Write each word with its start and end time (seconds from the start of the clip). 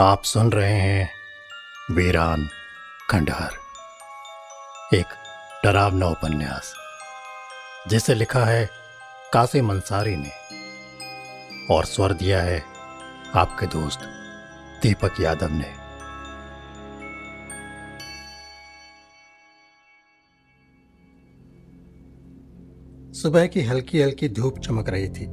आप 0.00 0.22
सुन 0.22 0.52
रहे 0.52 0.74
हैं 0.74 1.10
वीरान 1.90 2.48
खंडहर। 3.10 3.50
एक 4.94 5.04
डरावना 5.64 6.06
उपन्यास, 6.06 6.74
जिसे 7.88 8.14
लिखा 8.14 8.44
है 8.44 8.68
कासिम 9.32 9.70
अंसारी 9.70 10.16
ने 10.16 10.30
और 11.74 11.84
स्वर 11.84 12.12
दिया 12.12 12.42
है 12.42 12.62
आपके 13.34 13.66
दोस्त 13.66 14.00
दीपक 14.82 15.20
यादव 15.20 15.48
ने। 15.52 15.74
सुबह 23.20 23.46
की 23.46 23.62
हल्की 23.62 24.02
हल्की 24.02 24.28
धूप 24.28 24.58
चमक 24.58 24.88
रही 24.88 25.08
थी। 25.08 25.26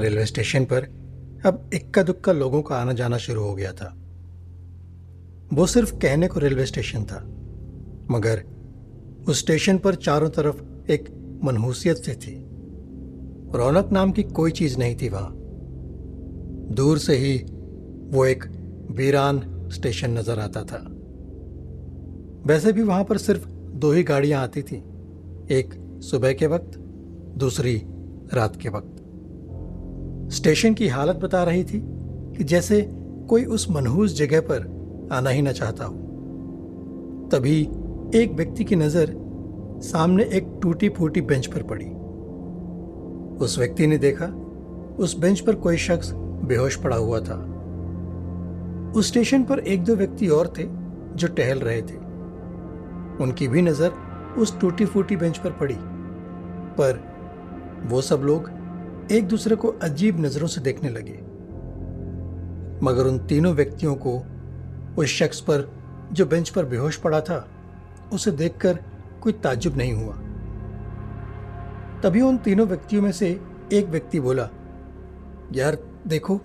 रेलवे 0.00 0.26
स्टेशन 0.26 0.64
पर 0.64 0.97
अब 1.46 1.70
इक्का 1.74 2.02
दुक्का 2.02 2.32
लोगों 2.32 2.62
का 2.62 2.76
आना 2.76 2.92
जाना 2.92 3.18
शुरू 3.18 3.42
हो 3.42 3.54
गया 3.54 3.72
था। 3.72 3.94
वो 5.52 5.66
सिर्फ़ 5.66 5.94
कहने 5.94 6.28
को 6.28 6.40
रेलवे 6.40 6.66
स्टेशन 6.66 7.04
था, 7.04 7.20
मगर 8.10 8.42
उस 9.28 9.38
स्टेशन 9.38 9.78
पर 9.78 9.94
चारों 9.94 10.30
तरफ़ 10.30 10.90
एक 10.90 11.08
मनहूसियत 11.44 11.96
से 11.96 12.14
थी। 12.14 12.34
रौनक 13.54 13.90
नाम 13.92 14.12
की 14.12 14.22
कोई 14.22 14.50
चीज़ 14.50 14.78
नहीं 14.78 14.96
थी 14.96 15.08
वहाँ। 15.08 15.32
दूर 16.74 16.98
से 16.98 17.16
ही 17.16 17.36
वो 18.12 18.24
एक 18.26 18.44
वीरान 18.90 19.40
स्टेशन 19.72 20.18
नज़र 20.18 20.38
आता 20.38 20.62
था। 20.62 20.84
वैसे 22.46 22.72
भी 22.72 22.82
वहाँ 22.82 23.04
पर 23.04 23.18
सिर्फ़ 23.18 23.48
दो 23.78 23.92
ही 23.92 24.02
गाड़ियाँ 24.02 24.42
आती 24.42 24.62
थी, 24.62 24.76
एक 25.50 25.74
सुबह 26.02 26.32
के 26.32 26.46
वक्त, 26.46 26.78
दूसरी 27.38 27.76
रात 28.34 28.56
के 28.56 28.68
वक्त। 28.68 28.97
स्टेशन 30.30 30.74
की 30.74 30.88
हालत 30.88 31.16
बता 31.16 31.42
रही 31.44 31.64
थी 31.64 31.80
कि 32.36 32.44
जैसे 32.44 32.80
कोई 33.28 33.44
उस 33.44 33.70
मनहूस 33.70 34.16
जगह 34.16 34.40
पर 34.40 35.08
आना 35.12 35.30
ही 35.30 35.42
ना 35.42 35.52
चाहता 35.52 35.84
हो। 35.84 35.94
तभी 37.32 37.60
एक 38.14 38.32
व्यक्ति 38.32 38.64
की 38.64 38.76
नज़र 38.76 39.12
सामने 39.82 40.24
एक 40.24 40.58
टूटी 40.62 40.88
फूटी 40.88 41.20
बेंच 41.20 41.46
पर 41.46 41.62
पड़ी। 41.62 41.86
उस 43.44 43.58
व्यक्ति 43.58 43.86
ने 43.86 43.98
देखा, 43.98 44.26
उस 44.98 45.18
बेंच 45.18 45.40
पर 45.40 45.54
कोई 45.54 45.76
शख्स 45.76 46.12
बेहोश 46.14 46.76
पड़ा 46.76 46.96
हुआ 46.96 47.20
था। 47.20 47.36
उस 48.96 49.08
स्टेशन 49.08 49.42
पर 49.42 49.58
एक 49.58 49.84
दो 49.84 49.96
व्यक्ति 49.96 50.28
और 50.28 50.52
थे 50.58 50.64
जो 51.16 51.28
टहल 51.28 51.58
रहे 51.58 51.82
थे। 51.82 51.96
उनकी 53.24 53.48
भी 53.48 53.62
नज़र 53.62 53.92
उस 54.38 54.60
टूटी 54.60 54.84
फूटी 54.84 55.16
बेंच 55.16 55.38
पर 55.38 55.50
पड़ी। 55.50 55.76
पर 56.80 57.00
वो 57.86 58.00
सब 58.00 58.20
लोग 58.20 58.50
एक 59.12 59.28
दूसरे 59.28 59.56
को 59.56 59.68
अजीब 59.68 60.20
नज़रों 60.20 60.46
से 60.46 60.60
देखने 60.60 60.88
लगे। 60.88 61.20
मगर 62.82 63.06
उन 63.06 63.18
तीनों 63.18 63.54
व्यक्तियों 63.54 63.94
को 63.94 64.22
उस 64.98 65.06
शख्स 65.06 65.40
पर, 65.40 65.72
जो 66.12 66.26
बेंच 66.26 66.48
पर 66.48 66.64
बेहोश 66.64 66.96
पड़ा 66.96 67.20
था, 67.20 67.48
उसे 68.12 68.30
देखकर 68.30 68.78
कोई 69.20 69.32
ताजुब 69.32 69.76
नहीं 69.76 69.92
हुआ। 69.92 70.14
तभी 72.00 72.20
उन 72.20 72.36
तीनों 72.36 72.66
व्यक्तियों 72.66 73.02
में 73.02 73.12
से 73.12 73.40
एक 73.72 73.86
व्यक्ति 73.86 74.20
बोला, 74.20 74.48
यार, 75.52 75.78
देखो, 76.06 76.40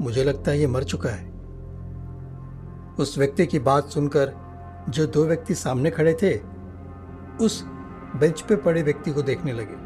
मुझे 0.00 0.24
लगता 0.24 0.50
है 0.50 0.58
ये 0.58 0.66
मर 0.66 0.84
चुका 0.84 1.10
है। 1.10 1.32
उस 2.98 3.18
व्यक्ति 3.18 3.46
की 3.46 3.58
बात 3.58 3.88
सुनकर 3.88 4.32
जो 4.88 5.06
दो 5.06 5.24
व्यक्ति 5.24 5.54
सामने 5.54 5.90
खड़े 5.90 6.14
थे, 6.22 6.40
उस 7.44 7.64
बेंच 8.16 8.40
पे 8.40 8.56
पड़े 8.56 8.82
व्यक्ति 8.82 9.10
को 9.10 9.22
देखने 9.22 9.52
लगे। 9.52 9.79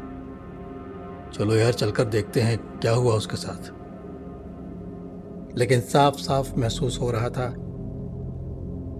चलो 1.39 1.55
यार, 1.55 1.73
चलकर 1.73 2.05
देखते 2.05 2.41
हैं 2.41 2.79
क्या 2.79 2.91
हुआ 2.91 3.13
उसके 3.13 3.37
साथ। 3.37 3.71
लेकिन 5.57 5.79
साफ़ 5.79 6.15
साफ़ 6.15 6.59
महसूस 6.59 6.99
हो 7.01 7.11
रहा 7.11 7.29
था 7.29 7.53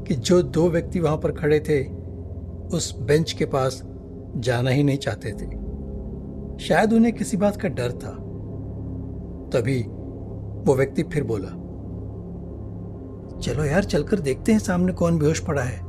कि 0.04 0.16
जो 0.16 0.42
दो 0.42 0.70
व्यक्ति 0.70 1.00
वहाँ 1.00 1.18
पर 1.18 1.32
खड़े 1.32 1.60
थे, 1.60 1.86
उस 2.78 3.00
बेंच 3.00 3.32
के 3.32 3.46
पास 3.46 3.84
जाना 4.38 4.70
ही 4.70 4.84
नहीं 4.84 4.98
चाहते 4.98 5.32
थे। 5.32 5.66
शायद 6.64 6.94
उन्हें 6.94 7.14
किसी 7.14 7.38
बात 7.38 7.62
का 7.62 7.70
डर 7.70 7.92
था। 7.92 8.12
तभी 9.54 9.82
वो 10.68 10.76
व्यक्ति 10.76 11.04
फिर 11.04 11.24
बोला, 11.24 11.50
चलो 13.42 13.64
यार, 13.64 13.84
चलकर 13.84 14.20
देखते 14.20 14.52
हैं 14.52 14.60
सामने 14.60 14.94
कौन 14.94 15.18
बेहोश 15.18 15.40
पड़ा 15.40 15.62
है। 15.62 15.82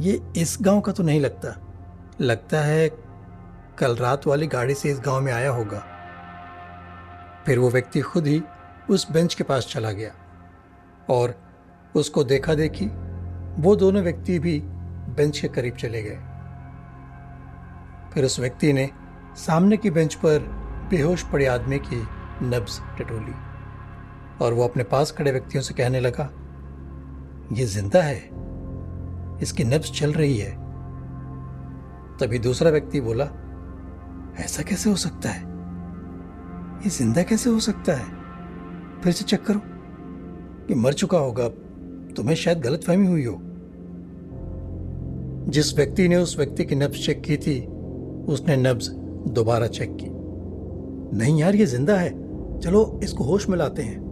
ये 0.00 0.20
इस 0.36 0.58
गाँव 0.60 0.80
का 0.80 0.92
तो 0.92 1.02
नहीं 1.02 1.20
लगता। 1.20 1.60
लगता 2.20 2.60
है 2.60 3.09
कल 3.80 3.96
रात 3.96 4.26
वाली 4.26 4.46
गाड़ी 4.46 4.74
से 4.74 4.90
इस 4.90 5.00
गाँव 5.00 5.20
में 5.20 5.32
आया 5.32 5.50
होगा। 5.50 5.78
फिर 7.46 7.58
वो 7.58 7.70
व्यक्ति 7.70 8.00
खुद 8.00 8.26
ही 8.26 8.42
उस 8.90 9.10
बेंच 9.12 9.34
के 9.34 9.44
पास 9.44 9.66
चला 9.66 9.92
गया 9.92 10.12
और 11.10 11.34
उसको 11.96 12.24
देखा 12.24 12.54
देखी 12.54 12.86
वो 13.62 13.76
दोनों 13.76 14.02
व्यक्ति 14.02 14.38
भी 14.38 14.58
बेंच 15.16 15.38
के 15.40 15.48
करीब 15.48 15.76
चले 15.76 16.02
गए। 16.02 16.18
फिर 18.14 18.24
उस 18.24 18.40
व्यक्ति 18.40 18.72
ने 18.72 18.90
सामने 19.36 19.76
की 19.76 19.90
बेंच 19.90 20.14
पर 20.14 20.38
बेहोश 20.90 21.22
पड़े 21.22 21.46
आदमी 21.46 21.78
की 21.78 22.02
नब्ज 22.42 22.80
टटोली 22.98 23.34
और 24.44 24.54
वो 24.54 24.64
अपने 24.64 24.84
पास 24.84 25.12
खड़े 25.12 25.32
व्यक्तियों 25.32 25.62
से 25.62 25.74
कहने 25.74 26.00
लगा, 26.00 26.30
ये 27.52 27.64
ज़िंदा 27.64 28.02
है? 28.02 28.28
इसकी 29.42 29.64
नब्ज 29.64 29.90
चल 29.92 30.12
रही 30.12 30.38
है? 30.38 30.50
तभी 32.18 32.38
दूसरा 32.38 32.70
व्यक्ति 32.70 33.00
बोला 33.00 33.24
ऐसा 34.38 34.62
कैसे 34.62 34.90
हो 34.90 34.96
सकता 34.96 35.28
है? 35.28 35.40
ये 36.84 36.90
ज़िंदा 36.90 37.22
कैसे 37.22 37.50
हो 37.50 37.60
सकता 37.60 37.92
है? 37.92 38.20
फिर 39.00 39.12
से 39.12 39.24
चेक 39.24 39.42
करो 39.42 39.60
कि 40.66 40.74
मर 40.74 40.92
चुका 40.92 41.18
होगा 41.18 41.48
तुम्हें 42.16 42.34
शायद 42.34 42.58
गलतफहमी 42.58 43.06
हुई 43.06 43.24
हो। 43.24 43.38
जिस 45.50 45.76
व्यक्ति 45.76 46.08
ने 46.08 46.16
उस 46.16 46.38
व्यक्ति 46.38 46.64
की 46.64 46.74
नब्ज 46.74 47.06
चेक 47.06 47.22
की 47.22 47.36
थी, 47.36 47.66
उसने 48.32 48.56
नब्ज 48.56 48.88
दोबारा 49.28 49.66
चेक 49.66 49.96
की। 50.00 50.06
नहीं 51.18 51.40
यार, 51.40 51.54
ये 51.54 51.66
ज़िंदा 51.66 51.96
है। 51.96 52.10
चलो, 52.60 53.00
इसको 53.04 53.24
होश 53.24 53.48
में 53.48 53.58
लाते 53.58 53.82
हैं। 53.82 54.10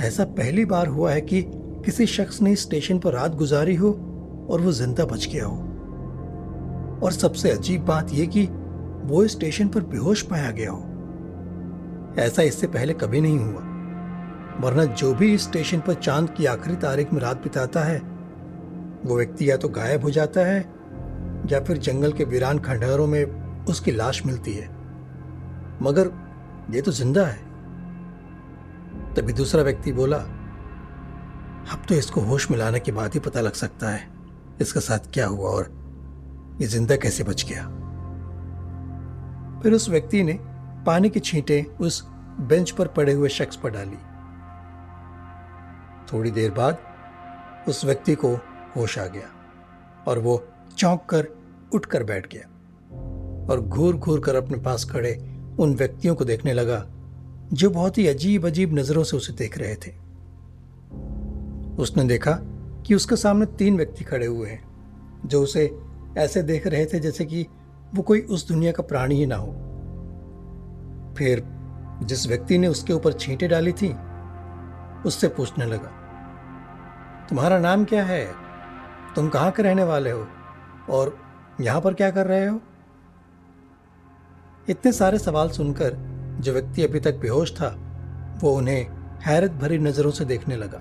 ऐसा 0.00 0.24
पहली 0.24 0.64
बार 0.64 0.86
हुआ 0.86 1.12
है 1.12 1.20
कि 1.20 1.42
किसी 1.56 2.06
शख्स 2.06 2.42
ने 2.42 2.56
स्टेशन 2.56 2.98
पर 2.98 3.12
रात 3.12 3.34
गुजारी 3.34 3.74
हो 3.74 3.90
और 4.50 4.60
वो 4.60 4.72
ज़िंदा 4.72 5.04
बच 5.04 5.28
गया 5.32 5.46
हो। 5.46 5.56
और 7.02 7.12
सबसे 7.12 7.50
अजीब 7.50 7.84
बात 7.84 8.12
यह 8.12 8.26
कि 8.26 8.48
वो 9.10 9.26
स्टेशन 9.28 9.68
पर 9.68 9.82
बेहोश 9.82 10.22
पाया 10.22 10.50
गया 10.50 10.70
हो। 10.70 10.86
ऐसा 12.18 12.42
इससे 12.42 12.66
पहले 12.66 12.92
कभी 12.94 13.20
नहीं 13.20 13.38
हुआ, 13.38 13.62
वरना 14.60 14.84
जो 14.84 15.14
भी 15.14 15.32
इस 15.34 15.44
स्टेशन 15.44 15.80
पर 15.80 15.94
चाँद 15.94 16.30
की 16.30 16.46
आखिरी 16.46 16.76
तारीख 16.76 17.12
में 17.12 17.20
रात 17.20 17.42
बिताता 17.42 17.80
है, 17.80 17.98
वो 19.04 19.16
व्यक्ति 19.16 19.50
या 19.50 19.56
तो 19.56 19.68
गायब 19.68 20.02
हो 20.02 20.10
जाता 20.10 20.40
है, 20.40 20.60
या 21.50 21.60
फिर 21.60 21.78
जंगल 21.78 22.12
के 22.12 22.24
वीरान 22.24 22.58
खंडहरों 22.58 23.06
में 23.06 23.64
उसकी 23.64 23.90
लाश 23.90 24.24
मिलती 24.26 24.52
है। 24.52 24.68
मगर 25.82 26.10
ये 26.70 26.82
तो 26.82 26.92
ज़िंदा 26.92 27.26
है। 27.26 27.48
तभी 29.14 29.32
दूसरा 29.32 29.62
व्यक्ति 29.62 29.92
बोला, 29.92 30.16
अब 31.72 31.82
तो 31.88 31.94
इसको 31.94 32.20
होश 32.20 32.50
मिलाने 32.50 32.80
के 32.80 32.92
बाद 32.92 33.14
ही 33.14 33.20
पता 33.20 33.40
लग 33.40 33.52
सकता 33.52 33.88
है, 33.88 34.08
इसके 34.60 34.80
साथ 34.80 35.12
क्या 35.12 35.26
हुआ 35.26 35.50
और 35.50 35.70
ये 36.60 36.66
ज़िंदा 36.66 36.96
कैसे 36.96 37.24
बच 37.24 37.44
गया? 37.50 37.68
फिर 39.62 39.72
उस 39.72 39.88
व्यक्ति 39.88 40.22
ने 40.22 40.38
पानी 40.86 41.10
की 41.10 41.20
छींटे 41.20 41.62
उस 41.80 42.02
बेंच 42.40 42.70
पर 42.70 42.88
पड़े 42.88 43.12
हुए 43.12 43.28
शख्स 43.28 43.56
पर 43.56 43.70
डाली। 43.70 43.96
थोड़ी 46.12 46.30
देर 46.30 46.50
बाद 46.50 46.78
उस 47.68 47.84
व्यक्ति 47.84 48.14
को 48.14 48.34
होश 48.76 48.98
आ 48.98 49.06
गया 49.06 49.28
और 50.06 50.18
वो 50.18 50.42
चौंक 50.76 51.04
कर 51.10 51.28
उठकर 51.74 52.04
बैठ 52.04 52.26
गया 52.34 52.46
और 53.46 53.60
घूर 53.60 53.96
घूर 53.96 54.20
कर 54.20 54.34
अपने 54.34 54.58
पास 54.58 54.84
खड़े 54.84 55.12
उन 55.58 55.74
व्यक्तियों 55.74 56.14
को 56.14 56.24
देखने 56.24 56.52
लगा, 56.52 56.84
जो 57.52 57.70
बहुत 57.70 57.98
ही 57.98 58.06
अजीब 58.06 58.46
अजीब 58.46 58.74
नज़रों 58.78 59.04
से 59.04 59.16
उसे 59.16 59.32
देख 59.32 59.58
रहे 59.58 59.74
थे। 59.76 59.90
उसने 61.82 62.04
देखा 62.04 62.32
कि 62.86 62.94
उसके 62.94 63.16
सामने 63.16 63.46
तीन 63.46 63.76
व्यक्ति 63.76 64.04
खड़े 64.04 64.26
हुए 64.26 64.48
हैं, 64.48 64.62
जो 65.26 65.42
उसे 65.42 65.70
ऐसे 66.18 66.42
देख 66.42 66.66
रहे 66.66 66.86
थे 66.86 67.00
जैसे 67.00 67.24
कि 67.24 67.46
वो 67.94 68.02
कोई 68.02 68.20
उस 68.20 68.48
दुनिया 68.48 68.72
का 68.72 68.82
प्राणी 68.82 69.14
ही 69.14 69.26
ना 69.26 69.36
हो। 69.36 69.52
फिर 71.18 71.42
जिस 72.02 72.26
व्यक्ति 72.28 72.58
ने 72.58 72.68
उसके 72.68 72.92
ऊपर 72.92 73.12
छींटे 73.12 73.48
डाली 73.48 73.72
थी, 73.72 73.94
उससे 75.06 75.28
पूछने 75.28 75.66
लगा, 75.66 75.90
तुम्हारा 77.28 77.58
नाम 77.58 77.84
क्या 77.84 78.04
है? 78.04 78.24
तुम 79.14 79.28
कहाँ 79.28 79.50
के 79.50 79.62
रहने 79.62 79.84
वाले 79.84 80.10
हो? 80.10 80.26
और 80.90 81.16
यहाँ 81.60 81.80
पर 81.80 81.94
क्या 81.94 82.10
कर 82.10 82.26
रहे 82.26 82.46
हो? 82.46 82.60
इतने 84.68 84.92
सारे 84.92 85.18
सवाल 85.18 85.48
सुनकर 85.48 85.96
जो 86.40 86.52
व्यक्ति 86.52 86.82
अभी 86.82 87.00
तक 87.00 87.16
बेहोश 87.16 87.52
था, 87.52 87.68
वो 88.42 88.52
उन्हें 88.52 88.86
हैरत 89.22 89.50
भरी 89.52 89.78
नज़रों 89.78 90.10
से 90.10 90.24
देखने 90.24 90.56
लगा। 90.56 90.80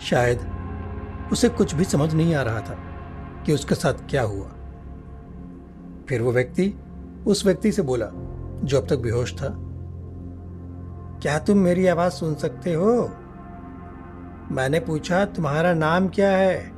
शायद 0.00 0.40
उसे 1.32 1.48
कुछ 1.48 1.74
भी 1.74 1.84
समझ 1.84 2.14
नहीं 2.14 2.34
आ 2.34 2.42
रहा 2.42 2.60
था 2.60 2.78
कि 3.46 3.52
उसके 3.52 3.74
साथ 3.74 4.08
क्या 4.10 4.22
हुआ। 4.22 4.50
फिर 6.08 6.22
वो 6.22 6.32
व्यक्ति 6.32 6.74
उस 7.26 7.46
व्यक्ति 7.46 7.72
से 7.72 7.82
बोला, 7.82 8.06
जो 8.64 8.80
अब 8.80 8.86
तक 8.88 8.98
बेहोश 8.98 9.34
था, 9.34 9.54
क्या 11.22 11.38
तुम 11.38 11.58
मेरी 11.58 11.86
आवाज़ 11.86 12.12
सुन 12.12 12.34
सकते 12.34 12.72
हो? 12.72 13.10
मैंने 14.50 14.80
पूछा, 14.80 15.24
तुम्हारा 15.24 15.74
नाम 15.74 16.08
क्या 16.08 16.30
है? 16.30 16.72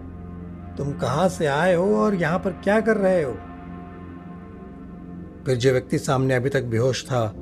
तुम 0.76 0.92
कहाँ 0.92 1.28
से 1.28 1.46
आए 1.46 1.74
हो 1.74 1.96
और 1.96 2.14
यहाँ 2.14 2.38
पर 2.38 2.50
क्या 2.50 2.80
कर 2.80 2.96
रहे 2.96 3.22
हो? 3.22 3.32
फिर 5.46 5.56
जो 5.56 5.72
व्यक्ति 5.72 5.98
सामने 5.98 6.34
अभी 6.34 6.48
तक 6.48 6.64
बेहोश 6.64 7.04
था, 7.04 7.34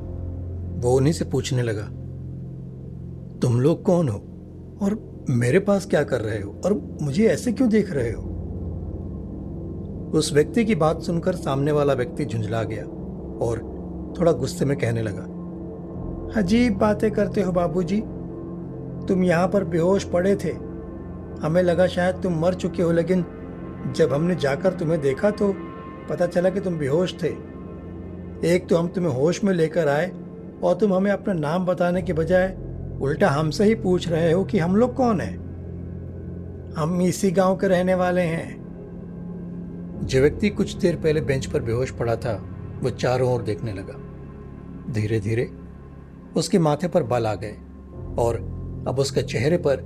वो 0.75 0.97
उन्हीं 0.97 1.13
से 1.13 1.25
पूछने 1.25 1.63
लगा, 1.63 1.85
तुम 3.39 3.61
लोग 3.61 3.83
कौन 3.83 4.09
हो? 4.09 4.19
और 4.83 5.25
मेरे 5.31 5.59
पास 5.59 5.87
क्या 5.87 6.03
कर 6.05 6.21
रहे 6.21 6.43
हो? 6.43 6.61
और 6.65 6.99
मुझे 7.03 7.27
ऐसे 7.27 7.53
क्यों 7.53 7.69
देख 7.69 7.91
रहे 7.91 8.13
हो? 8.13 8.32
उस 10.13 10.33
व्यक्ति 10.33 10.65
की 10.65 10.75
बात 10.75 11.03
सुनकर 11.03 11.35
सामने 11.35 11.73
वाला 11.73 11.93
व्यक्ति 11.93 12.25
झुंझला 12.25 12.63
गया 12.63 12.85
और 13.43 13.59
थोड़ा 14.19 14.33
गुस्से 14.33 14.65
में 14.65 14.77
कहने 14.79 15.03
लगा, 15.03 15.23
अजीब 16.41 16.77
बातें 16.79 17.11
करते 17.11 17.43
हो 17.43 17.53
बाबूजी। 17.53 18.01
तुम 19.09 19.23
यहाँ 19.25 19.49
पर 19.49 19.65
बेहोश 19.65 20.05
पड़े 20.05 20.35
थे। 20.37 20.53
हमें 21.43 21.63
लगा 21.63 21.87
शायद 21.87 22.17
तुम 22.17 22.39
मर 22.41 22.55
चुके 22.55 22.83
हो, 22.83 22.93
लेकिन 22.93 23.25
जब 23.97 24.13
हमने 24.13 24.35
जाकर 24.35 24.73
तुम्हें 24.73 25.01
देखा 25.01 25.31
तो 25.31 25.53
पता 26.11 26.27
चला 26.27 26.51
कि 26.51 26.61
तुम 26.61 26.79
बेहोश 26.79 27.15
थे। 27.23 27.35
एक 28.47 28.67
तो 28.71 28.77
हम 28.77 28.89
तुम्हें 28.89 29.13
होश 29.13 29.43
में 29.45 29.53
लेकर 29.55 29.89
आए 29.89 30.11
और 30.65 30.75
तुम 30.75 30.95
हमें 30.95 31.11
अपना 31.11 31.35
नाम 31.35 31.67
बताने 31.67 32.03
के 32.03 32.13
बजाय 32.13 32.57
उल्टा 33.03 33.29
हमसे 33.29 33.65
ही 33.65 33.75
पूछ 33.75 34.09
रहे 34.09 34.33
हो 34.33 34.45
कि 34.45 34.59
हम 34.59 34.77
लोग 34.77 34.95
कौन 34.95 35.21
हैं? 35.21 35.37
हम 36.77 37.01
इसी 37.03 37.31
गाँव 37.31 37.57
के 37.57 37.69
रहने 37.69 37.95
वाले 37.95 38.23
हैं। 38.23 38.62
जो 40.03 40.21
व्यक्ति 40.21 40.51
कुछ 40.51 40.73
देर 40.73 40.97
पहले 40.97 41.21
बेंच 41.21 41.47
पर 41.47 41.63
बेहोश 41.63 41.91
पड़ा 41.91 42.17
था, 42.17 42.49
वो 42.83 42.91
चारों 42.91 43.35
ओर 43.35 43.43
देखने 43.43 43.73
लगा। 43.73 43.95
धीरे 44.93 45.21
धीरे 45.21 45.51
उसके 46.37 46.59
माथे 46.59 46.89
पर 46.89 47.03
बल 47.03 47.27
आ 47.27 47.35
गए 47.35 47.53
और 48.19 48.37
अब 48.89 48.97
उसके 48.99 49.23
चेहरे 49.23 49.57
पर 49.57 49.77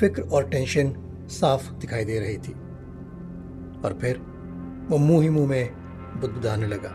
फ़िक्र 0.00 0.22
और 0.22 0.48
टेंशन 0.48 0.96
साफ़ 1.30 1.72
दिखाई 1.72 2.04
दे 2.04 2.18
रही 2.18 2.38
थी। 2.38 2.52
और 3.84 3.98
फिर 4.00 4.18
वो 4.90 4.98
मुँह 4.98 5.22
ही 5.22 5.28
मुँह 5.28 5.48
में 5.48 5.72
बुदबुदाने 6.20 6.66
लगा। 6.66 6.92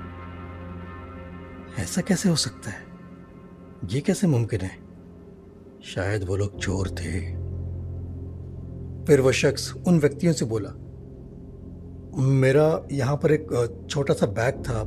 ऐसा 1.79 2.01
कैसे 2.01 2.29
हो 2.29 2.35
सकता 2.35 2.69
है? 2.69 2.83
ये 3.85 4.01
कैसे 4.01 4.27
मुमकिन 4.27 4.61
है? 4.61 4.77
शायद 5.83 6.23
वो 6.23 6.35
लोग 6.35 6.59
चोर 6.59 6.87
थे। 6.89 7.19
फिर 9.05 9.21
वो 9.21 9.31
शख्स 9.31 9.73
उन 9.87 9.99
व्यक्तियों 9.99 10.33
से 10.33 10.45
बोला 10.45 10.82
मेरा 12.17 12.81
यहाँ 12.91 13.15
पर 13.17 13.31
एक 13.31 13.47
छोटा 13.89 14.13
सा 14.13 14.25
बैग 14.25 14.55
था। 14.55 14.81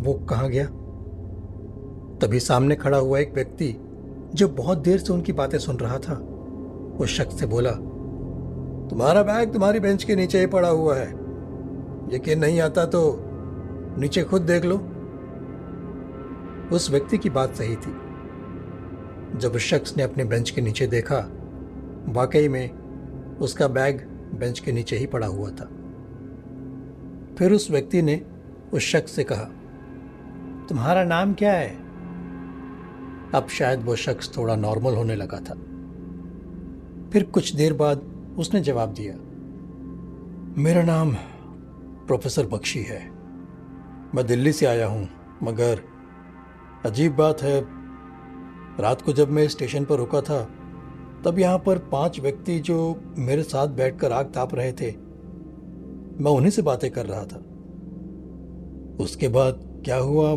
वो 0.00 0.12
कहाँ 0.14 0.48
गया? 0.48 0.64
तभी 2.18 2.40
सामने 2.40 2.74
खड़ा 2.74 2.98
हुआ 2.98 3.18
एक 3.18 3.34
व्यक्ति 3.34 3.74
जो 4.34 4.48
बहुत 4.48 4.78
देर 4.78 4.98
से 4.98 5.12
उनकी 5.12 5.32
बातें 5.32 5.58
सुन 5.58 5.76
रहा 5.76 5.98
था। 5.98 6.14
उस 7.00 7.08
शख्स 7.08 7.40
से 7.40 7.46
बोला, 7.46 7.70
तुम्हारा 8.90 9.22
बैग 9.22 9.52
तुम्हारी 9.52 9.80
बेंच 9.80 10.04
के 10.04 10.16
नीचे 10.16 10.40
ही 10.40 10.46
पड़ा 10.46 10.68
हुआ 10.68 10.96
है। 10.96 11.08
यकीन 12.14 12.38
नहीं 12.38 12.60
आता 12.60 12.84
तो 12.84 13.18
नीचे 13.98 14.22
खुद 14.22 14.42
देख 14.42 14.64
लो। 14.64 14.76
उस 16.76 16.90
व्यक्ति 16.90 17.18
की 17.18 17.30
बात 17.30 17.54
सही 17.54 17.76
थी। 17.76 17.94
जब 19.38 19.52
उस 19.54 19.62
शख्स 19.62 19.96
ने 19.96 20.02
अपने 20.02 20.24
बेंच 20.24 20.50
के 20.50 20.60
नीचे 20.60 20.86
देखा, 20.86 21.30
वाकई 22.08 22.48
में 22.48 22.70
उसका 23.40 23.68
बैग 23.68 24.00
बेंच 24.34 24.58
के 24.58 24.72
नीचे 24.72 24.96
ही 24.96 25.06
पड़ा 25.06 25.26
हुआ 25.26 25.50
था। 25.50 25.68
फिर 27.38 27.52
उस 27.52 27.70
व्यक्ति 27.70 28.02
ने 28.02 28.20
उस 28.72 28.82
शख्स 28.82 29.12
से 29.12 29.24
कहा, 29.24 29.44
तुम्हारा 30.68 31.04
नाम 31.04 31.32
क्या 31.34 31.52
है? 31.52 31.70
अब 33.34 33.48
शायद 33.48 33.82
वो 33.82 33.96
शख्स 33.96 34.36
थोड़ा 34.36 34.56
नॉर्मल 34.56 34.94
होने 34.94 35.14
लगा 35.14 35.38
था। 35.40 35.54
फिर 37.12 37.22
कुछ 37.24 37.54
देर 37.54 37.72
बाद 37.72 38.02
उसने 38.38 38.60
जवाब 38.60 38.92
दिया, 38.92 39.14
मेरा 40.62 40.82
नाम 40.82 41.14
प्रोफेसर 42.06 42.46
बख्शी 42.46 42.82
है। 42.82 43.00
मैं 44.14 44.26
दिल्ली 44.26 44.52
से 44.52 44.66
आया 44.66 44.86
हूँ, 44.86 45.08
मगर 45.42 45.80
अजीब 46.86 47.14
बात 47.16 47.42
है, 47.42 47.60
रात 48.80 49.02
को 49.02 49.12
जब 49.12 49.30
मैं 49.30 49.46
स्टेशन 49.48 49.84
पर 49.84 49.96
रुका 49.96 50.20
था, 50.20 50.42
तब 51.24 51.38
यहाँ 51.38 51.58
पर 51.58 51.78
पाँच 51.92 52.20
व्यक्ति 52.20 52.58
जो 52.60 52.76
मेरे 53.18 53.42
साथ 53.42 53.68
बैठकर 53.68 54.12
आग 54.12 54.32
ताप 54.34 54.54
रहे 54.54 54.72
थे 54.72 54.90
मैं 56.20 56.30
उन्हीं 56.30 56.50
से 56.50 56.62
बातें 56.62 56.90
कर 56.90 57.06
रहा 57.06 57.24
था। 57.24 57.44
उसके 59.04 59.28
बाद 59.28 59.82
क्या 59.84 59.96
हुआ, 59.96 60.34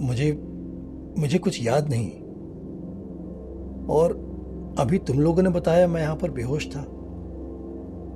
मुझे 0.00 0.44
मुझे 1.18 1.38
कुछ 1.38 1.62
याद 1.62 1.88
नहीं। 1.88 2.10
और 3.86 4.28
अभी 4.78 4.98
तुम 4.98 5.20
लोगों 5.20 5.42
ने 5.42 5.50
बताया 5.50 5.88
मैं 5.88 6.00
यहाँ 6.00 6.16
पर 6.16 6.30
बेहोश 6.30 6.66
था। 6.66 6.80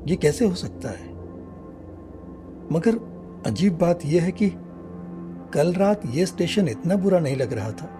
ये 0.08 0.16
कैसे 0.16 0.46
हो 0.46 0.54
सकता 0.54 0.88
है? 0.88 1.12
मगर 2.72 2.98
अजीब 3.46 3.78
बात 3.78 3.98
यह 4.06 4.22
है 4.22 4.32
कि 4.32 4.52
कल 5.54 5.72
रात 5.72 6.02
यह 6.06 6.24
स्टेशन 6.24 6.68
इतना 6.68 6.96
बुरा 6.96 7.18
नहीं 7.18 7.36
लग 7.36 7.52
रहा 7.52 7.70
था। 7.70 7.90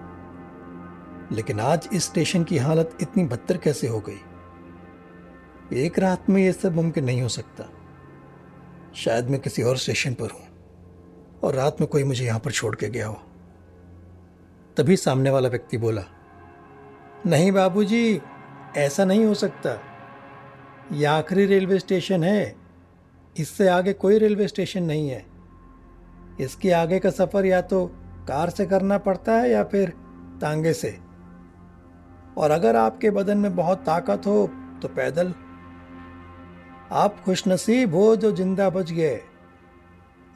लेकिन 1.32 1.60
आज 1.60 1.88
इस 1.94 2.04
स्टेशन 2.04 2.44
की 2.44 2.56
हालत 2.56 2.98
इतनी 3.02 3.24
बदतर 3.24 3.56
कैसे 3.56 3.88
हो 3.88 4.00
गई? 4.00 4.18
एक 5.78 5.98
रात 5.98 6.30
में 6.30 6.42
यह 6.42 6.52
सब 6.52 6.74
मुमकिन 6.74 7.04
नहीं 7.04 7.22
हो 7.22 7.28
सकता। 7.28 7.64
शायद 8.94 9.28
मैं 9.30 9.40
किसी 9.40 9.62
और 9.62 9.76
स्टेशन 9.76 10.14
पर 10.14 10.30
हूँ 10.30 11.40
और 11.42 11.54
रात 11.54 11.80
में 11.80 11.88
कोई 11.88 12.04
मुझे 12.04 12.24
यहाँ 12.24 12.40
पर 12.40 12.50
छोड़ 12.50 12.74
के 12.76 12.88
गया 12.88 13.06
हो। 13.06 13.20
तभी 14.76 14.96
सामने 14.96 15.30
वाला 15.30 15.48
व्यक्ति 15.48 15.78
बोला 15.78 16.02
नहीं 17.26 17.50
बाबूजी, 17.52 18.20
ऐसा 18.76 19.04
नहीं 19.04 19.24
हो 19.24 19.34
सकता। 19.34 19.78
यह 20.92 21.12
आखिरी 21.12 21.44
रेलवे 21.46 21.78
स्टेशन 21.78 22.24
है 22.24 22.54
इससे 23.36 23.68
आगे 23.68 23.92
कोई 23.94 24.18
रेलवे 24.18 24.48
स्टेशन 24.48 24.82
नहीं 24.82 25.08
है। 25.08 25.24
इसके 26.40 26.70
आगे 26.72 26.98
का 26.98 27.10
सफ़र 27.10 27.46
या 27.46 27.60
तो 27.62 27.84
कार 28.28 28.50
से 28.50 28.66
करना 28.66 28.98
पड़ता 28.98 29.32
है 29.32 29.50
या 29.50 29.62
फिर 29.64 29.88
तांगे 30.40 30.72
से। 30.72 30.96
और 32.38 32.50
अगर 32.50 32.76
आपके 32.76 33.10
बदन 33.10 33.38
में 33.38 33.54
बहुत 33.56 33.78
ताकत 33.78 34.26
हो 34.26 34.46
तो 34.82 34.88
पैदल 34.88 35.32
आप 36.92 37.22
खुशनसीब 37.24 37.94
हो 37.94 38.16
जो 38.16 38.32
ज़िंदा 38.32 38.70
बच 38.70 38.92
गए। 38.92 39.20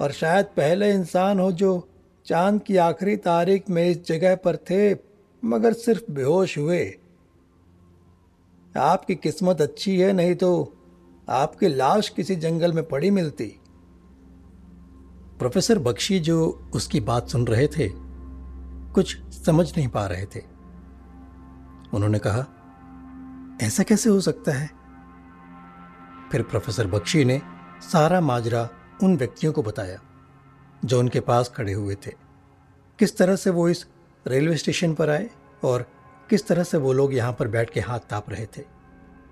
और 0.01 0.13
शायद 0.13 0.47
पहले 0.47 0.93
इंसान 0.93 1.41
हो 1.41 1.53
जो 1.53 1.89
चाँद 2.27 2.63
की 2.63 2.77
आखिरी 2.77 3.17
तारीख 3.17 3.71
में 3.71 3.91
इस 3.91 4.07
जगह 4.07 4.37
पर 4.37 4.57
थे, 4.57 4.95
मगर 5.45 5.73
सिर्फ़ 5.73 6.13
बेहोश 6.13 6.59
हुए। 6.59 6.99
आपकी 8.77 9.15
किस्मत 9.15 9.61
अच्छी 9.61 10.01
है, 10.01 10.13
नहीं 10.13 10.35
तो 10.35 10.77
आपकी 11.29 11.69
लाश 11.69 12.09
किसी 12.09 12.37
जंगल 12.37 12.73
में 12.73 12.89
पड़ी 12.89 13.11
मिलती। 13.11 13.61
प्रोफेसर 15.39 15.79
बख्शी 15.79 16.19
जो 16.19 16.69
उसकी 16.75 17.01
बात 17.01 17.29
सुन 17.29 17.47
रहे 17.47 17.67
थे, 17.67 17.89
कुछ 18.95 19.23
समझ 19.33 19.77
नहीं 19.77 19.89
पा 19.89 20.07
रहे 20.07 20.27
थे। 20.27 20.43
उन्होंने 21.95 22.19
कहा, 22.19 22.47
ऐसा 23.63 23.83
कैसे 23.83 24.11
हो 24.11 24.21
सकता 24.21 24.53
है? 24.53 24.76
फिर 26.33 26.43
प्रोफेसर 26.43 26.87
बख्शी 26.87 27.25
ने 27.25 27.41
सारा 27.83 28.21
माजरा 28.21 28.69
उन 29.03 29.17
व्यक्तियों 29.17 29.53
को 29.53 29.63
बताया, 29.63 29.99
जो 30.85 30.99
उनके 30.99 31.21
पास 31.21 31.53
खड़े 31.57 31.73
हुए 31.73 31.95
थे। 31.95 32.13
किस 32.99 33.17
तरह 33.19 33.37
से 33.37 33.51
वो 33.51 33.69
इस 33.69 33.87
रेलवे 34.27 34.57
स्टेशन 34.57 34.95
पर 34.95 35.11
आए 35.11 35.31
और 35.65 35.87
किस 36.31 36.47
तरह 36.49 36.63
से 36.63 36.79
वो 36.79 36.93
लोग 36.93 37.15
यहाँ 37.15 37.33
पर 37.33 37.49
बैठ 37.49 37.71
के 37.71 37.81
हाथ 37.81 38.01
ताप 38.01 38.31
रहे 38.31 38.47
थे 38.47 38.63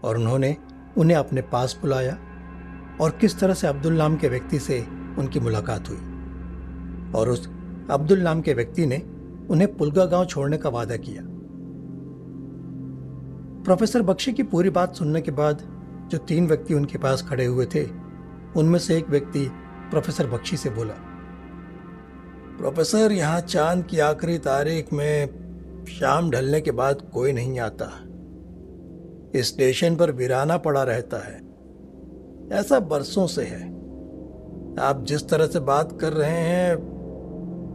और 0.04 0.16
उन्होंने 0.16 0.56
उन्हें 0.98 1.16
अपने 1.16 1.42
पास 1.42 1.78
बुलाया 1.82 2.18
और 3.00 3.10
किस 3.10 3.38
तरह 3.38 3.54
से 3.54 3.66
अब्दुल 3.66 3.92
नाम 3.92 4.16
के 4.16 4.28
व्यक्ति 4.28 4.58
से 4.58 4.80
उनकी 5.18 5.40
मुलाकात 5.40 5.88
हुई। 5.88 5.96
और 7.14 7.28
उस 7.28 7.48
अब्दुल 7.90 8.20
नाम 8.20 8.40
के 8.40 8.54
व्यक्ति 8.54 8.86
ने 8.86 8.98
उन्हें 9.50 9.76
पुलगा 9.76 10.04
गाँव 10.04 10.24
छोड़ने 10.24 10.56
का 10.56 10.68
वादा 10.68 10.96
किया। 10.96 11.22
प्रोफेसर 13.64 14.02
बख्शी 14.02 14.32
की 14.32 14.42
पूरी 14.42 14.70
बात 14.70 14.94
सुनने 14.94 15.20
के 15.20 15.30
बाद 15.30 15.73
जो 16.14 16.18
तीन 16.18 16.46
व्यक्ति 16.46 16.74
उनके 16.74 16.98
पास 16.98 17.22
खड़े 17.28 17.44
हुए 17.44 17.66
थे, 17.66 17.86
उनमें 18.56 18.78
से 18.78 18.96
एक 18.96 19.10
व्यक्ति 19.10 19.50
प्रोफेसर 19.90 20.26
बख्शी 20.26 20.56
से 20.56 20.70
बोला, 20.70 20.94
प्रोफेसर, 22.58 23.12
यहाँ 23.12 23.40
चाँद 23.40 23.84
की 23.84 23.98
आखिरी 23.98 24.38
तारीख 24.38 24.92
में 24.92 25.28
शाम 25.88 26.30
ढलने 26.30 26.60
के 26.60 26.70
बाद 26.70 27.02
कोई 27.14 27.32
नहीं 27.32 27.58
आता। 27.60 27.90
स्टेशन 29.36 29.96
पर 29.96 30.12
वीराना 30.12 30.56
पड़ा 30.56 30.82
रहता 30.82 31.16
है। 31.16 31.40
ऐसा 32.52 32.80
बरसों 32.80 33.26
से 33.26 33.42
है। 33.42 33.68
आप 34.80 35.04
जिस 35.04 35.28
तरह 35.28 35.46
से 35.46 35.60
बात 35.60 35.98
कर 36.00 36.12
रहे 36.12 36.40
हैं, 36.40 36.74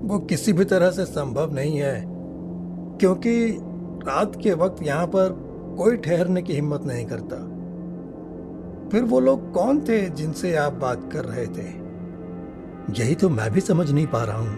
वो 0.07 0.19
किसी 0.19 0.53
भी 0.53 0.65
तरह 0.65 0.91
से 0.91 1.05
संभव 1.05 1.53
नहीं 1.53 1.77
है, 1.77 2.05
क्योंकि 2.97 3.59
रात 4.07 4.41
के 4.43 4.53
वक्त 4.53 4.83
यहाँ 4.83 5.07
पर 5.07 5.29
कोई 5.77 5.97
ठहरने 5.97 6.41
की 6.41 6.53
हिम्मत 6.53 6.83
नहीं 6.83 7.05
करता। 7.05 7.48
फिर 8.91 9.03
वो 9.03 9.19
लोग 9.19 9.51
कौन 9.53 9.79
थे 9.79 10.09
जिनसे 10.09 10.55
आप 10.55 10.73
बात 10.73 11.09
कर 11.13 11.25
रहे 11.25 11.45
थे? 11.47 11.67
यही 12.99 13.15
तो 13.15 13.29
मैं 13.29 13.51
भी 13.51 13.61
समझ 13.61 13.91
नहीं 13.91 14.07
पा 14.07 14.23
रहा 14.23 14.37
हूँ। 14.37 14.57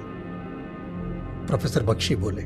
प्रोफेसर 1.47 1.83
बख्शी 1.83 2.15
बोले, 2.15 2.43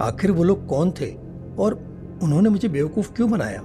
आखिर 0.00 0.30
वो 0.30 0.44
लोग 0.44 0.66
कौन 0.66 0.90
थे 0.90 1.14
और 1.58 1.74
उन्होंने 2.22 2.48
मुझे 2.48 2.68
बेवकूफ़ 2.68 3.12
क्यों 3.12 3.30
बनाया? 3.30 3.62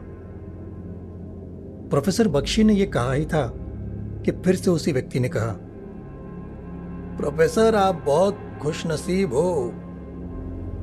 प्रोफेसर 1.89 2.27
बख्शी 2.27 2.63
ने 2.63 2.73
यह 2.73 2.91
कहा 2.93 3.13
ही 3.13 3.25
था 3.25 3.53
कि 4.25 4.31
फिर 4.31 4.55
से 4.55 4.71
उसी 4.71 4.91
व्यक्ति 4.91 5.19
ने 5.19 5.29
कहा, 5.29 5.55
प्रोफेसर 7.17 7.75
आप 7.75 8.03
बहुत 8.05 8.37
खुश 8.61 8.85
नसीब 8.87 9.33
हो। 9.33 9.73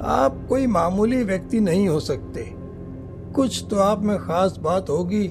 आप 0.03 0.47
कोई 0.49 0.67
मामूली 0.67 1.23
व्यक्ति 1.25 1.61
नहीं 1.61 1.89
हो 1.89 2.01
सकते। 2.01 2.45
कुछ 3.35 3.65
तो 3.71 3.79
आप 3.79 4.03
में 4.03 4.19
खास 4.19 4.57
बात 4.59 4.91
होगी। 4.91 5.27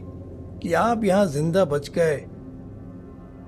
कि 0.64 0.74
आप 0.74 1.04
यहाँ 1.04 1.26
ज़िंदा 1.26 1.66
बच 1.66 1.90
गए। 1.90 2.26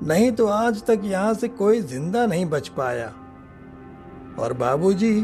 नहीं 0.03 0.31
तो 0.31 0.47
आज 0.47 0.83
तक 0.85 1.01
यहाँ 1.03 1.33
से 1.33 1.47
कोई 1.47 1.81
ज़िंदा 1.81 2.25
नहीं 2.25 2.45
बच 2.45 2.67
पाया। 2.67 3.07
और 4.39 4.53
बाबूजी, 4.53 5.15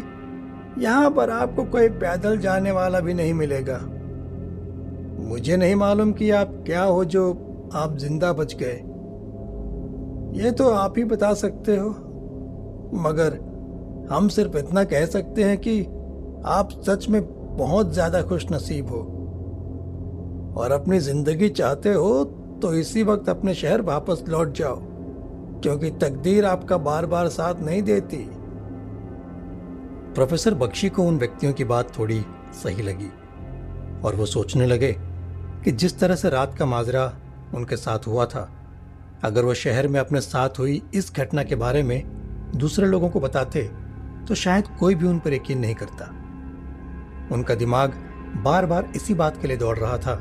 यहाँ 0.77 1.09
पर 1.11 1.29
आपको 1.29 1.63
कोई 1.63 1.89
पैदल 1.89 2.37
जाने 2.37 2.71
वाला 2.71 2.99
भी 2.99 3.13
नहीं 3.13 3.33
मिलेगा। 3.33 3.77
मुझे 5.29 5.57
नहीं 5.57 5.75
मालूम 5.75 6.11
कि 6.11 6.29
आप 6.31 6.53
क्या 6.65 6.83
हो 6.83 7.05
जो 7.05 7.31
आप 7.73 7.97
ज़िंदा 7.97 8.33
बच 8.33 8.55
गए। 8.55 8.81
ये 10.41 10.51
तो 10.51 10.69
आप 10.69 10.97
ही 10.97 11.03
बता 11.03 11.33
सकते 11.33 11.75
हो। 11.77 11.89
मगर 12.99 13.39
हम 14.11 14.27
सिर्फ़ 14.27 14.57
इतना 14.57 14.83
कह 14.83 15.05
सकते 15.05 15.43
हैं 15.43 15.57
कि 15.57 15.81
आप 16.45 16.69
सच 16.87 17.07
में 17.09 17.21
बहुत 17.57 17.93
ज़्यादा 17.93 18.21
खुश 18.21 18.45
नसीब 18.51 18.87
हो। 18.87 19.01
और 20.55 20.71
अपनी 20.71 20.99
ज़िंदगी 21.01 21.49
चाहते 21.51 21.93
हो 21.93 22.23
तो 22.61 22.73
इसी 22.73 23.03
वक्त 23.03 23.29
अपने 23.29 23.53
शहर 23.53 23.81
वापस 23.83 24.23
लौट 24.29 24.51
जाओ, 24.53 24.79
क्योंकि 25.61 25.89
तकदीर 26.01 26.45
आपका 26.45 26.77
बार 26.79 27.05
बार 27.05 27.29
साथ 27.29 27.61
नहीं 27.61 27.81
देती। 27.83 28.17
प्रोफेसर 30.15 30.53
बख्शी 30.55 30.89
को 30.89 31.03
उन 31.03 31.17
व्यक्तियों 31.19 31.53
की 31.53 31.63
बात 31.65 31.97
थोड़ी 31.97 32.23
सही 32.53 32.83
लगी 32.83 33.09
और 34.01 34.15
वो 34.15 34.25
सोचने 34.25 34.65
लगे 34.65 34.91
कि 35.63 35.71
जिस 35.73 35.99
तरह 35.99 36.15
से 36.15 36.29
रात 36.29 36.55
का 36.57 36.65
माजरा 36.65 37.11
उनके 37.55 37.77
साथ 37.77 38.07
हुआ 38.07 38.25
था, 38.25 38.49
अगर 39.23 39.45
वो 39.45 39.53
शहर 39.55 39.87
में 39.87 39.99
अपने 39.99 40.21
साथ 40.21 40.59
हुई 40.59 40.81
इस 40.93 41.11
घटना 41.15 41.43
के 41.43 41.55
बारे 41.57 41.81
में 41.83 42.01
दूसरे 42.55 42.87
लोगों 42.87 43.09
को 43.09 43.19
बताते 43.19 43.61
तो 44.27 44.35
शायद 44.35 44.67
कोई 44.79 44.95
भी 44.95 45.07
उन 45.07 45.19
पर 45.19 45.33
यकीन 45.33 45.59
नहीं 45.59 45.75
करता। 45.75 46.05
उनका 47.31 47.55
दिमाग 47.55 47.93
बार 48.45 48.65
बार 48.65 48.91
इसी 48.95 49.13
बात 49.13 49.41
के 49.41 49.47
लिए 49.47 49.57
दौड़ 49.57 49.77
रहा 49.77 49.97
था 49.97 50.15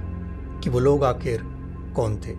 कि 0.64 0.70
वो 0.70 0.78
लोग 0.78 1.04
आखिर 1.04 1.40
कौन 1.96 2.16
थे? 2.16 2.32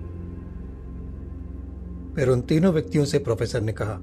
फिर 2.15 2.29
उन 2.29 2.41
तीनों 2.41 2.73
व्यक्तियों 2.73 3.05
से 3.05 3.19
प्रोफेसर 3.19 3.61
ने 3.61 3.71
कहा, 3.71 3.93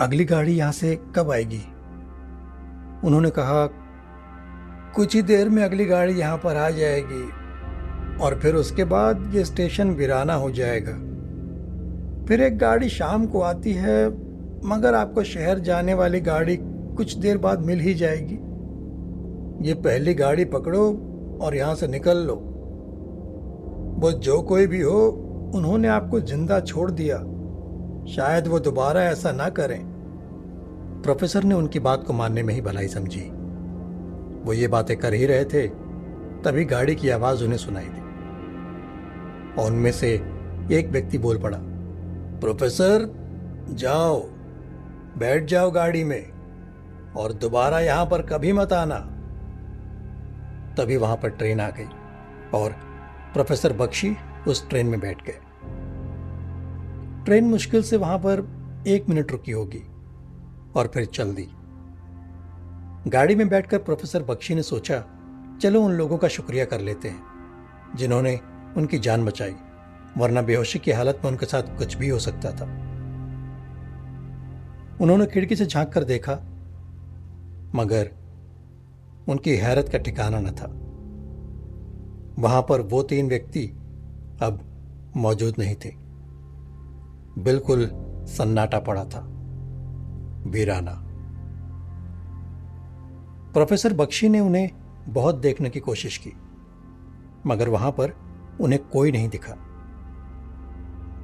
अगली 0.00 0.24
गाड़ी 0.24 0.52
यहाँ 0.52 0.72
से 0.72 0.98
कब 1.16 1.30
आएगी? 1.30 1.62
उन्होंने 3.04 3.30
कहा, 3.30 3.66
कुछ 4.94 5.14
ही 5.14 5.22
देर 5.22 5.48
में 5.48 5.62
अगली 5.64 5.84
गाड़ी 5.84 6.14
यहाँ 6.14 6.36
पर 6.38 6.56
आ 6.56 6.70
जाएगी 6.70 7.22
और 8.18 8.38
फिर 8.38 8.54
उसके 8.54 8.84
बाद 8.84 9.32
ये 9.34 9.44
स्टेशन 9.44 9.90
वीराना 9.90 10.34
हो 10.34 10.50
जाएगा। 10.50 10.92
फिर 12.28 12.40
एक 12.40 12.58
गाड़ी 12.58 12.88
शाम 12.88 13.26
को 13.26 13.40
आती 13.40 13.72
है, 13.72 14.08
मगर 14.64 14.94
आपको 14.94 15.22
शहर 15.22 15.58
जाने 15.58 15.94
वाली 15.94 16.20
गाड़ी 16.20 16.56
कुछ 16.96 17.14
देर 17.14 17.38
बाद 17.38 17.60
मिल 17.60 17.80
ही 17.80 17.94
जाएगी। 17.94 18.34
ये 19.68 19.74
पहली 19.74 20.14
गाड़ी 20.14 20.44
पकड़ो 20.44 20.84
और 21.42 21.54
यहाँ 21.54 21.74
से 21.74 21.86
निकल 21.86 22.16
लो। 22.16 22.49
वो 24.00 24.12
जो 24.12 24.42
कोई 24.42 24.66
भी 24.66 24.80
हो, 24.80 25.08
उन्होंने 25.54 25.88
आपको 25.88 26.20
ज़िंदा 26.20 26.60
छोड़ 26.60 26.90
दिया। 26.90 27.16
शायद 28.12 28.46
वो 28.46 28.58
दोबारा 28.58 29.02
ऐसा 29.02 29.32
ना 29.32 29.48
करें। 29.48 29.80
प्रोफेसर 31.02 31.44
ने 31.44 31.54
उनकी 31.54 31.78
बात 31.78 32.04
को 32.04 32.12
मानने 32.12 32.42
में 32.42 32.54
ही 32.54 32.60
भलाई 32.60 32.88
समझी। 32.88 33.20
वो 34.44 34.52
ये 34.52 34.68
बातें 34.68 34.96
कर 34.96 35.14
ही 35.14 35.26
रहे 35.26 35.44
थे, 35.44 35.66
तभी 36.42 36.64
गाड़ी 36.64 36.94
की 36.94 37.10
आवाज़ 37.10 37.44
उन्हें 37.44 37.58
सुनाई 37.58 37.84
दी। 37.84 38.00
और 39.62 39.70
उनमें 39.70 39.92
से 39.92 40.10
एक 40.72 40.88
व्यक्ति 40.90 41.18
बोल 41.18 41.38
पड़ा, 41.38 41.58
प्रोफेसर, 42.40 43.08
जाओ, 43.70 44.20
बैठ 45.18 45.44
जाओ 45.44 45.70
गाड़ी 45.70 46.04
में 46.04 46.32
और 47.16 47.32
दोबारा 47.32 47.80
यहाँ 47.80 48.06
पर 48.06 48.22
कभी 48.22 48.52
मत 48.52 48.72
आना। 48.72 48.98
तभी 50.78 50.96
वहाँ 50.96 51.16
पर 51.16 51.28
ट्रेन 51.28 51.60
आ 51.60 51.70
गई 51.70 51.88
और 52.54 52.89
प्रोफेसर 53.32 53.72
बख्शी 53.72 54.16
उस 54.48 54.68
ट्रेन 54.68 54.86
में 54.86 55.00
बैठ 55.00 55.24
गए। 55.26 55.38
ट्रेन 57.24 57.44
मुश्किल 57.44 57.82
से 57.82 57.96
वहाँ 57.96 58.18
पर 58.18 58.48
एक 58.86 59.08
मिनट 59.08 59.32
रुकी 59.32 59.52
होगी 59.52 59.82
और 60.76 60.90
फिर 60.94 61.04
चल 61.04 61.34
दी। 61.34 61.48
गाड़ी 63.10 63.34
में 63.34 63.48
बैठकर 63.48 63.78
प्रोफेसर 63.78 64.22
बख्शी 64.22 64.54
ने 64.54 64.62
सोचा, 64.62 65.04
चलो 65.62 65.82
उन 65.82 65.92
लोगों 65.92 66.18
का 66.18 66.28
शुक्रिया 66.28 66.64
कर 66.64 66.80
लेते 66.80 67.08
हैं, 67.08 67.22
जिन्होंने 67.96 68.40
उनकी 68.76 68.98
जान 68.98 69.24
बचाई, 69.24 69.54
वरना 70.18 70.42
बेहोशी 70.42 70.78
की 70.78 70.90
हालत 70.90 71.20
में 71.24 71.30
उनके 71.30 71.46
साथ 71.46 71.62
कुछ 71.62 71.96
भी 71.96 72.08
हो 72.08 72.18
सकता 72.18 72.50
था। 72.50 72.64
उन्होंने 75.00 75.26
खिड़की 75.26 75.56
से 75.56 75.66
झाँक 75.66 75.92
कर 75.92 76.04
देखा, 76.04 76.32
मगर 77.74 78.10
उनकी 79.28 79.56
हैरत 79.56 79.88
का 79.88 79.98
ठिकाना 79.98 80.40
न 80.40 80.50
था। 80.50 80.79
वहाँ 82.40 82.62
पर 82.62 82.80
वो 82.80 83.02
तीन 83.02 83.28
व्यक्ति 83.28 83.66
अब 84.42 84.60
मौजूद 85.16 85.54
नहीं 85.58 85.74
थे। 85.74 85.90
बिल्कुल 87.38 87.90
सन्नाटा 88.26 88.78
पड़ा 88.78 89.04
था। 89.04 89.20
वीराना। 90.46 90.92
प्रोफेसर 93.52 93.94
बख्शी 93.94 94.28
ने 94.28 94.40
उन्हें 94.40 94.70
बहुत 95.08 95.34
देखने 95.34 95.70
की 95.70 95.80
कोशिश 95.80 96.16
की, 96.18 96.32
मगर 97.46 97.68
वहाँ 97.68 97.90
पर 97.90 98.14
उन्हें 98.60 98.82
कोई 98.84 99.12
नहीं 99.12 99.28
दिखा। 99.28 99.54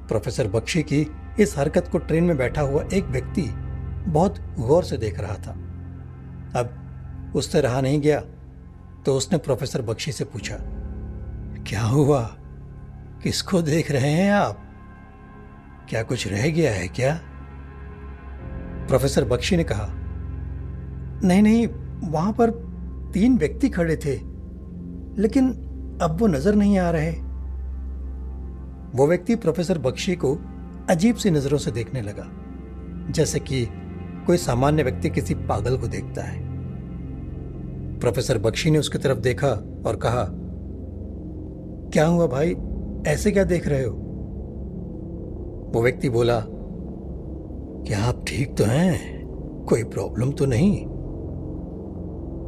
प्रोफेसर 0.07 0.47
बख्शी 0.47 0.83
की 0.83 1.05
इस 1.39 1.57
हरकत 1.57 1.89
को 1.91 1.97
ट्रेन 1.97 2.23
में 2.23 2.37
बैठा 2.37 2.61
हुआ 2.61 2.83
एक 2.93 3.05
व्यक्ति 3.05 3.41
बहुत 4.07 4.39
गौर 4.59 4.83
से 4.83 4.97
देख 4.97 5.19
रहा 5.19 5.35
था। 5.37 5.51
अब 6.59 7.33
उससे 7.35 7.61
रहा 7.61 7.81
नहीं 7.81 8.01
गया 8.01 8.19
तो 9.05 9.15
उसने 9.15 9.37
प्रोफेसर 9.37 9.81
बख्शी 9.81 10.11
से 10.11 10.25
पूछा 10.25 10.55
क्या 11.67 11.81
हुआ? 11.81 12.21
किसको 13.23 13.61
देख 13.61 13.91
रहे 13.91 14.11
हैं 14.11 14.31
आप? 14.31 14.59
क्या 15.89 16.03
कुछ 16.03 16.27
रह 16.27 16.49
गया 16.49 16.71
है 16.71 16.87
क्या? 16.87 17.13
प्रोफेसर 18.87 19.25
बख्शी 19.25 19.57
ने 19.57 19.63
कहा, 19.63 19.87
नहीं 21.23 21.41
नहीं, 21.41 21.67
वहाँ 22.03 22.33
पर 22.33 22.51
तीन 23.13 23.37
व्यक्ति 23.37 23.69
खड़े 23.69 23.95
थे, 23.95 24.15
लेकिन 25.21 25.49
अब 26.01 26.17
वो 26.19 26.27
नज़र 26.27 26.55
नहीं 26.55 26.77
आ 26.77 26.89
रहे. 26.91 27.11
वो 28.97 29.07
व्यक्ति 29.07 29.35
प्रोफेसर 29.35 29.77
बख्शी 29.77 30.15
को 30.15 30.35
अजीब 30.89 31.15
सी 31.15 31.31
नज़रों 31.31 31.57
से 31.57 31.71
देखने 31.71 32.01
लगा, 32.01 32.27
जैसे 33.11 33.39
कि 33.39 33.65
कोई 34.27 34.37
सामान्य 34.37 34.83
व्यक्ति 34.83 35.09
किसी 35.09 35.35
पागल 35.35 35.77
को 35.77 35.87
देखता 35.87 36.23
है। 36.23 36.39
प्रोफेसर 37.99 38.37
बख्शी 38.37 38.71
ने 38.71 38.79
उसकी 38.79 38.97
तरफ़ 38.97 39.19
देखा 39.19 39.47
और 39.85 39.95
कहा 39.95 40.29
क्या 41.93 42.07
हुआ 42.07 42.27
भाई? 42.27 42.55
ऐसे 43.07 43.31
क्या 43.31 43.43
देख 43.43 43.67
रहे 43.67 43.83
हो? 43.83 43.97
वो 45.75 45.81
व्यक्ति 45.83 46.09
बोला, 46.09 46.43
क्या 47.87 47.99
आप 47.99 48.25
ठीक 48.27 48.57
तो 48.57 48.63
हैं? 48.63 49.17
कोई 49.69 49.83
प्रॉब्लम 49.83 50.31
तो 50.31 50.45
नहीं? 50.45 50.85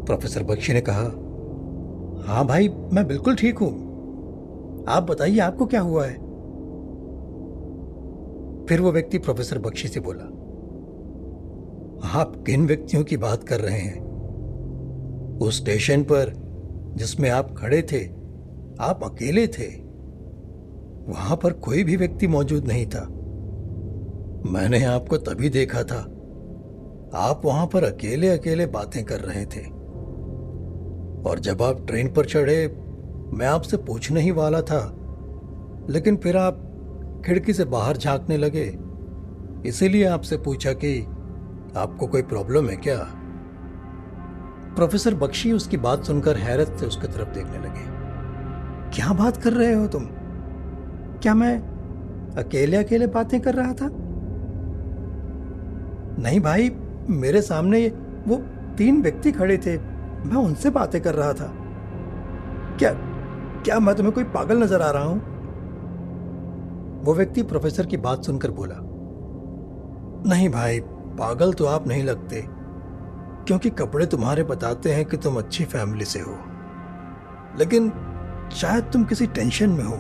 प्रोफेसर 0.06 0.44
बख्शी 0.44 0.74
ने 0.74 0.82
कहा, 0.82 1.04
हाँ 2.28 2.48
भाई, 2.48 2.70
मैं 2.70 3.08
बिल्कुल 3.08 3.36
ठीक 3.36 3.58
हूँ। 3.58 3.90
आप 4.90 5.04
बताइए, 5.04 5.40
आपको 5.40 5.66
क्या 5.66 5.82
हुआ 5.82 6.06
है? 6.06 6.14
फिर 8.66 8.82
वो 8.82 8.92
व्यक्ति 8.92 9.18
प्रोफेसर 9.18 9.60
बख्शी 9.60 9.88
से 9.88 10.00
बोला, 10.00 10.24
आप 12.20 12.44
किन 12.46 12.68
व्यक्तियों 12.68 13.04
की 13.04 13.18
बात 13.18 13.44
कर 13.44 13.60
रहे 13.60 13.80
हैं? 13.80 14.10
उस 15.40 15.58
स्टेशन 15.58 16.04
पर 16.04 16.34
जिसमें 16.96 17.30
आप 17.30 17.56
खड़े 17.58 17.82
थे 17.82 18.19
आप 18.82 19.04
अकेले 19.04 19.48
थे। 19.48 19.68
वहाँ 21.12 21.38
पर 21.38 21.54
कोई 21.54 21.84
भी 21.84 21.96
व्यक्ति 21.96 22.28
मौजूद 22.28 22.68
नहीं 22.68 22.86
था। 22.86 23.02
मैंने 24.52 24.84
आपको 24.84 25.18
तभी 25.18 25.50
देखा 25.50 25.84
था, 25.84 26.00
आप 27.14 27.42
वहाँ 27.46 27.68
पर 27.68 27.84
अकेले 27.84 28.30
अकेले 28.30 28.66
बातें 28.66 29.04
कर 29.04 29.20
रहे 29.20 29.46
थे। 29.46 29.66
और 31.30 31.40
जब 31.40 31.62
आप 31.62 31.88
ट्रेन 31.88 32.14
पर 32.14 32.26
चढ़े, 32.26 32.68
मैं 33.34 33.48
आपसे 33.48 33.78
पूछने 33.78 34.22
ही 34.22 34.32
वाला 34.32 34.62
था, 34.62 34.96
लेकिन 35.90 36.18
फिर 36.18 36.38
आप 36.38 36.66
खिड़की 37.26 37.54
से 37.54 37.66
बाहर 37.66 37.98
झांकने 37.98 38.38
लगे। 38.38 38.78
इसीलिए 39.66 40.06
आपसे 40.06 40.38
पूछा 40.38 40.74
कि 40.74 41.00
आपको 41.78 42.08
कोई 42.08 42.22
प्रॉब्लम 42.22 42.70
है 42.70 42.76
क्या? 42.76 42.98
प्रोफेसर 44.76 45.16
बख्शी 45.16 45.52
उसकी 45.52 45.78
बात 45.78 46.06
सुनकर 46.06 46.36
हैरत 46.36 46.78
से 46.80 46.86
उसकी 46.86 47.08
तरफ़ 47.08 47.30
देखने 47.30 47.58
लगे। 47.58 47.99
क्या 48.94 49.14
बात 49.14 49.38
कर 49.38 49.54
रहे 49.54 49.74
हो 49.74 49.88
तुम? 49.88 50.06
क्या 51.22 51.34
मैं 51.34 51.58
अकेले 52.38 52.78
अकेले 52.78 53.08
बातें 53.08 53.40
कर 53.42 53.56
रहा 53.56 53.74
था? 53.74 53.90
नहीं 56.20 56.40
भाई, 56.40 56.70
मेरे 57.10 57.42
सामने 57.42 57.88
वो 58.28 58.36
तीन 58.78 59.02
व्यक्ति 59.02 59.32
खड़े 59.32 59.58
थे। 59.58 59.78
मैं 59.78 60.36
उनसे 60.36 60.70
बातें 60.70 61.02
कर 61.02 61.16
रहा 61.16 61.34
था। 61.34 61.52
क्या 62.80 62.94
क्या 63.64 63.80
मैं 63.80 63.96
तुम्हें 63.96 64.14
कोई 64.16 64.24
पागल 64.24 64.64
नज़र 64.64 64.82
आ 64.82 64.90
रहा 64.92 65.04
हूँ? 65.04 65.20
वो 67.04 67.14
व्यक्ति 67.14 67.44
प्रोफेसर 67.44 67.86
की 67.86 67.98
बात 67.98 68.24
सुनकर 68.24 68.52
बोला, 68.52 68.76
नहीं 70.30 70.50
भाई, 70.50 70.80
पागल 71.20 71.54
तो 71.54 71.66
आप 71.66 71.88
नहीं 71.88 72.04
लगते, 72.04 72.44
क्योंकि 73.48 73.70
कपड़े 73.70 74.06
तुम्हारे 74.06 74.44
बताते 74.44 74.94
हैं 74.94 75.06
कि 75.06 75.18
तुम 75.18 75.38
अच्छी 75.38 75.66
फैमिली 75.66 76.06
से 76.06 76.20
हो। 76.20 76.38
लेकिन 77.60 77.92
शायद 78.52 78.84
तुम 78.84 79.04
किसी 79.04 79.28
टेंशन 79.28 79.70
में 79.70 79.84
हो। 79.84 79.98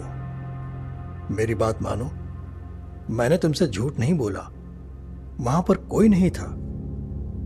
मेरी 1.35 1.55
बात 1.55 1.81
मानो। 1.81 2.05
मैंने 3.15 3.37
तुमसे 3.37 3.67
झूठ 3.67 3.99
नहीं 3.99 4.13
बोला। 4.13 4.49
वहाँ 5.39 5.61
पर 5.67 5.77
कोई 5.89 6.09
नहीं 6.09 6.29
था। 6.31 6.45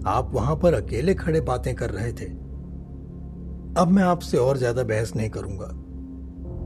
आप 0.08 0.32
वहाँ 0.34 0.56
पर 0.56 0.74
अकेले 0.74 1.14
खड़े 1.14 1.42
बातें 1.42 1.74
कर 1.76 1.90
रहे 1.90 2.12
थे। 2.14 2.26
अब 3.82 3.88
मैं 3.88 4.04
आपसे 4.04 4.38
और 4.38 4.58
ज़्यादा 4.58 4.84
बहस 4.84 5.16
नहीं 5.16 5.30
करूँगा, 5.30 5.68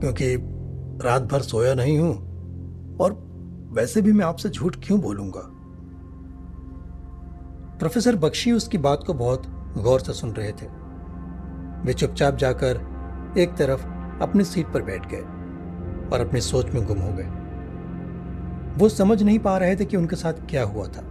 क्योंकि 0.00 0.34
रात 1.04 1.22
भर 1.22 1.42
सोया 1.42 1.74
नहीं 1.74 1.98
हूँ, 1.98 2.14
और 3.00 3.12
वैसे 3.72 4.02
भी 4.02 4.12
मैं 4.12 4.24
आपसे 4.24 4.48
झूठ 4.48 4.76
क्यों 4.84 5.00
बोलूँगा? 5.00 5.42
प्रोफेसर 7.78 8.16
बख्शी 8.16 8.52
उसकी 8.52 8.78
बात 8.78 9.04
को 9.06 9.14
बहुत 9.14 9.46
गौर 9.78 10.00
से 10.00 10.12
सुन 10.12 10.30
रहे 10.30 10.52
थे। 10.52 10.66
वे 11.86 11.92
चुपचाप 11.92 12.36
जाकर 12.36 12.80
एक 13.38 13.56
तरफ़ 13.56 13.86
अपनी 14.22 14.44
सीट 14.44 14.66
पर 14.66 14.82
बैठ 14.82 15.06
गए 15.06 15.20
और 16.12 16.26
अपनी 16.26 16.40
सोच 16.40 16.70
में 16.70 16.84
गुम 16.86 16.98
हो 16.98 17.12
गए। 17.12 17.28
वो 18.78 18.88
समझ 18.88 19.22
नहीं 19.22 19.38
पा 19.38 19.58
रहे 19.58 19.76
थे 19.76 19.84
कि 19.84 19.96
उनके 19.96 20.16
साथ 20.16 20.32
क्या 20.32 20.64
हुआ 20.64 20.86
था। 20.86 21.04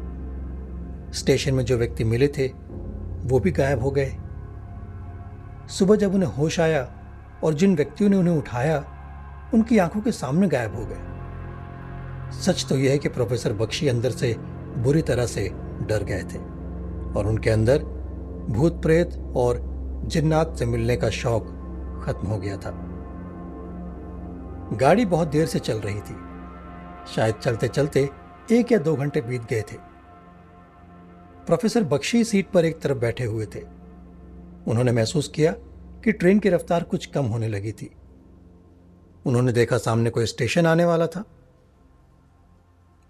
स्टेशन 1.11 1.53
में 1.53 1.65
जो 1.65 1.77
व्यक्ति 1.77 2.03
मिले 2.03 2.27
थे, 2.27 2.47
वो 3.23 3.39
भी 3.39 3.51
गायब 3.51 3.81
हो 3.81 3.91
गए। 3.91 4.17
सुबह 5.69 5.95
जब 5.95 6.13
उन्हें 6.15 6.29
होश 6.29 6.59
आया 6.59 6.93
और 7.43 7.53
जिन 7.53 7.75
व्यक्तियों 7.75 8.09
ने 8.09 8.17
उन्हें 8.17 8.37
उठाया, 8.37 8.85
उनकी 9.53 9.77
आँखों 9.77 10.01
के 10.01 10.11
सामने 10.11 10.47
गायब 10.47 10.75
हो 10.75 10.85
गए। 10.85 10.97
सच 12.41 12.65
तो 12.69 12.77
यह 12.77 12.91
है 12.91 12.97
कि 12.97 13.09
प्रोफेसर 13.09 13.53
बख्शी 13.53 13.87
अंदर 13.87 14.09
से 14.09 14.35
बुरी 14.77 15.01
तरह 15.01 15.25
से 15.25 15.51
डर 15.81 16.03
गए 16.03 16.23
थे 16.23 16.37
और 17.19 17.27
उनके 17.27 17.49
अंदर 17.49 17.83
भूत 18.49 18.81
प्रेत 18.81 19.33
और 19.35 19.61
जिन्नात 20.05 20.55
से 20.59 20.65
मिलने 20.65 20.95
का 20.95 21.09
शौक 21.09 21.47
खत्म 22.05 22.27
हो 22.27 22.37
गया 22.37 22.57
था। 22.57 22.86
गाड़ी 24.73 25.05
बहुत 25.05 25.27
देर 25.27 25.45
से 25.45 25.59
चल 25.59 25.77
रही 25.77 26.01
थी। 26.01 26.27
शायद 27.13 27.35
चलते 27.35 27.67
चलते 27.67 28.09
एक 28.51 28.71
या 28.71 28.77
दो 28.77 28.95
घंटे 28.95 29.21
बीत 29.21 29.41
गए 29.41 29.61
थे। 29.61 29.75
प्रोफेसर 31.45 31.83
बख्शी 31.83 32.23
सीट 32.23 32.49
पर 32.49 32.65
एक 32.65 32.81
तरफ़ 32.81 32.97
बैठे 32.97 33.23
हुए 33.23 33.45
थे। 33.45 33.59
उन्होंने 34.67 34.91
महसूस 34.91 35.27
किया 35.27 35.51
कि 36.03 36.11
ट्रेन 36.11 36.39
की 36.39 36.49
रफ्तार 36.49 36.83
कुछ 36.83 37.05
कम 37.05 37.25
होने 37.25 37.47
लगी 37.47 37.71
थी। 37.71 37.95
उन्होंने 39.25 39.51
देखा 39.51 39.77
सामने 39.77 40.09
कोई 40.09 40.25
स्टेशन 40.25 40.65
आने 40.65 40.85
वाला 40.85 41.07
था। 41.07 41.23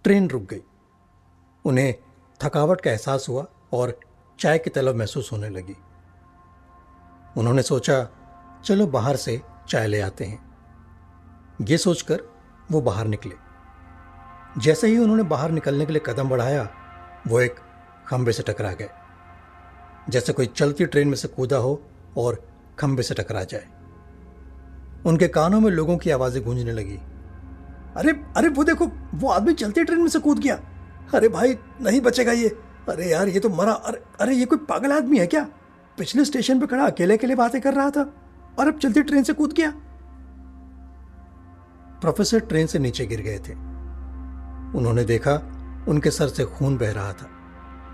ट्रेन 0.04 0.30
रुक 0.30 0.44
गई। 0.44 0.62
उन्हें 1.66 1.96
थकावट 2.44 2.82
का 2.82 2.92
एहसास 2.92 3.26
हुआ 3.30 3.46
और 3.74 4.00
चाय 4.40 4.58
की 4.58 4.70
तलब 4.70 4.96
महसूस 4.96 5.32
होने 5.32 5.50
लगी। 5.50 5.76
उन्होंने 7.38 7.62
सोचा, 7.62 8.10
चलो 8.66 8.88
बाहर 8.88 9.16
से 9.16 9.42
चाय 9.70 9.88
ले 9.88 10.02
आते 10.02 10.26
हैं। 10.26 10.47
ये 11.62 11.78
सोचकर 11.78 12.22
वो 12.72 12.82
बाहर 12.82 13.08
निकले। 13.08 13.36
जैसे 14.62 14.88
ही 14.88 14.98
उन्होंने 14.98 15.24
बाहर 15.24 15.52
निकलने 15.52 15.86
के 15.86 15.94
लिए 15.94 16.02
कदम 16.06 16.30
बढ़ाया, 16.30 16.70
वो 17.28 17.42
एक 17.42 17.56
खंबे 18.08 18.32
से 18.32 18.44
टकरा 18.44 18.72
गए। 18.72 18.90
जैसे 20.10 20.34
कोई 20.34 20.46
चलती 20.46 20.86
ट्रेन 20.86 21.08
में 21.08 21.16
से 21.16 21.28
कूदा 21.28 21.58
हो 21.58 21.84
और 22.18 22.48
खंबे 22.80 23.04
से 23.04 23.14
टकरा 23.14 23.44
जाए। 23.44 23.68
उनके 25.06 25.28
कानों 25.28 25.60
में 25.60 25.72
लोगों 25.72 25.98
की 25.98 26.10
आवाज़ें 26.10 26.44
गूंजने 26.44 26.72
लगी। 26.72 27.00
अरे 27.98 28.12
अरे 28.38 28.50
वो 28.50 28.64
देखो, 28.64 28.88
वो 29.14 29.30
आदमी 29.30 29.54
चलती 29.54 29.84
ट्रेन 29.84 30.00
में 30.00 30.08
से 30.08 30.20
कूद 30.20 30.40
गया। 30.40 30.56
अरे 31.14 31.30
भाई, 31.30 31.58
नहीं 31.82 32.02
बचेगा 32.02 32.32
ये। 32.32 32.50
अरे 32.90 33.06
यार, 33.06 33.28
ये 33.28 33.40
तो 33.40 33.50
मरा। 33.50 33.72
अरे 33.72 34.04
अरे 34.22 34.36
ये 34.36 34.46
कोई 34.46 34.58
पागल 34.58 34.92
आदमी 34.92 35.20
है 35.20 35.28
क्या? 35.28 35.44
पिछले 35.98 36.26
स्टेशन 36.26 36.60
पे 36.60 36.68
खड़ा 36.68 36.86
अकेले 36.86 37.18
अकेले 37.18 37.36
बातें 37.36 37.62
कर 37.62 37.74
रहा 37.74 37.90
था 37.90 38.14
और 38.60 38.68
अब 38.68 38.80
चलती 38.80 39.02
ट्रेन 39.02 39.24
से 39.24 39.34
कूद 39.34 39.54
गया। 39.54 39.74
प्रोफेसर 42.02 42.40
ट्रेन 42.40 42.68
से 42.68 42.80
नीचे 42.80 43.06
गिर 43.06 43.22
गए 43.22 43.38
थे। 43.38 43.54
उन्होंने 44.78 45.04
देखा 45.04 45.34
उनके 45.90 46.12
सर 46.12 46.28
से 46.28 46.46
खून 46.46 46.78
बह 46.78 46.92
रहा 46.92 47.14
था 47.14 47.30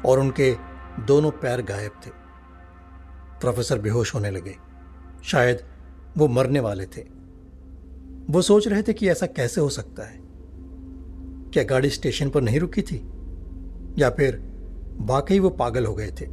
और 0.06 0.20
उनके 0.20 0.56
दोनों 1.00 1.32
पैर 1.32 1.62
गायब 1.62 1.92
थे। 2.06 2.10
प्रोफेसर 3.42 3.80
बेहोश 3.80 4.16
होने 4.16 4.32
लगे। 4.32 4.56
शायद 5.24 5.60
वो 6.18 6.28
मरने 6.28 6.60
वाले 6.60 6.86
थे। 6.86 7.02
वो 8.30 8.42
सोच 8.42 8.68
रहे 8.68 8.84
थे 8.84 8.94
कि 8.94 9.10
ऐसा 9.10 9.26
कैसे 9.26 9.62
हो 9.62 9.70
सकता 9.70 10.04
है। 10.04 10.20
क्या 11.52 11.64
गाड़ी 11.64 11.90
स्टेशन 11.90 12.30
पर 12.30 12.42
नहीं 12.42 12.60
रुकी 12.60 12.82
थी? 12.82 13.12
या 13.98 14.10
फिर 14.10 14.54
वाकई 14.98 15.40
वो 15.40 15.50
पागल 15.50 15.86
हो 15.86 15.96
गए 15.96 16.12
थे? 16.12 16.26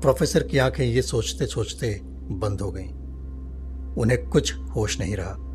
प्रोफेसर 0.00 0.42
की 0.42 0.58
आँखें 0.58 0.84
ये 0.84 1.02
सोचते 1.02 1.46
सोचते 1.46 2.00
बंद 2.14 2.60
हो 2.60 2.72
गईं। 2.72 2.92
उन्हें 3.94 4.28
कुछ 4.28 4.56
होश 4.56 5.00
नहीं 5.00 5.16
रहा। 5.16 5.53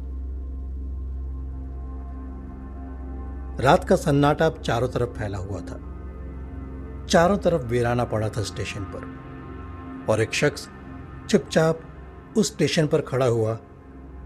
रात 3.60 3.84
का 3.84 3.96
सन्नाटा 3.96 4.46
अब 4.46 4.62
चारों 4.62 4.88
तरफ़ 4.88 5.10
फैला 5.10 5.38
हुआ 5.38 5.60
था। 5.60 5.80
चारों 7.10 7.38
तरफ़ 7.38 7.62
वीराना 7.62 8.04
पड़ा 8.04 8.30
था 8.30 8.42
स्टेशन 8.42 8.84
पर। 8.84 10.06
और 10.10 10.22
एक 10.22 10.34
शख्स 10.34 10.68
चुपचाप 11.30 11.80
उस 12.38 12.48
स्टेशन 12.48 12.88
पर 12.88 13.02
खड़ा 13.02 13.26
हुआ 13.26 13.58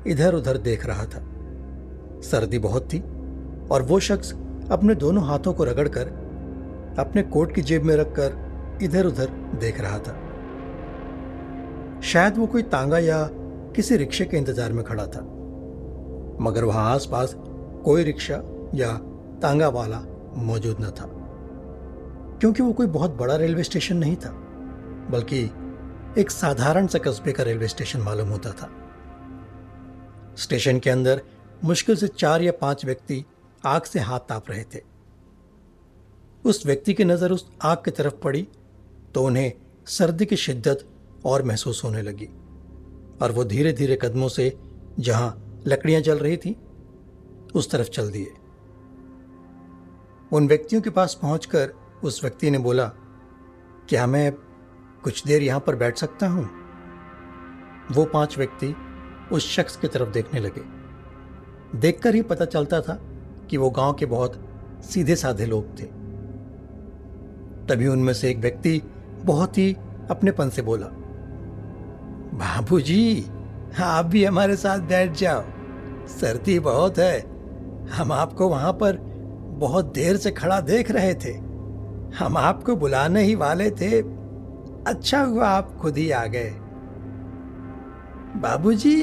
इधर 0.08 0.34
उधर 0.34 0.58
देख 0.58 0.86
रहा 0.86 1.06
था। 1.06 1.22
सर्दी 2.22 2.60
बहुत 2.60 2.88
थी 2.94 3.00
और 3.72 3.82
वो 3.82 4.00
शख्स 4.00 4.32
अपने 4.72 4.96
दोनों 4.96 5.24
हाथों 5.24 5.54
को 5.54 5.64
रगड़कर 5.64 6.08
अपने 7.00 7.24
कोट 7.24 7.56
की 7.56 7.62
जेब 7.62 7.84
में 7.84 7.96
रखकर 7.96 8.80
इधर 8.82 9.06
उधर 9.06 9.30
देख 9.56 9.80
रहा 9.82 9.98
था। 10.00 10.14
शायद 12.02 12.38
वो 12.38 12.48
कोई 12.48 12.62
तांगा 12.62 12.98
या 12.98 13.24
किसी 13.76 13.98
रिक्शे 13.98 14.26
के 14.26 14.38
इंतज़ार 14.38 14.74
में 14.74 14.84
खड़ा 14.86 15.06
था। 15.06 15.22
मगर 16.42 16.64
वहाँ 16.64 16.94
आसपास 16.94 17.36
कोई 17.86 18.04
रिक्शा 18.04 18.42
या 18.76 18.92
तांगा 19.44 19.68
वाला 19.70 20.00
मौजूद 20.40 20.78
न 20.82 20.90
था, 20.92 21.08
क्योंकि 22.40 22.64
वो 22.64 22.72
कोई 22.74 22.88
बहुत 22.90 23.12
बड़ा 23.16 23.36
रेलवे 23.36 23.64
स्टेशन 23.64 23.98
नहीं 23.98 24.16
था, 24.16 24.32
बल्कि 25.12 25.42
एक 26.18 26.32
साधारण 26.32 26.88
सा 26.88 27.00
कस्बे 27.00 27.32
का 27.32 27.44
रेलवे 27.44 27.68
स्टेशन 27.68 28.02
मालूम 28.02 28.30
होता 28.30 28.52
था। 28.52 28.70
स्टेशन 30.38 30.80
के 30.80 30.90
अंदर 30.90 31.22
मुश्किल 31.64 31.96
से 31.96 32.08
चार 32.10 32.42
या 32.42 32.52
पाँच 32.62 32.86
व्यक्ति 32.86 33.24
आग 33.66 33.84
से 33.84 34.00
हाथ 34.02 34.20
ताप 34.20 34.50
रहे 34.50 34.64
थे। 34.66 34.82
उस 36.46 36.66
व्यक्ति 36.66 36.94
की 36.94 37.04
नज़र 37.06 37.32
उस 37.32 37.46
आग 37.64 37.78
की 37.78 37.92
तरफ़ 37.92 38.14
पड़ी 38.14 38.48
तो 39.16 39.24
उन्हें 39.24 39.52
सर्दी 39.88 40.26
की 40.26 40.36
शिद्दत 40.38 40.86
और 41.26 41.44
महसूस 41.44 41.84
होने 41.84 42.02
लगी, 42.02 42.26
और 43.22 43.32
वो 43.32 43.44
धीरे 43.46 43.74
धीरे 43.74 43.98
कदमों 44.02 44.28
से 44.30 44.52
जहाँ 45.00 45.62
लकड़ियाँ 45.68 46.02
जल 46.02 46.18
रही 46.18 46.38
थी, 46.38 46.56
उस 47.56 47.70
तरफ़ 47.72 47.90
चल 47.90 48.10
दिए। 48.12 48.34
उन 50.34 50.48
व्यक्तियों 50.48 50.82
के 50.82 50.90
पास 50.90 51.20
पहुंचकर 51.22 51.74
उस 52.04 52.24
व्यक्ति 52.24 52.52
ने 52.52 52.58
बोला, 52.58 52.86
क्या 53.90 54.08
मैं 54.08 54.32
कुछ 55.04 55.24
देर 55.24 55.42
यहाँ 55.42 55.60
पर 55.60 55.76
बैठ 55.76 55.98
सकता 55.98 56.28
हूँ? 56.28 56.50
वो 57.92 58.06
पाँच 58.06 58.38
व्यक्ति 58.38 58.76
उस 59.32 59.50
शख्स 59.50 59.76
की 59.76 59.88
तरफ़ 59.88 60.10
देखने 60.10 60.40
लगे। 60.40 60.62
देखकर 61.80 62.16
ही 62.16 62.22
पता 62.22 62.46
चलता 62.46 62.82
था 62.82 62.94
कि 63.50 63.58
वो 63.58 63.70
गाँव 63.70 63.94
के 63.94 64.06
बहुत 64.06 64.50
सीधे 64.84 65.16
साधे 65.16 65.46
लोग 65.46 65.80
थे। 65.80 65.86
तभी 67.68 67.88
उनमें 67.88 68.14
से 68.14 68.30
एक 68.30 68.38
व्यक्ति 68.38 68.82
बहुत 69.26 69.58
ही 69.58 69.74
अपनेपन 70.10 70.50
से 70.50 70.62
बोला 70.62 70.88
बाबू 72.34 72.80
जी 72.80 73.26
आप 73.80 74.06
भी 74.06 74.26
हमारे 74.26 74.56
साथ 74.56 74.80
बैठ 74.80 75.12
जाओ। 75.12 75.44
सर्दी 76.08 76.60
बहुत 76.60 76.98
है। 76.98 77.20
हम 77.88 78.12
आपको 78.12 78.50
वहाँ 78.50 78.74
पर 78.74 79.13
बहुत 79.60 79.94
देर 79.94 80.18
से 80.18 80.32
खड़ा 80.32 80.60
देख 80.62 80.92
रहे 80.92 81.14
थे। 81.14 81.34
हम 82.16 82.38
आपको 82.38 82.76
बुलाने 82.76 83.24
ही 83.24 83.36
वाले 83.36 83.70
थे। 83.72 84.02
अच्छा 84.88 85.22
हुआ 85.22 85.48
आप 85.48 85.76
खुद 85.82 85.98
ही 85.98 86.10
आ 86.12 86.26
गए। 86.26 86.50
बाबूजी, 88.42 88.96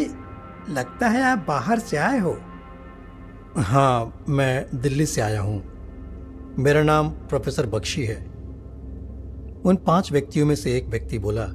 लगता 0.69 1.09
है 1.09 1.23
आप 1.23 1.45
बाहर 1.49 1.79
से 1.79 1.97
आए 1.97 2.19
हो। 2.19 2.37
हाँ 3.57 4.25
मैं 4.29 4.67
दिल्ली 4.75 5.07
से 5.07 5.21
आया 5.21 5.41
हूँ। 5.41 5.63
मेरा 6.59 6.83
नाम 6.83 7.09
प्रोफेसर 7.09 7.67
बख्शी 7.67 8.05
है। 8.05 8.17
उन 9.65 9.77
पाँच 9.77 10.13
व्यक्तियों 10.13 10.47
में 10.47 10.55
से 10.55 10.77
एक 10.77 10.87
व्यक्ति 10.87 11.19
बोला, 11.19 11.47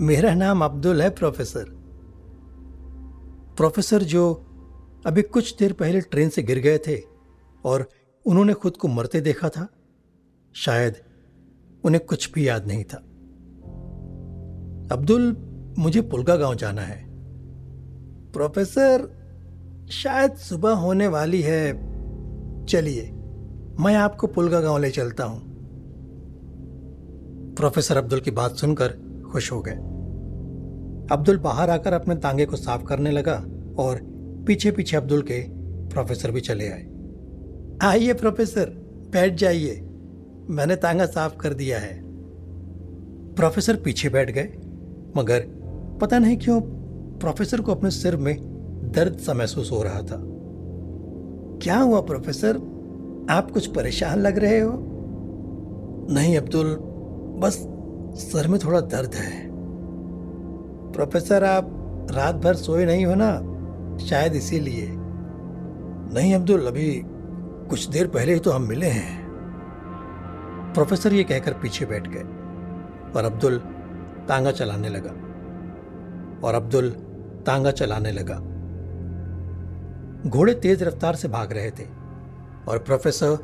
मेरा 0.00 0.34
नाम 0.34 0.64
अब्दुल 0.64 1.02
है, 1.02 1.10
प्रोफेसर। 1.10 1.64
प्रोफेसर 3.56 4.02
जो 4.02 4.32
अभी 5.06 5.22
कुछ 5.22 5.56
देर 5.58 5.72
पहले 5.72 6.00
ट्रेन 6.00 6.28
से 6.28 6.42
गिर 6.42 6.58
गए 6.58 6.78
थे 6.78 7.15
और 7.66 7.88
उन्होंने 8.26 8.52
खुद 8.52 8.76
को 8.76 8.88
मरते 8.88 9.20
देखा 9.20 9.48
था। 9.48 9.68
शायद 10.54 10.94
उन्हें 11.84 12.06
कुछ 12.06 12.32
भी 12.32 12.48
याद 12.48 12.66
नहीं 12.66 12.84
था। 12.84 12.96
अब्दुल, 14.92 15.36
मुझे 15.78 16.00
पुलगा 16.00 16.36
गाँव 16.36 16.54
जाना 16.54 16.82
है। 16.82 17.06
प्रोफेसर, 18.32 19.16
शायद 19.90 20.34
सुबह 20.34 20.70
होने 20.70 21.06
वाली 21.06 21.42
है। 21.42 21.72
चलिए, 22.66 23.10
मैं 23.80 23.94
आपको 23.94 24.26
पुलगा 24.26 24.60
गाँव 24.60 24.78
ले 24.78 24.90
चलता 24.90 25.24
हूँ। 25.24 25.56
प्रोफेसर 27.54 27.96
अब्दुल 27.96 28.20
की 28.20 28.30
बात 28.30 28.54
सुनकर 28.54 29.20
खुश 29.32 29.52
हो 29.52 29.62
गए। 29.62 29.76
अब्दुल 31.16 31.36
बाहर 31.36 31.70
आकर 31.70 31.92
अपने 31.92 32.14
तांगे 32.14 32.46
को 32.46 32.56
साफ़ 32.56 32.84
करने 32.84 33.10
लगा 33.10 33.44
और 33.78 34.00
पीछे 34.46 34.70
पीछे 34.70 34.96
अब्दुल 34.96 35.22
के 35.22 35.46
प्रोफेसर 35.88 36.30
भी 36.30 36.40
चले 36.40 36.68
आए। 36.68 36.95
आइए 37.82 38.14
प्रोफेसर, 38.14 38.66
बैठ 39.12 39.34
जाइए। 39.34 39.80
मैंने 40.50 40.76
तांगा 40.76 41.06
साफ़ 41.06 41.36
कर 41.36 41.54
दिया 41.54 41.78
है। 41.78 42.02
प्रोफेसर 43.34 43.76
पीछे 43.76 44.08
बैठ 44.08 44.30
गए, 44.30 44.54
मगर 45.16 45.40
पता 46.00 46.18
नहीं 46.18 46.36
क्यों 46.36 46.60
प्रोफेसर 47.18 47.60
को 47.60 47.72
अपने 47.72 47.90
सिर 47.90 48.16
में 48.16 48.36
दर्द 48.94 49.18
सा 49.18 49.34
महसूस 49.34 49.72
हो 49.72 49.82
रहा 49.82 50.02
था। 50.02 50.22
क्या 51.62 51.78
हुआ 51.78 52.00
प्रोफेसर? 52.00 52.56
आप 53.30 53.50
कुछ 53.50 53.66
परेशान 53.66 54.18
लग 54.18 54.38
रहे 54.38 54.60
हो? 54.60 54.72
नहीं 56.10 56.36
अब्दुल, 56.36 56.78
बस 57.38 57.68
सर 58.22 58.48
में 58.48 58.60
थोड़ा 58.64 58.80
दर्द 58.80 59.14
है। 59.14 59.48
प्रोफेसर, 60.92 61.44
आप 61.44 61.72
रात 62.10 62.34
भर 62.34 62.54
सोए 62.54 62.84
नहीं 62.84 63.06
हो 63.06 63.14
ना? 63.16 63.56
शायद 63.98 64.34
इसीलिए। 64.34 64.86
नहीं 66.14 66.34
अब्दुल, 66.34 66.66
अभी 66.66 67.02
कुछ 67.70 67.86
देर 67.86 68.06
पहले 68.06 68.34
ही 68.34 68.40
तो 68.40 68.50
हम 68.50 68.62
मिले 68.62 68.86
हैं। 68.86 69.26
प्रोफेसर 70.74 71.12
ये 71.12 71.24
कहकर 71.24 71.52
पीछे 71.52 71.86
बैठ 71.86 72.08
गए 72.08 72.22
और 73.12 73.24
अब्दुल 73.24 73.58
तांगा 74.28 74.50
चलाने 74.50 74.88
लगा। 74.88 75.10
और 76.46 76.54
अब्दुल 76.54 76.90
तांगा 77.46 77.70
चलाने 77.70 78.12
लगा। 78.12 78.34
घोड़े 80.30 80.54
तेज 80.54 80.82
रफ्तार 80.82 81.14
से 81.14 81.28
भाग 81.28 81.52
रहे 81.52 81.70
थे 81.70 81.86
और 82.68 82.78
प्रोफेसर 82.78 83.36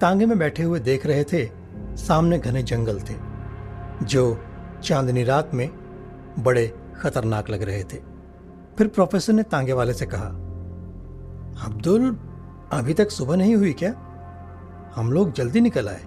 तांगे 0.00 0.26
में 0.26 0.38
बैठे 0.38 0.62
हुए 0.62 0.80
देख 0.80 1.06
रहे 1.06 1.24
थे, 1.24 1.50
सामने 1.96 2.38
घने 2.38 2.62
जंगल 2.62 3.00
थे, 3.00 3.14
जो 4.02 4.40
चांदनी 4.82 5.24
रात 5.24 5.54
में 5.54 5.68
बड़े 6.38 6.66
खतरनाक 7.00 7.50
लग 7.50 7.62
रहे 7.62 7.82
थे। 7.84 7.96
फिर 8.78 8.86
प्रोफेसर 8.86 9.32
ने 9.32 9.42
तांगे 9.42 9.72
वाले 9.72 9.94
से 9.94 10.06
कहा, 10.06 10.26
अब्दुल 11.66 12.10
अभी 12.72 12.94
तक 12.94 13.10
सुबह 13.10 13.36
नहीं 13.36 13.56
हुई 13.56 13.72
क्या? 13.72 13.90
हम 14.96 15.12
लोग 15.12 15.32
जल्दी 15.32 15.60
निकल 15.60 15.88
आए। 15.88 16.02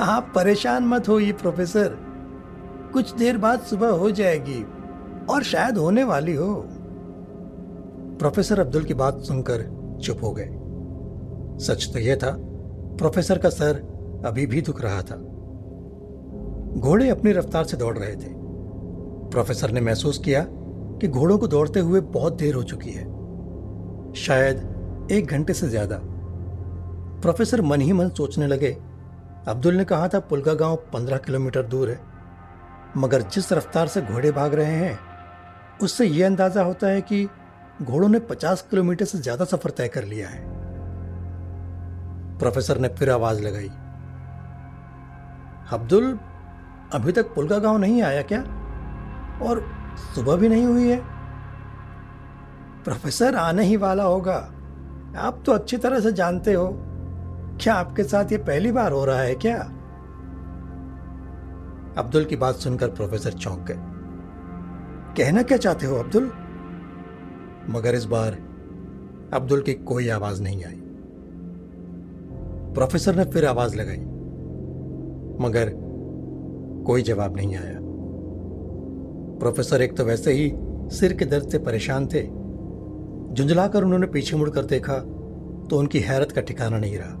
आप 0.00 0.32
परेशान 0.34 0.84
मत 0.84 1.08
होइए 1.08 1.32
प्रोफेसर। 1.32 1.96
कुछ 2.92 3.14
देर 3.14 3.38
बाद 3.38 3.60
सुबह 3.60 3.88
हो 3.88 4.10
जाएगी, 4.10 4.66
और 5.30 5.42
शायद 5.42 5.78
होने 5.78 6.04
वाली 6.04 6.34
हो। 6.34 6.54
प्रोफेसर 8.18 8.60
अब्दुल 8.60 8.84
की 8.84 8.94
बात 8.94 9.20
सुनकर 9.20 9.62
चुप 10.02 10.18
हो 10.22 10.32
गए। 10.32 10.48
सच 11.64 11.90
तो 11.92 11.98
यह 11.98 12.16
था, 12.16 12.36
प्रोफेसर 12.98 13.38
का 13.38 13.48
सर 13.48 13.76
अभी 14.26 14.46
भी 14.46 14.60
दुख 14.60 14.82
रहा 14.82 15.02
था। 15.02 15.16
घोड़े 16.80 17.08
अपनी 17.08 17.32
रफ्तार 17.32 17.64
से 17.64 17.76
दौड़ 17.76 17.98
रहे 17.98 18.16
थे। 18.16 18.32
प्रोफेसर 19.30 19.70
ने 19.70 19.80
महसूस 19.80 20.18
किया 20.18 20.46
कि 21.00 21.08
घोड़ों 21.08 21.38
को 21.38 21.46
दौड़ते 21.46 21.80
हुए 21.80 22.00
बहुत 22.00 22.32
देर 22.32 22.54
हो 22.54 22.62
चुकी 22.62 22.90
है। 22.90 23.04
शायद 24.14 24.73
एक 25.10 25.26
घंटे 25.26 25.54
से 25.54 25.68
ज़्यादा। 25.68 25.98
प्रोफेसर 27.22 27.60
मन 27.62 27.80
ही 27.80 27.92
मन 27.92 28.08
सोचने 28.08 28.46
लगे, 28.46 28.70
अब्दुल 29.48 29.74
ने 29.74 29.84
कहा 29.84 30.08
था 30.08 30.18
पुलगा 30.20 30.54
गाँव 30.54 30.76
पंद्रह 30.92 31.16
किलोमीटर 31.16 31.62
दूर 31.64 31.90
है, 31.90 32.00
मगर 32.96 33.22
जिस 33.24 33.52
रफ्तार 33.52 33.88
से 33.88 34.02
घोड़े 34.02 34.30
भाग 34.32 34.54
रहे 34.54 34.74
हैं, 34.74 34.98
उससे 35.82 36.06
यह 36.06 36.26
अंदाज़ा 36.26 36.62
होता 36.62 36.86
है 36.86 37.00
कि 37.02 37.24
घोड़ों 37.82 38.08
ने 38.08 38.18
50 38.22 38.62
किलोमीटर 38.70 39.04
से 39.04 39.18
ज़्यादा 39.18 39.44
सफ़र 39.44 39.70
तय 39.70 39.88
कर 39.88 40.04
लिया 40.04 40.28
है। 40.28 40.42
प्रोफेसर 42.38 42.78
ने 42.78 42.88
फिर 42.88 43.10
आवाज़ 43.10 43.42
लगाई, 43.42 43.68
अब्दुल, 45.72 46.18
अभी 46.92 47.12
तक 47.12 47.34
पुलका 47.34 47.58
गाँव 47.58 47.78
नहीं 47.78 48.02
आया 48.02 48.22
क्या? 48.22 48.40
और 49.42 49.64
सुबह 50.14 50.36
भी 50.36 50.48
नहीं 50.48 50.64
हुई 50.64 50.88
है? 50.88 51.00
प्रोफेसर 52.84 53.36
आने 53.36 53.64
ही 53.64 53.76
वाला 53.76 54.04
होगा। 54.04 54.38
आप 55.16 55.42
तो 55.46 55.52
अच्छी 55.52 55.76
तरह 55.76 56.00
से 56.00 56.12
जानते 56.12 56.52
हो। 56.52 56.68
क्या 57.60 57.74
आपके 57.74 58.02
साथ 58.02 58.32
ये 58.32 58.38
पहली 58.38 58.72
बार 58.72 58.92
हो 58.92 59.04
रहा 59.04 59.20
है 59.20 59.34
क्या? 59.34 59.56
अब्दुल 61.98 62.24
की 62.24 62.36
बात 62.36 62.54
सुनकर 62.54 62.88
प्रोफेसर 62.88 63.32
चौंक 63.32 63.60
गए। 63.60 63.76
कहना 65.16 65.42
क्या 65.42 65.58
चाहते 65.58 65.86
हो 65.86 65.96
अब्दुल? 65.96 66.30
मगर 67.70 67.94
इस 67.94 68.04
बार 68.04 68.38
अब्दुल 69.34 69.62
की 69.62 69.74
कोई 69.74 70.08
आवाज़ 70.08 70.42
नहीं 70.42 70.64
आई। 70.64 70.80
प्रोफेसर 72.74 73.16
ने 73.16 73.24
फिर 73.24 73.46
आवाज़ 73.46 73.76
लगाई, 73.76 74.00
मगर 75.40 75.72
कोई 76.86 77.02
जवाब 77.02 77.36
नहीं 77.36 77.56
आया। 77.56 77.78
प्रोफेसर 79.38 79.82
एक 79.82 79.96
तो 79.96 80.04
वैसे 80.04 80.32
ही 80.32 80.52
सिर 80.90 81.12
के 81.12 81.24
दर्द 81.24 81.48
से 81.48 81.58
परेशान 81.58 82.06
थे 82.06 82.22
झुंझलाकर 83.34 83.84
उन्होंने 83.84 84.06
पीछे 84.06 84.36
मुड़कर 84.36 84.64
देखा 84.64 84.98
तो 85.68 85.78
उनकी 85.78 86.00
हैरत 86.00 86.32
का 86.32 86.40
ठिकाना 86.40 86.78
नहीं 86.78 86.98
रहा। 86.98 87.14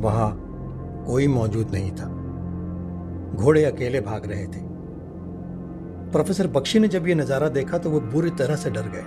वहाँ 0.00 0.30
कोई 1.06 1.26
मौजूद 1.28 1.70
नहीं 1.70 1.90
था। 1.90 2.06
घोड़े 3.34 3.64
अकेले 3.64 4.00
भाग 4.00 4.26
रहे 4.26 4.46
थे। 4.46 4.64
प्रोफेसर 6.12 6.46
बख्शी 6.46 6.78
ने 6.78 6.88
जब 6.88 7.06
यह 7.08 7.14
नज़ारा 7.14 7.48
देखा 7.48 7.78
तो 7.78 7.90
वो 7.90 8.00
बुरी 8.00 8.30
तरह 8.38 8.56
से 8.56 8.70
डर 8.70 8.88
गए। 8.88 9.04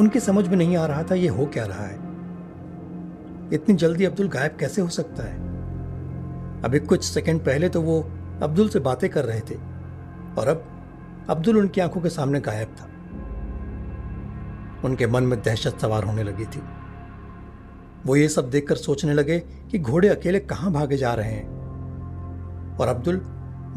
उनकी 0.00 0.20
समझ 0.20 0.46
में 0.48 0.56
नहीं 0.56 0.76
आ 0.76 0.86
रहा 0.86 1.02
था 1.02 1.14
ये 1.14 1.28
हो 1.28 1.46
क्या 1.46 1.64
रहा 1.64 1.86
है। 1.86 1.98
इतनी 3.52 3.74
जल्दी 3.76 4.04
अब्दुल 4.04 4.28
गायब 4.28 4.56
कैसे 4.60 4.82
हो 4.82 4.88
सकता 4.90 5.22
है? 5.22 5.36
अभी 6.64 6.78
कुछ 6.80 7.04
सेकंड 7.04 7.40
पहले 7.40 7.68
तो 7.68 7.82
वो 7.82 8.00
अब्दुल 8.42 8.68
से 8.68 8.78
बातें 8.80 9.10
कर 9.10 9.24
रहे 9.24 9.40
थे 9.40 9.54
और 10.40 10.48
अब 10.48 10.64
अब्दुल 11.30 11.58
उनकी 11.58 11.80
आँखों 11.80 12.00
के 12.00 12.08
सामने 12.10 12.40
गायब 12.40 12.76
था। 12.80 12.88
उनके 14.84 15.06
मन 15.06 15.22
में 15.22 15.42
दहशत 15.42 15.78
सवार 15.80 16.04
होने 16.04 16.22
लगी 16.22 16.44
थी। 16.44 16.62
वो 18.06 18.16
ये 18.16 18.28
सब 18.28 18.50
देखकर 18.50 18.76
सोचने 18.76 19.14
लगे 19.14 19.38
कि 19.40 19.78
घोड़े 19.78 20.08
अकेले 20.08 20.40
कहाँ 20.40 20.72
भागे 20.72 20.96
जा 20.96 21.14
रहे 21.14 21.32
हैं। 21.32 21.54
और 22.76 22.88
अब्दुल, 22.88 23.20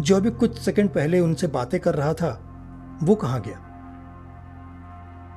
जो 0.02 0.15
अभी 0.15 0.32
कुछ 0.32 0.60
सेकंड 0.60 0.89
पहले 0.89 1.20
उनसे 1.20 1.48
बातें 1.48 1.80
कर 1.80 1.96
रहा 1.96 2.13
था, 2.13 2.43
वो 3.04 3.15
कहाँ 3.15 3.41
गया? 3.41 3.63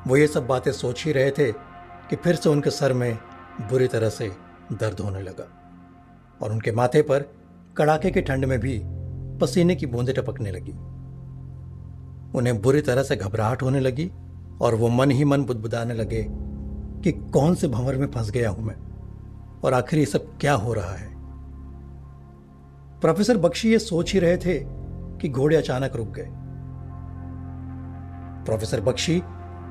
वो 0.06 0.16
ये 0.16 0.26
सब 0.26 0.46
बातें 0.46 0.72
सोच 0.72 1.04
ही 1.04 1.12
रहे 1.12 1.30
थे 1.30 1.52
कि 2.10 2.16
फिर 2.16 2.34
से 2.34 2.48
उनके 2.48 2.70
सर 2.70 2.92
में 2.92 3.18
बुरी 3.60 3.86
तरह 3.86 4.08
से 4.08 4.32
दर्द 4.72 5.00
होने 5.00 5.22
लगा। 5.22 5.48
और 6.42 6.52
उनके 6.52 6.72
माथे 6.72 7.02
पर 7.02 7.20
कड़ाके 7.76 8.10
की 8.10 8.20
ठंड 8.20 8.44
में 8.44 8.60
भी 8.60 8.82
पसीने 9.38 9.74
की 9.74 9.86
बूंदें 9.86 10.14
टपकने 10.14 10.50
लगी। 10.50 10.72
उन्हें 12.38 12.62
बुरी 12.62 12.80
तरह 12.80 13.02
से 13.02 13.16
घबराहट 13.16 13.62
होने 13.62 13.80
लगी 13.80 14.12
और 14.60 14.74
वो 14.74 14.88
मन 14.88 15.10
ही 15.10 15.24
मन 15.24 15.44
बुदबुदाने 15.44 15.94
लगे 15.94 16.26
कि 17.02 17.12
कौन 17.12 17.54
से 17.54 17.68
भंवर 17.68 17.96
में 17.96 18.06
फंस 18.06 18.30
गया 18.30 18.50
हूँ 18.50 18.64
मैं? 18.64 18.76
और 19.64 19.74
आखिर 19.74 19.98
ये 19.98 20.06
सब 20.06 20.38
क्या 20.38 20.54
हो 20.54 20.72
रहा 20.74 20.92
है? 20.94 21.08
प्रोफेसर 23.00 23.36
बख्शी 23.36 23.72
ये 23.72 23.78
सोच 23.78 24.12
ही 24.12 24.18
रहे 24.18 24.36
थे 24.36 24.58
कि 25.18 25.28
घोड़े 25.28 25.56
अचानक 25.56 25.96
रुक 25.96 26.08
गए। 26.08 26.28
प्रोफेसर 28.44 28.80
बख्शी 28.80 29.22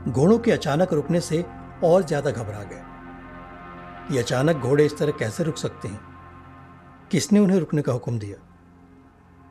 घोड़ों 0.07 0.39
के 0.39 0.51
अचानक 0.51 0.93
रुकने 0.93 1.21
से 1.21 1.45
और 1.83 2.03
ज़्यादा 2.03 2.31
घबरा 2.31 2.63
गए 2.63 4.15
ये 4.15 4.19
अचानक 4.19 4.55
घोड़े 4.55 4.85
इस 4.85 4.97
तरह 4.97 5.11
कैसे 5.11 5.43
रुक 5.43 5.57
सकते 5.57 5.87
हैं? 5.87 5.99
किसने 7.11 7.39
उन्हें 7.39 7.59
रुकने 7.59 7.81
का 7.81 7.93
हुक्म 7.93 8.19
दिया? 8.19 8.37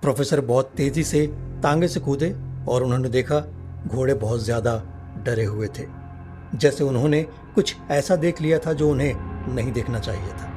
प्रोफेसर 0.03 0.40
बहुत 0.40 0.72
तेज़ी 0.77 1.05
से 1.05 1.27
तांगे 1.62 1.88
से 1.88 2.01
कूदे 2.01 2.37
और 2.68 2.83
उन्होंने 2.83 3.09
देखा 3.09 3.40
घोड़े 3.87 4.14
बहुत 4.14 4.40
ज़्यादा 4.40 4.83
डरे 5.18 5.44
हुए 5.44 5.68
थे। 5.68 5.85
जैसे 6.54 6.85
उन्होंने 6.85 7.22
कुछ 7.54 7.74
ऐसा 7.90 8.16
देख 8.16 8.40
लिया 8.40 8.59
था 8.59 8.72
जो 8.72 8.90
उन्हें 8.90 9.14
नहीं 9.54 9.72
देखना 9.72 9.98
चाहिए 9.98 10.28
था। 10.31 10.52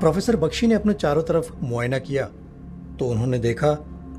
प्रोफेसर 0.00 0.36
बख्शी 0.36 0.66
ने 0.66 0.74
अपने 0.74 0.94
चारों 0.94 1.22
तरफ़ 1.22 1.52
मुआयना 1.62 1.98
किया 1.98 2.24
तो 2.98 3.06
उन्होंने 3.06 3.38
देखा 3.38 3.72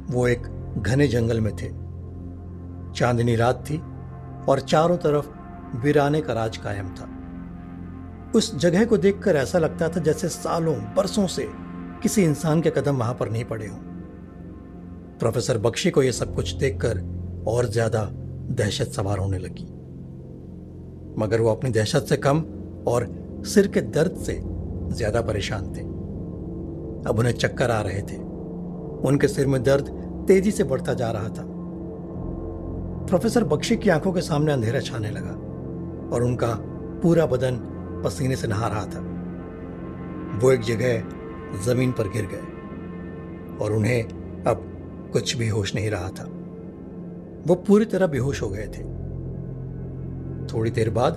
वो 0.10 0.28
एक 0.28 0.48
घने 0.78 1.08
जंगल 1.08 1.40
में 1.42 1.56
थे। 1.56 1.70
चांदनी 2.94 3.36
रात 3.36 3.64
थी 3.70 3.78
और 4.50 4.60
चारों 4.60 4.98
तरफ़ 4.98 5.28
वीराने 5.78 6.22
का 6.22 6.34
राज 6.34 6.58
कायम 6.58 6.90
था। 6.90 7.14
उस 8.36 8.56
जगह 8.56 8.86
को 8.86 8.98
देखकर 8.98 9.36
ऐसा 9.36 9.60
लगता 9.60 9.90
था 9.90 10.00
जैसे 10.00 10.30
सालों, 10.30 10.76
बरसों 10.96 11.28
से 11.28 11.48
किसी 12.04 12.24
इंसान 12.24 12.62
के 12.62 12.70
कदम 12.70 12.98
वहाँ 12.98 13.14
पर 13.14 13.30
नहीं 13.30 13.46
पड़े 13.46 13.68
हों। 13.68 13.78
प्रोफेसर 15.20 15.58
बख्शी 15.58 15.92
को 15.92 16.04
यह 16.04 16.12
सब 16.12 16.36
कुछ 16.36 16.52
देखकर 16.54 17.00
और 17.48 17.66
ज़्यादा 17.66 18.02
दहशत 18.50 18.92
सवार 18.92 19.18
होने 19.18 19.38
लगी। 19.38 19.66
मगर 21.22 21.42
वो 21.42 21.50
अपनी 21.50 21.70
दहशत 21.70 22.06
से 22.10 22.18
कम 22.18 22.44
और 22.88 23.08
सिर 23.46 23.68
के 23.68 23.82
दर्द 23.82 24.16
से 24.18 24.40
ज़्यादा 24.96 25.22
परेशान 25.22 25.66
थे। 25.74 25.82
अब 27.10 27.20
उन्हें 27.20 27.34
चक्कर 27.34 27.72
आ 27.72 27.82
रहे 27.82 28.02
थे। 28.02 28.18
उनके 29.08 29.28
सिर 29.28 29.48
में 29.48 29.62
दर्द 29.64 29.90
तेज़ी 30.28 30.52
से 30.52 30.64
बढ़ता 30.64 30.94
जा 30.94 31.12
रहा 31.12 31.30
था। 31.30 31.44
प्रोफेसर 33.06 33.44
बख्शी 33.44 33.78
की 33.78 33.90
आँखों 33.90 34.14
के 34.14 34.22
सामने 34.22 34.52
अंधेरा 34.52 34.80
छाने 34.80 35.10
लगा 35.12 35.36
और 36.16 36.24
उनका 36.24 36.54
पूरा 37.04 37.26
बदन 37.26 37.60
पसीने 38.06 38.36
से 38.36 38.48
नहा 38.48 38.68
रहा 38.68 38.86
था। 38.86 39.00
वो 40.40 40.52
एक 40.52 40.62
जगह 40.62 41.64
ज़मीन 41.66 41.92
पर 41.92 42.08
गिर 42.08 42.26
गए 42.26 43.58
और 43.58 43.74
उन्हें 43.74 44.04
अब 44.44 44.64
कुछ 45.14 45.36
भी 45.36 45.48
होश 45.48 45.76
नहीं 45.76 45.90
रहा 45.90 46.10
था। 46.10 46.24
वो 47.48 47.56
पूरी 47.56 47.86
तरह 47.86 48.08
बेहोश 48.08 48.42
हो 48.42 48.50
गए 48.50 48.68
थे। 48.68 48.84
थोड़ी 50.48 50.72
देर 50.72 50.90
बाद 50.90 51.14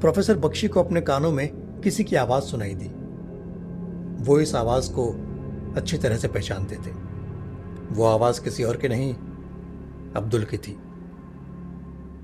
प्रोफेसर 0.00 0.38
बख्शी 0.38 0.68
को 0.68 0.82
अपने 0.82 1.00
कानों 1.00 1.32
में 1.32 1.80
किसी 1.80 2.04
की 2.04 2.16
आवाज़ 2.16 2.44
सुनाई 2.44 2.74
दी। 2.74 2.88
वो 4.24 4.40
इस 4.40 4.54
आवाज़ 4.54 4.92
को 4.92 5.14
अच्छी 5.76 5.98
तरह 5.98 6.16
से 6.16 6.28
पहचानते 6.28 6.76
थे। 6.76 6.90
वो 7.92 8.04
आवाज़ 8.04 8.40
किसी 8.40 8.64
और 8.64 8.76
की 8.76 8.88
नहीं, 8.88 9.14
अब्दुल 10.16 10.44
की 10.44 10.58
थी। 10.58 10.72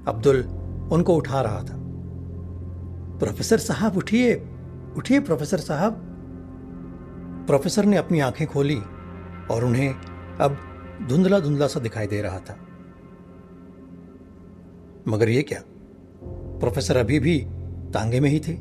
अब्दुल 0.08 0.36
उनको 0.92 1.14
उठा 1.14 1.40
रहा 1.40 1.62
था। 1.62 1.76
प्रोफेसर 3.18 3.58
साहब, 3.58 3.96
उठिए 3.96 4.34
उठिए 4.96 5.20
प्रोफेसर 5.20 5.58
साहब। 5.58 5.92
प्रोफेसर 7.46 7.84
ने 7.84 7.96
अपनी 7.96 8.20
आँखें 8.20 8.46
खोली 8.46 8.80
और 9.50 9.64
उन्हें 9.64 9.94
अब 10.40 10.58
धुंधला 11.08 11.40
धुंधला 11.40 11.66
सा 11.66 11.80
दिखाई 11.80 12.06
दे 12.06 12.22
रहा 12.22 12.38
था। 12.38 12.58
मगर 15.08 15.28
ये 15.28 15.42
क्या? 15.42 15.62
प्रोफेसर 16.60 16.96
अभी 16.96 17.18
भी 17.18 17.38
तांगे 17.94 18.20
में 18.20 18.28
ही 18.30 18.38
थे? 18.40 18.52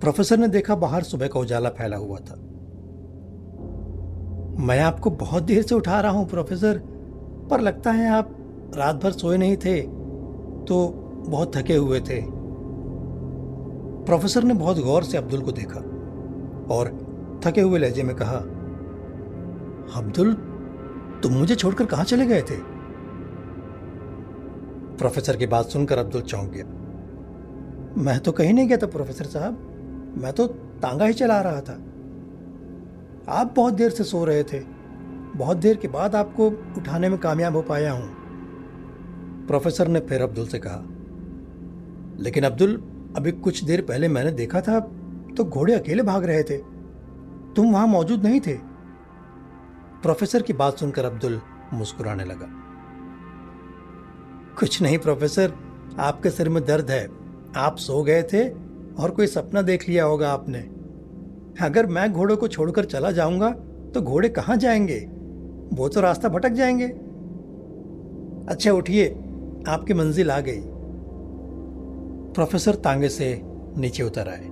प्रोफेसर 0.00 0.38
ने 0.38 0.48
देखा 0.48 0.74
बाहर 0.74 1.02
सुबह 1.02 1.28
का 1.28 1.40
उजाला 1.40 1.68
फैला 1.68 1.96
हुआ 1.96 2.18
था। 2.18 2.36
मैं 4.58 4.80
आपको 4.80 5.10
बहुत 5.10 5.42
देर 5.42 5.62
से 5.62 5.74
उठा 5.74 6.00
रहा 6.00 6.12
हूँ, 6.12 6.28
प्रोफेसर, 6.28 6.78
पर 7.50 7.60
लगता 7.60 7.92
है 7.92 8.10
आप 8.10 8.36
रात 8.76 8.96
भर 8.96 9.10
सोए 9.10 9.36
नहीं 9.36 9.56
थे 9.56 9.80
तो 10.66 10.88
बहुत 11.28 11.56
थके 11.56 11.76
हुए 11.76 12.00
थे। 12.00 12.20
प्रोफेसर 14.04 14.44
ने 14.44 14.54
बहुत 14.54 14.78
गौर 14.78 15.04
से 15.04 15.18
अब्दुल 15.18 15.40
को 15.40 15.52
देखा 15.52 15.80
और 16.74 16.90
थके 17.44 17.60
हुए 17.60 17.78
लहजे 17.78 18.02
में 18.02 18.14
कहा, 18.16 18.36
अब्दुल, 19.96 20.32
तुम 21.22 21.32
मुझे 21.32 21.54
छोड़कर 21.54 21.86
कहाँ 21.86 22.04
चले 22.04 22.26
गए 22.26 22.42
थे? 22.42 22.71
प्रोफेसर 24.98 25.36
की 25.36 25.46
बात 25.46 25.66
सुनकर 25.66 25.98
अब्दुल 25.98 26.22
चौंक 26.22 26.50
गया। 26.50 26.64
मैं 28.02 28.18
तो 28.20 28.32
कहीं 28.32 28.52
नहीं 28.52 28.68
गया 28.68 28.76
था, 28.76 28.86
प्रोफेसर 28.86 29.24
साहब। 29.24 30.14
मैं 30.18 30.32
तो 30.32 30.46
तांगा 30.82 31.04
ही 31.04 31.12
चला 31.12 31.40
रहा 31.40 31.60
था। 31.60 31.72
आप 33.30 33.52
बहुत 33.56 33.74
देर 33.74 33.90
से 33.90 34.04
सो 34.04 34.24
रहे 34.24 34.42
थे। 34.42 34.60
बहुत 35.36 35.56
देर 35.56 35.76
के 35.76 35.88
बाद 35.88 36.14
आपको 36.14 36.46
उठाने 36.76 37.08
में 37.08 37.18
कामयाब 37.18 37.56
हो 37.56 37.62
पाया 37.62 37.92
हूँ। 37.92 39.46
प्रोफेसर 39.46 39.88
ने 39.88 40.00
फिर 40.00 40.22
अब्दुल 40.22 40.46
से 40.46 40.58
कहा, 40.58 40.82
लेकिन 42.22 42.44
अब्दुल, 42.44 42.74
अभी 43.16 43.32
कुछ 43.32 43.62
देर 43.64 43.80
पहले 43.80 44.08
मैंने 44.08 44.32
देखा 44.32 44.60
था 44.60 44.78
तो 45.36 45.44
घोड़े 45.44 45.74
अकेले 45.74 46.02
भाग 46.02 46.24
रहे 46.24 46.42
थे। 46.42 46.56
तुम 47.56 47.72
वहाँ 47.72 47.86
मौजूद 47.86 48.24
नहीं 48.24 48.40
थे। 48.40 48.54
प्रोफेसर 50.02 50.42
की 50.42 50.52
बात 50.52 50.78
सुनकर 50.78 51.04
अब्दुल 51.04 51.40
मुस्कुराने 51.72 52.24
लगा। 52.24 52.48
कुछ 54.58 54.82
नहीं, 54.82 54.98
प्रोफेसर। 54.98 55.52
आपके 55.98 56.30
सिर 56.30 56.48
में 56.48 56.64
दर्द 56.64 56.90
है। 56.90 57.08
आप 57.56 57.76
सो 57.76 58.02
गए 58.02 58.22
थे 58.22 58.48
और 59.02 59.10
कोई 59.10 59.26
सपना 59.26 59.62
देख 59.62 59.88
लिया 59.88 60.04
होगा 60.04 60.32
आपने। 60.32 60.58
अगर 61.64 61.86
मैं 61.86 62.12
घोड़ों 62.12 62.36
को 62.36 62.48
छोड़कर 62.48 62.84
चला 62.84 63.10
जाऊँगा 63.10 63.50
तो 63.94 64.00
घोड़े 64.00 64.28
कहाँ 64.28 64.56
जाएँगे? 64.56 64.98
वो 65.72 65.88
तो 65.88 66.00
रास्ता 66.00 66.28
भटक 66.28 66.48
जाएँगे। 66.48 66.86
अच्छा 68.48 68.72
उठिए। 68.72 69.08
आपकी 69.68 69.94
मंजिल 69.94 70.30
आ 70.30 70.40
गई। 70.40 70.62
प्रोफेसर 72.32 72.74
तांगे 72.74 73.08
से 73.08 73.42
नीचे 73.76 74.02
उतर 74.02 74.28
आए। 74.28 74.48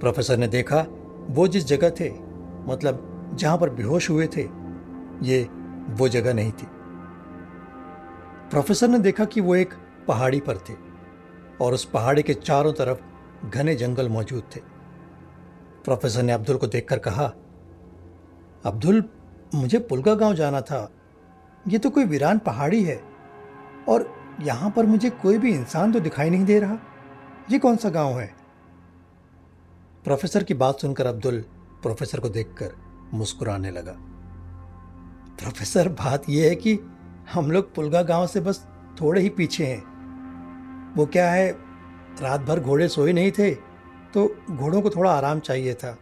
प्रोफेसर 0.00 0.36
ने 0.36 0.48
देखा, 0.48 0.86
वो 1.30 1.48
जिस 1.48 1.66
जगह 1.66 1.90
थे 1.90 2.10
मतलब 2.68 3.12
जहाँ 3.34 3.58
पर 3.58 3.70
बेहोश 3.70 4.10
हुए 4.10 4.26
थे, 4.26 4.48
ये 5.22 5.48
वो 5.90 6.08
जगह 6.08 6.34
नहीं 6.34 6.52
थी। 6.52 6.66
प्रोफेसर 8.56 8.88
ने 8.88 8.98
देखा 8.98 9.24
कि 9.24 9.40
वो 9.40 9.54
एक 9.56 9.74
पहाड़ी 10.08 10.40
पर 10.40 10.56
थे 10.56 10.74
और 11.60 11.74
उस 11.74 11.84
पहाड़ी 11.84 12.22
के 12.22 12.34
चारों 12.34 12.72
तरफ़ 12.72 13.48
घने 13.48 13.74
जंगल 13.74 14.08
मौजूद 14.08 14.42
थे। 14.56 14.60
प्रोफेसर 15.84 16.22
ने 16.22 16.32
अब्दुल 16.32 16.56
को 16.56 16.66
देखकर 16.66 16.98
कहा, 16.98 17.24
अब्दुल, 18.64 19.04
मुझे 19.54 19.78
पुलगा 19.78 20.14
गाँव 20.14 20.34
जाना 20.34 20.60
था। 20.60 20.90
ये 21.68 21.78
तो 21.78 21.90
कोई 21.90 22.04
वीरान 22.04 22.38
पहाड़ी 22.38 22.82
है 22.84 23.00
और 23.88 24.08
यहाँ 24.42 24.70
पर 24.70 24.86
मुझे 24.86 25.10
कोई 25.10 25.38
भी 25.38 25.54
इंसान 25.54 25.92
तो 25.92 26.00
दिखाई 26.00 26.30
नहीं 26.30 26.44
दे 26.44 26.60
रहा। 26.60 26.78
ये 27.50 27.58
कौन 27.58 27.76
सा 27.76 27.90
गाँव 27.90 28.18
है? 28.20 28.34
प्रोफेसर 30.04 30.44
की 30.44 30.54
बात 30.54 30.80
सुनकर 30.80 31.06
अब्दुल 31.06 31.44
प्रोफेसर 31.82 32.20
को 32.20 32.28
देखकर 32.28 32.76
मुस्कुराने 33.14 33.70
लगा। 33.70 33.96
प्रोफेसर, 35.40 35.88
बात 35.88 36.28
यह 36.28 36.48
है 36.48 36.56
कि 36.56 36.78
हम 37.32 37.50
लोग 37.50 37.74
पुलगा 37.74 38.02
गाँव 38.02 38.26
से 38.26 38.40
बस 38.40 38.66
थोड़े 39.00 39.20
ही 39.20 39.28
पीछे 39.28 39.66
हैं। 39.66 40.94
वो 40.94 41.06
क्या 41.06 41.30
है, 41.30 41.50
रात 42.20 42.40
भर 42.40 42.60
घोड़े 42.60 42.88
सोए 42.88 43.12
नहीं 43.12 43.30
थे 43.30 43.50
तो 44.14 44.26
घोड़ों 44.50 44.80
को 44.82 44.90
थोड़ा 44.90 45.10
आराम 45.10 45.40
चाहिए 45.40 45.74
था। 45.74 45.96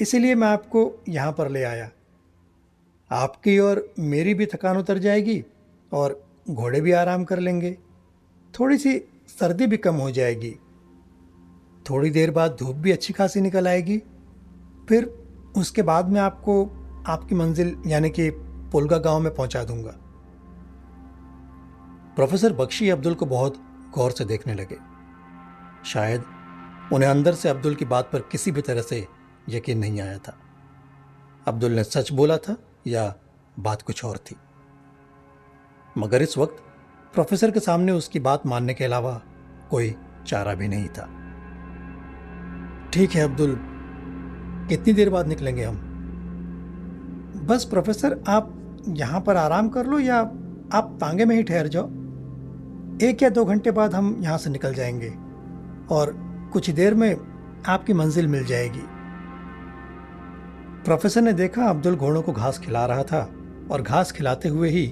इसीलिए 0.00 0.34
मैं 0.34 0.48
आपको 0.48 0.90
यहाँ 1.08 1.32
पर 1.32 1.48
ले 1.48 1.62
आया। 1.62 1.90
आपकी 3.10 3.58
और 3.58 3.86
मेरी 3.98 4.34
भी 4.34 4.46
थकान 4.46 4.76
उतर 4.76 4.98
जाएगी 4.98 5.44
और 5.92 6.20
घोड़े 6.50 6.80
भी 6.80 6.92
आराम 6.92 7.24
कर 7.24 7.38
लेंगे। 7.38 7.76
थोड़ी 8.54 8.78
सी 8.78 8.96
सर्दी 9.30 9.66
भी 9.66 9.76
कम 9.76 9.94
हो 9.94 10.10
जाएगी। 10.10 10.54
थोड़ी 11.90 12.10
देर 12.10 12.30
बाद 12.30 12.56
धूप 12.60 12.76
भी 12.76 12.92
अच्छी 12.92 13.12
खासी 13.12 13.40
निकल 13.40 13.68
आएगी। 13.68 13.98
फिर 14.88 15.04
उसके 15.56 15.82
बाद 15.82 16.08
मैं 16.08 16.20
आपको 16.20 16.64
आपकी 17.06 17.34
मंजिल, 17.34 17.76
यानी 17.86 18.10
कि 18.10 18.30
पुलगा 18.72 18.98
गाँव 18.98 19.20
में 19.20 19.34
पहुँचा 19.34 19.64
दूँगा। 19.64 20.00
प्रोफेसर 22.16 22.52
बख्शी 22.52 22.88
अब्दुल 22.90 23.14
को 23.14 23.26
बहुत 23.26 23.54
गौर 23.94 24.10
से 24.10 24.24
देखने 24.24 24.54
लगे। 24.54 24.76
शायद 25.84 26.24
उन्हें 26.92 27.10
अंदर 27.10 27.34
से 27.34 27.48
अब्दुल 27.48 27.74
की 27.74 27.84
बात 27.84 28.10
पर 28.12 28.20
किसी 28.20 28.50
भी 28.50 28.60
तरह 28.60 28.82
से 28.82 29.06
यकीन 29.48 29.78
नहीं 29.78 30.00
आया 30.00 30.18
था। 30.18 30.38
अब्दुल 31.46 31.72
ने 31.72 31.84
सच 31.84 32.12
बोला 32.12 32.36
था 32.36 32.56
या 32.86 33.14
बात 33.58 33.82
कुछ 33.82 34.04
और 34.04 34.16
थी। 34.16 34.36
मगर 35.98 36.22
इस 36.22 36.38
वक्त 36.38 36.56
प्रोफेसर 37.14 37.50
के 37.50 37.60
सामने 37.60 37.92
उसकी 37.92 38.20
बात 38.20 38.46
मानने 38.46 38.74
के 38.74 38.84
अलावा 38.84 39.22
कोई 39.70 39.94
चारा 40.26 40.54
भी 40.54 40.68
नहीं 40.68 40.88
था। 40.88 41.04
ठीक 42.90 43.10
है 43.10 43.24
अब्दुल, 43.24 43.56
कितनी 44.68 44.92
देर 44.92 45.10
बाद 45.10 45.26
निकलेंगे 45.26 45.64
हम? 45.64 45.76
बस 47.46 47.64
प्रोफेसर, 47.64 48.24
आप 48.28 48.76
यहाँ 48.88 49.20
पर 49.20 49.36
आराम 49.36 49.68
कर 49.68 49.86
लो 49.86 49.98
या 49.98 50.18
आप 50.72 50.98
तांगे 51.00 51.24
में 51.24 51.36
ही 51.36 51.42
ठहर 51.42 51.68
जाओ। 51.68 52.03
एक 53.02 53.22
या 53.22 53.28
दो 53.28 53.44
घंटे 53.44 53.70
बाद 53.70 53.94
हम 53.94 54.20
यहाँ 54.22 54.38
से 54.38 54.50
निकल 54.50 54.74
जाएँगे 54.74 55.12
और 55.94 56.14
कुछ 56.52 56.70
देर 56.70 56.94
में 56.94 57.16
आपकी 57.66 57.92
मंजिल 57.92 58.28
मिल 58.28 58.44
जाएगी। 58.44 58.82
प्रोफेसर 60.84 61.22
ने 61.22 61.32
देखा 61.32 61.64
अब्दुल 61.64 61.96
घोड़ों 61.96 62.22
को 62.22 62.32
घास 62.32 62.58
खिला 62.58 62.86
रहा 62.86 63.02
था 63.02 63.34
और 63.70 63.82
घास 63.82 64.12
खिलाते 64.12 64.48
हुए 64.48 64.70
ही 64.70 64.86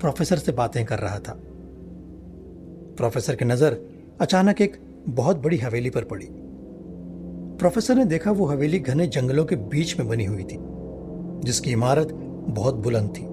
प्रोफेसर 0.00 0.36
से 0.36 0.52
बातें 0.52 0.84
कर 0.84 0.98
रहा 0.98 1.18
था। 1.18 1.32
प्रोफेसर 2.96 3.34
की 3.34 3.44
नज़र 3.44 3.78
अचानक 4.20 4.60
एक 4.60 4.76
बहुत 5.08 5.36
बड़ी 5.36 5.58
हवेली 5.58 5.90
पर 5.90 6.04
पड़ी। 6.04 6.28
प्रोफेसर 7.58 7.94
ने 7.94 8.04
देखा 8.04 8.30
वो 8.30 8.46
हवेली 8.46 8.78
घने 8.78 9.06
जंगलों 9.06 9.44
के 9.44 9.56
बीच 9.56 9.98
में 9.98 10.08
बनी 10.08 10.24
हुई 10.24 10.44
थी, 10.44 10.58
जिसकी 11.44 11.70
इमारत 11.70 12.08
बहुत 12.48 12.74
बुलंद 12.74 13.10
थी। 13.10 13.26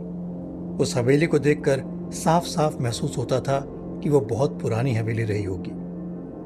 उस 0.83 0.97
हवेली 0.97 1.27
को 1.27 1.39
देखकर 1.39 1.83
साफ़ 2.13 2.45
साफ़ 2.45 2.77
महसूस 2.81 3.17
होता 3.17 3.39
था 3.39 3.79
कि 4.03 4.09
वो 4.09 4.19
बहुत 4.21 4.59
पुरानी 4.61 4.93
हवेली 4.95 5.23
रही 5.23 5.43
होगी। 5.43 5.71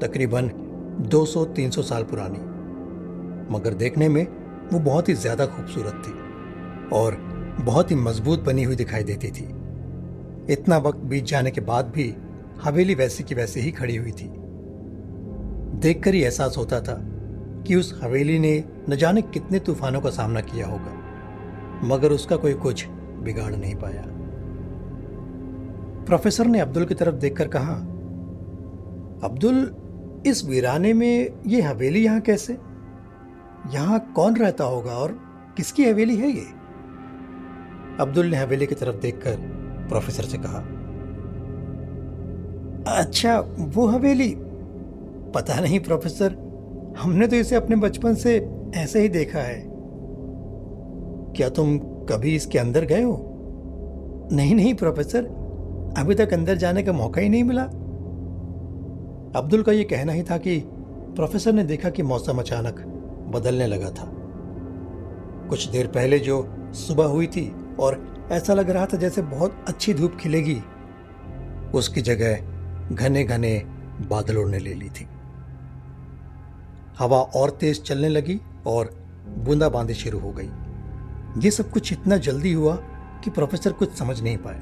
तकरीबन 0.01 0.49
200-300 1.09 1.81
साल 1.83 2.03
पुरानी। 2.03 2.39
मगर 3.49 3.73
देखने 3.75 4.09
में 4.09 4.25
वो 4.73 4.79
बहुत 4.81 5.09
ही 5.09 5.13
ज़्यादा 5.15 5.45
खूबसूरत 5.45 6.01
थी 6.05 6.11
और 6.95 7.15
बहुत 7.61 7.91
ही 7.91 7.95
मज़बूत 7.97 8.39
बनी 8.39 8.63
हुई 8.63 8.75
दिखाई 8.75 9.03
देती 9.03 9.31
थी। 9.31 9.43
इतना 10.53 10.77
वक्त 10.79 10.99
बीत 11.05 11.25
जाने 11.25 11.51
के 11.51 11.61
बाद 11.61 11.91
भी 11.95 12.13
हवेली 12.63 12.95
वैसी 12.95 13.23
की 13.23 13.35
वैसे 13.35 13.59
ही 13.59 13.71
खड़ी 13.71 13.95
हुई 13.95 14.11
थी। 14.11 14.29
देखकर 15.79 16.13
ही 16.13 16.21
एहसास 16.21 16.57
होता 16.57 16.79
था 16.81 16.99
कि 17.67 17.75
उस 17.75 17.99
हवेली 18.03 18.37
ने 18.39 18.63
न 18.89 18.95
जाने 18.95 19.21
कितने 19.23 19.59
तूफानों 19.59 20.01
का 20.01 20.09
सामना 20.09 20.41
किया 20.41 20.67
होगा, 20.67 20.93
मगर 21.85 22.11
उसका 22.11 22.35
कोई 22.35 22.53
कुछ 22.55 22.85
बिगाड़ 23.23 23.53
नहीं 23.55 23.75
पाया। 23.75 24.03
प्रोफेसर 26.07 26.45
ने 26.45 26.59
अब्दुल 26.59 26.85
की 26.85 26.95
तरफ़ 26.95 27.15
देखकर 27.15 27.47
कहा, 27.47 27.73
अब्दुल, 29.23 29.75
इस 30.27 30.45
वीराने 30.45 30.93
में 30.93 31.29
ये 31.47 31.61
हवेली 31.61 32.05
यहाँ 32.05 32.21
कैसे? 32.21 32.53
यहाँ 33.73 34.13
कौन 34.15 34.35
रहता 34.35 34.63
होगा 34.63 34.91
और 34.91 35.11
किसकी 35.57 35.85
हवेली 35.85 36.17
है 36.17 36.29
ये? 36.29 36.45
अब्दुल 37.99 38.25
ने 38.25 38.37
हवेली 38.37 38.65
की 38.65 38.75
तरफ़ 38.75 38.95
देखकर 38.95 39.35
प्रोफेसर 39.89 40.23
से 40.23 40.37
कहा 40.37 40.59
अच्छा 42.97 43.39
वो 43.57 43.87
हवेली? 43.87 44.35
पता 45.35 45.59
नहीं 45.59 45.79
प्रोफेसर, 45.79 46.35
हमने 46.97 47.27
तो 47.27 47.35
इसे 47.35 47.55
अपने 47.55 47.75
बचपन 47.75 48.15
से 48.15 48.49
ऐसे 48.75 49.01
ही 49.01 49.09
देखा 49.09 49.39
है। 49.39 49.63
क्या 51.33 51.49
तुम 51.49 51.77
कभी 51.79 52.35
इसके 52.35 52.59
अंदर 52.59 52.85
गए 52.85 53.01
हो? 53.01 53.17
नहीं 54.31 54.55
नहीं 54.55 54.73
प्रोफेसर 54.73 55.46
अभी 55.97 56.15
तक 56.15 56.33
अंदर 56.33 56.55
जाने 56.55 56.83
का 56.83 56.93
मौका 56.93 57.21
ही 57.21 57.29
नहीं 57.29 57.43
मिला। 57.43 57.63
अब्दुल 59.35 59.63
का 59.63 59.71
यह 59.71 59.83
कहना 59.83 60.13
ही 60.13 60.23
था 60.23 60.37
कि 60.37 60.59
प्रोफेसर 61.15 61.53
ने 61.53 61.63
देखा 61.63 61.89
कि 61.89 62.03
मौसम 62.03 62.39
अचानक 62.39 62.79
बदलने 63.33 63.67
लगा 63.67 63.89
था। 63.89 64.11
कुछ 65.49 65.67
देर 65.67 65.87
पहले 65.87 66.19
जो 66.19 66.37
सुबह 66.75 67.05
हुई 67.05 67.27
थी 67.27 67.51
और 67.79 68.05
ऐसा 68.31 68.53
लग 68.53 68.69
रहा 68.69 68.85
था 68.85 68.97
जैसे 68.97 69.21
बहुत 69.21 69.65
अच्छी 69.67 69.93
धूप 69.93 70.15
खिलेगी, 70.15 70.61
उसकी 71.75 72.01
जगह 72.01 72.95
घने 72.95 73.23
घने 73.23 73.57
बादल 74.09 74.37
उड़ने 74.37 74.59
ले 74.59 74.73
ली 74.73 74.89
थी। 74.89 75.07
हवा 76.99 77.19
और 77.35 77.49
तेज 77.49 77.81
चलने 77.83 78.09
लगी 78.09 78.39
और 78.67 78.89
बूंदाबांदी 79.37 79.93
शुरू 79.93 80.19
हो 80.19 80.31
गई। 80.31 80.49
ये 81.41 81.51
सब 81.51 81.69
कुछ 81.69 81.91
इतना 81.93 82.17
जल्दी 82.17 82.53
हुआ 82.53 82.75
कि 83.23 83.29
प्रोफेसर 83.29 83.71
कुछ 83.71 83.93
समझ 83.93 84.21
नहीं 84.21 84.37
पाए। 84.37 84.61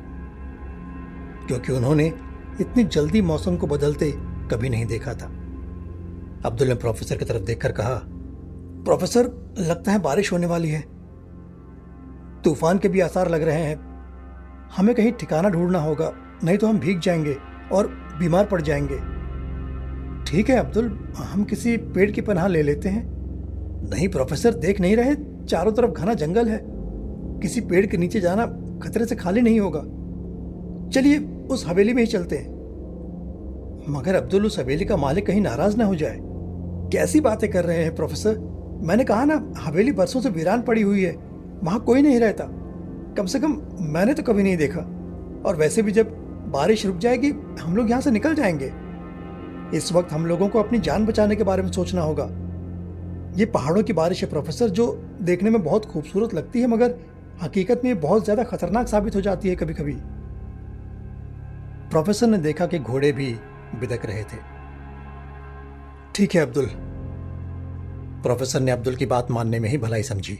क्योंकि 1.47 1.73
उन्होंने 1.73 2.13
इतनी 2.61 2.83
जल्दी 2.83 3.21
मौसम 3.21 3.57
को 3.57 3.67
बदलते 3.67 4.11
कभी 4.51 4.69
नहीं 4.69 4.85
देखा 4.85 5.13
था। 5.13 5.25
अब्दुल 6.45 6.67
ने 6.67 6.75
प्रोफेसर 6.75 7.17
की 7.17 7.25
तरफ़ 7.25 7.43
देखकर 7.43 7.71
कहा, 7.71 8.01
प्रोफेसर, 8.85 9.55
लगता 9.59 9.91
है 9.91 9.99
बारिश 9.99 10.31
होने 10.31 10.47
वाली 10.47 10.69
है। 10.69 10.81
तूफ़ान 12.43 12.77
के 12.77 12.89
भी 12.89 12.99
आसार 12.99 13.29
लग 13.29 13.43
रहे 13.43 13.61
हैं। 13.61 13.75
हमें 14.77 14.95
कहीं 14.95 15.11
ठिकाना 15.11 15.49
ढूंढना 15.49 15.79
होगा, 15.79 16.13
नहीं 16.43 16.57
तो 16.57 16.67
हम 16.67 16.79
भीग 16.79 16.99
जाएँगे 16.99 17.37
और 17.71 17.87
बीमार 18.19 18.45
पड़ 18.45 18.61
जाएँगे। 18.61 18.97
ठीक 20.31 20.49
है 20.49 20.55
अब्दुल, 20.55 21.13
हम 21.17 21.43
किसी 21.43 21.77
पेड़ 21.77 22.11
की 22.11 22.21
पनाह 22.21 22.47
ले 22.47 22.61
लेते 22.61 22.89
हैं। 22.89 23.15
नहीं 23.89 24.09
प्रोफेसर, 24.09 24.53
देख 24.53 24.79
नहीं 24.79 24.95
रहे, 24.95 25.15
चारों 25.45 25.71
तरफ़ 25.71 25.91
घना 25.91 26.13
जंगल 26.13 26.47
है। 26.47 26.65
किसी 27.41 27.61
पेड़ 27.61 27.85
के 27.85 27.97
नीचे 27.97 28.19
जाना 28.19 28.45
खतरे 28.79 29.05
से 29.05 29.15
खाली 29.15 29.41
नहीं 29.41 29.59
होगा। 29.59 29.83
चलिए, 30.89 31.19
उस 31.49 31.67
हवेली 31.67 31.93
में 31.93 32.01
ही 32.01 32.07
चलते 32.07 32.37
हैं। 32.37 32.55
मगर 33.89 34.15
अब्दुल, 34.15 34.45
उस 34.45 34.59
हवेली 34.59 34.85
का 34.85 34.97
मालिक 34.97 35.27
कहीं 35.27 35.41
नाराज़ 35.41 35.77
ना 35.77 35.85
हो 35.85 35.95
जाए। 35.95 36.19
कैसी 36.93 37.21
बातें 37.21 37.51
कर 37.51 37.65
रहे 37.65 37.83
हैं, 37.83 37.95
प्रोफेसर? 37.95 38.37
मैंने 38.81 39.03
कहा 39.03 39.25
ना, 39.25 39.53
हवेली 39.57 39.91
बरसों 39.91 40.21
से 40.21 40.29
वीरान 40.29 40.61
पड़ी 40.61 40.81
हुई 40.81 41.03
है। 41.03 41.15
वहाँ 41.63 41.79
कोई 41.79 42.01
नहीं 42.01 42.19
रहता। 42.19 42.45
कम 43.17 43.25
से 43.25 43.39
कम 43.39 43.61
मैंने 43.79 44.13
तो 44.13 44.23
कभी 44.23 44.43
नहीं 44.43 44.57
देखा। 44.57 44.79
और 45.45 45.55
वैसे 45.55 45.81
भी 45.81 45.91
जब 45.91 46.09
बारिश 46.51 46.85
रुक 46.85 46.97
जाएगी, 46.97 47.29
हम 47.61 47.75
लोग 47.75 47.89
यहाँ 47.89 48.01
से 48.01 48.11
निकल 48.11 48.35
जाएँगे। 48.35 48.71
इस 49.77 49.93
वक्त 49.93 50.11
हम 50.11 50.25
लोगों 50.25 50.47
को 50.47 50.59
अपनी 50.59 50.79
जान 50.79 51.05
बचाने 51.05 51.35
के 51.35 51.43
बारे 51.43 51.63
में 51.63 51.71
सोचना 51.71 52.01
होगा। 52.01 52.29
ये 53.37 53.45
पहाड़ों 53.45 53.83
की 53.83 53.93
बारिश 53.93 54.23
है, 54.23 54.29
प्रोफेसर, 54.29 54.69
जो 54.69 55.03
देखने 55.21 55.49
में 55.49 55.63
बहुत 55.63 55.85
खूबसूरत 55.85 56.33
लगती 56.33 56.61
है, 56.61 56.67
मगर 56.67 56.95
हकीकत 57.43 57.81
में 57.83 58.01
बहुत 58.01 58.23
ज़्यादा 58.23 58.43
खतरनाक 58.43 58.87
साबित 58.87 59.15
हो 59.15 59.21
जाती 59.21 59.49
है 59.49 59.55
कभी 59.55 59.73
कभी 59.73 59.95
प्रोफेसर 61.91 62.27
ने 62.27 62.37
देखा 62.37 62.65
कि 62.65 62.79
घोड़े 62.79 63.11
भी 63.11 63.33
बिदक 63.75 64.05
रहे 64.05 64.23
थे। 64.23 64.37
ठीक 66.15 66.35
है, 66.35 66.41
अब्दुल। 66.41 66.65
प्रोफेसर 68.23 68.59
ने 68.59 68.71
अब्दुल 68.71 68.95
की 68.95 69.05
बात 69.05 69.31
मानने 69.31 69.59
में 69.59 69.69
ही 69.69 69.77
भलाई 69.77 70.03
समझी, 70.03 70.35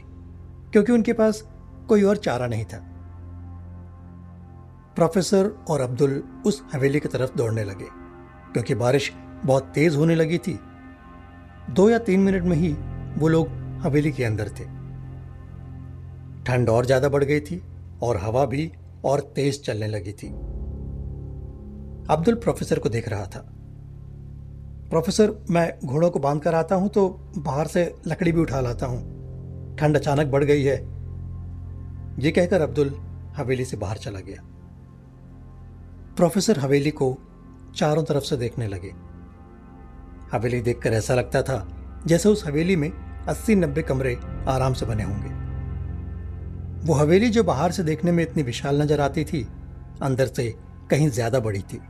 क्योंकि 0.72 0.92
उनके 0.92 1.12
पास 1.12 1.42
कोई 1.88 2.02
और 2.02 2.16
चारा 2.16 2.46
नहीं 2.46 2.64
था। 2.64 2.78
प्रोफेसर 4.96 5.50
और 5.70 5.80
अब्दुल 5.80 6.22
उस 6.46 6.62
हवेली 6.74 7.00
की 7.00 7.08
तरफ़ 7.08 7.36
दौड़ने 7.36 7.64
लगे, 7.64 7.88
क्योंकि 8.52 8.74
बारिश 8.74 9.12
बहुत 9.44 9.70
तेज 9.74 9.96
होने 9.96 10.14
लगी 10.14 10.38
थी। 10.38 10.58
दो 11.70 11.88
या 11.90 11.98
तीन 11.98 12.20
मिनट 12.20 12.42
में 12.42 12.56
ही 12.56 12.72
वो 13.18 13.28
लोग 13.28 13.48
हवेली 13.82 14.12
के 14.12 14.24
अंदर 14.24 14.48
थे। 14.50 14.64
ठंड 16.44 16.68
और 16.68 16.86
ज़्यादा 16.86 17.08
बढ़ 17.08 17.24
गई 17.24 17.40
थी 17.40 17.62
और 18.02 18.16
हवा 18.16 18.44
भी 18.46 18.70
और 19.04 19.20
तेज 19.36 19.62
चलने 19.64 19.86
लगी 19.86 20.12
थी। 20.12 20.28
अब्दुल 22.10 22.34
प्रोफेसर 22.34 22.78
को 22.78 22.88
देख 22.88 23.08
रहा 23.08 23.26
था। 23.26 23.40
प्रोफेसर, 24.90 25.32
मैं 25.50 25.78
घोड़ों 25.84 26.10
को 26.10 26.18
बाँध 26.18 26.42
कर 26.42 26.54
आता 26.54 26.74
हूँ 26.74 26.88
तो 26.88 27.08
बाहर 27.38 27.66
से 27.66 27.94
लकड़ी 28.06 28.32
भी 28.32 28.40
उठा 28.40 28.60
लाता 28.60 28.86
हूँ। 28.86 29.76
ठंड 29.76 29.96
अचानक 29.96 30.26
बढ़ 30.26 30.44
गई 30.44 30.62
है। 30.62 30.76
ये 32.18 32.30
कहकर 32.30 32.60
अब्दुल 32.60 32.94
हवेली 33.36 33.64
से 33.64 33.76
बाहर 33.76 33.96
चला 33.96 34.20
गया। 34.20 34.42
प्रोफेसर 36.16 36.58
हवेली 36.58 36.90
को 36.90 37.16
चारों 37.76 38.04
तरफ़ 38.04 38.24
से 38.24 38.36
देखने 38.36 38.68
लगे। 38.68 38.92
हवेली 40.32 40.60
देखकर 40.60 40.92
ऐसा 40.92 41.14
लगता 41.14 41.42
था 41.42 41.66
जैसे 42.06 42.28
उस 42.28 42.46
हवेली 42.46 42.76
में 42.76 42.90
अस्सी 43.28 43.54
नब्बे 43.54 43.82
कमरे 43.82 44.16
आराम 44.48 44.74
से 44.74 44.86
बने 44.86 45.02
होंगे। 45.02 45.34
वो 46.86 46.94
हवेली 46.94 47.28
जो 47.28 47.44
बाहर 47.44 47.72
से 47.72 47.82
देखने 47.82 48.12
में 48.12 48.22
इतनी 48.22 48.42
विशाल 48.42 48.82
नज़र 48.82 49.00
आती 49.00 49.24
थी, 49.24 49.46
अंदर 50.02 50.26
से 50.26 50.48
कहीं 50.90 51.08
ज़्यादा 51.10 51.40
बड़ी 51.40 51.60
थी। 51.62 51.80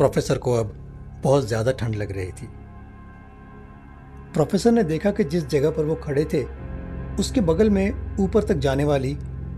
प्रोफेसर 0.00 0.38
को 0.38 0.52
अब 0.52 0.72
बहुत 1.22 1.46
ज़्यादा 1.48 1.72
ठंड 1.72 1.94
लग 1.94 2.12
रही 2.12 2.30
थी। 2.32 2.46
प्रोफेसर 4.34 4.72
ने 4.72 4.82
देखा 4.84 5.10
कि 5.10 5.24
जिस 5.24 5.46
जगह 5.46 5.70
पर 5.70 5.84
वो 5.84 5.94
खड़े 5.94 6.24
थे, 6.24 6.42
उसके 7.20 7.40
बगल 7.40 7.70
में 7.70 8.16
ऊपर 8.20 8.42
तक 8.42 8.58
जाने 8.58 8.84
वाली 8.84 9.10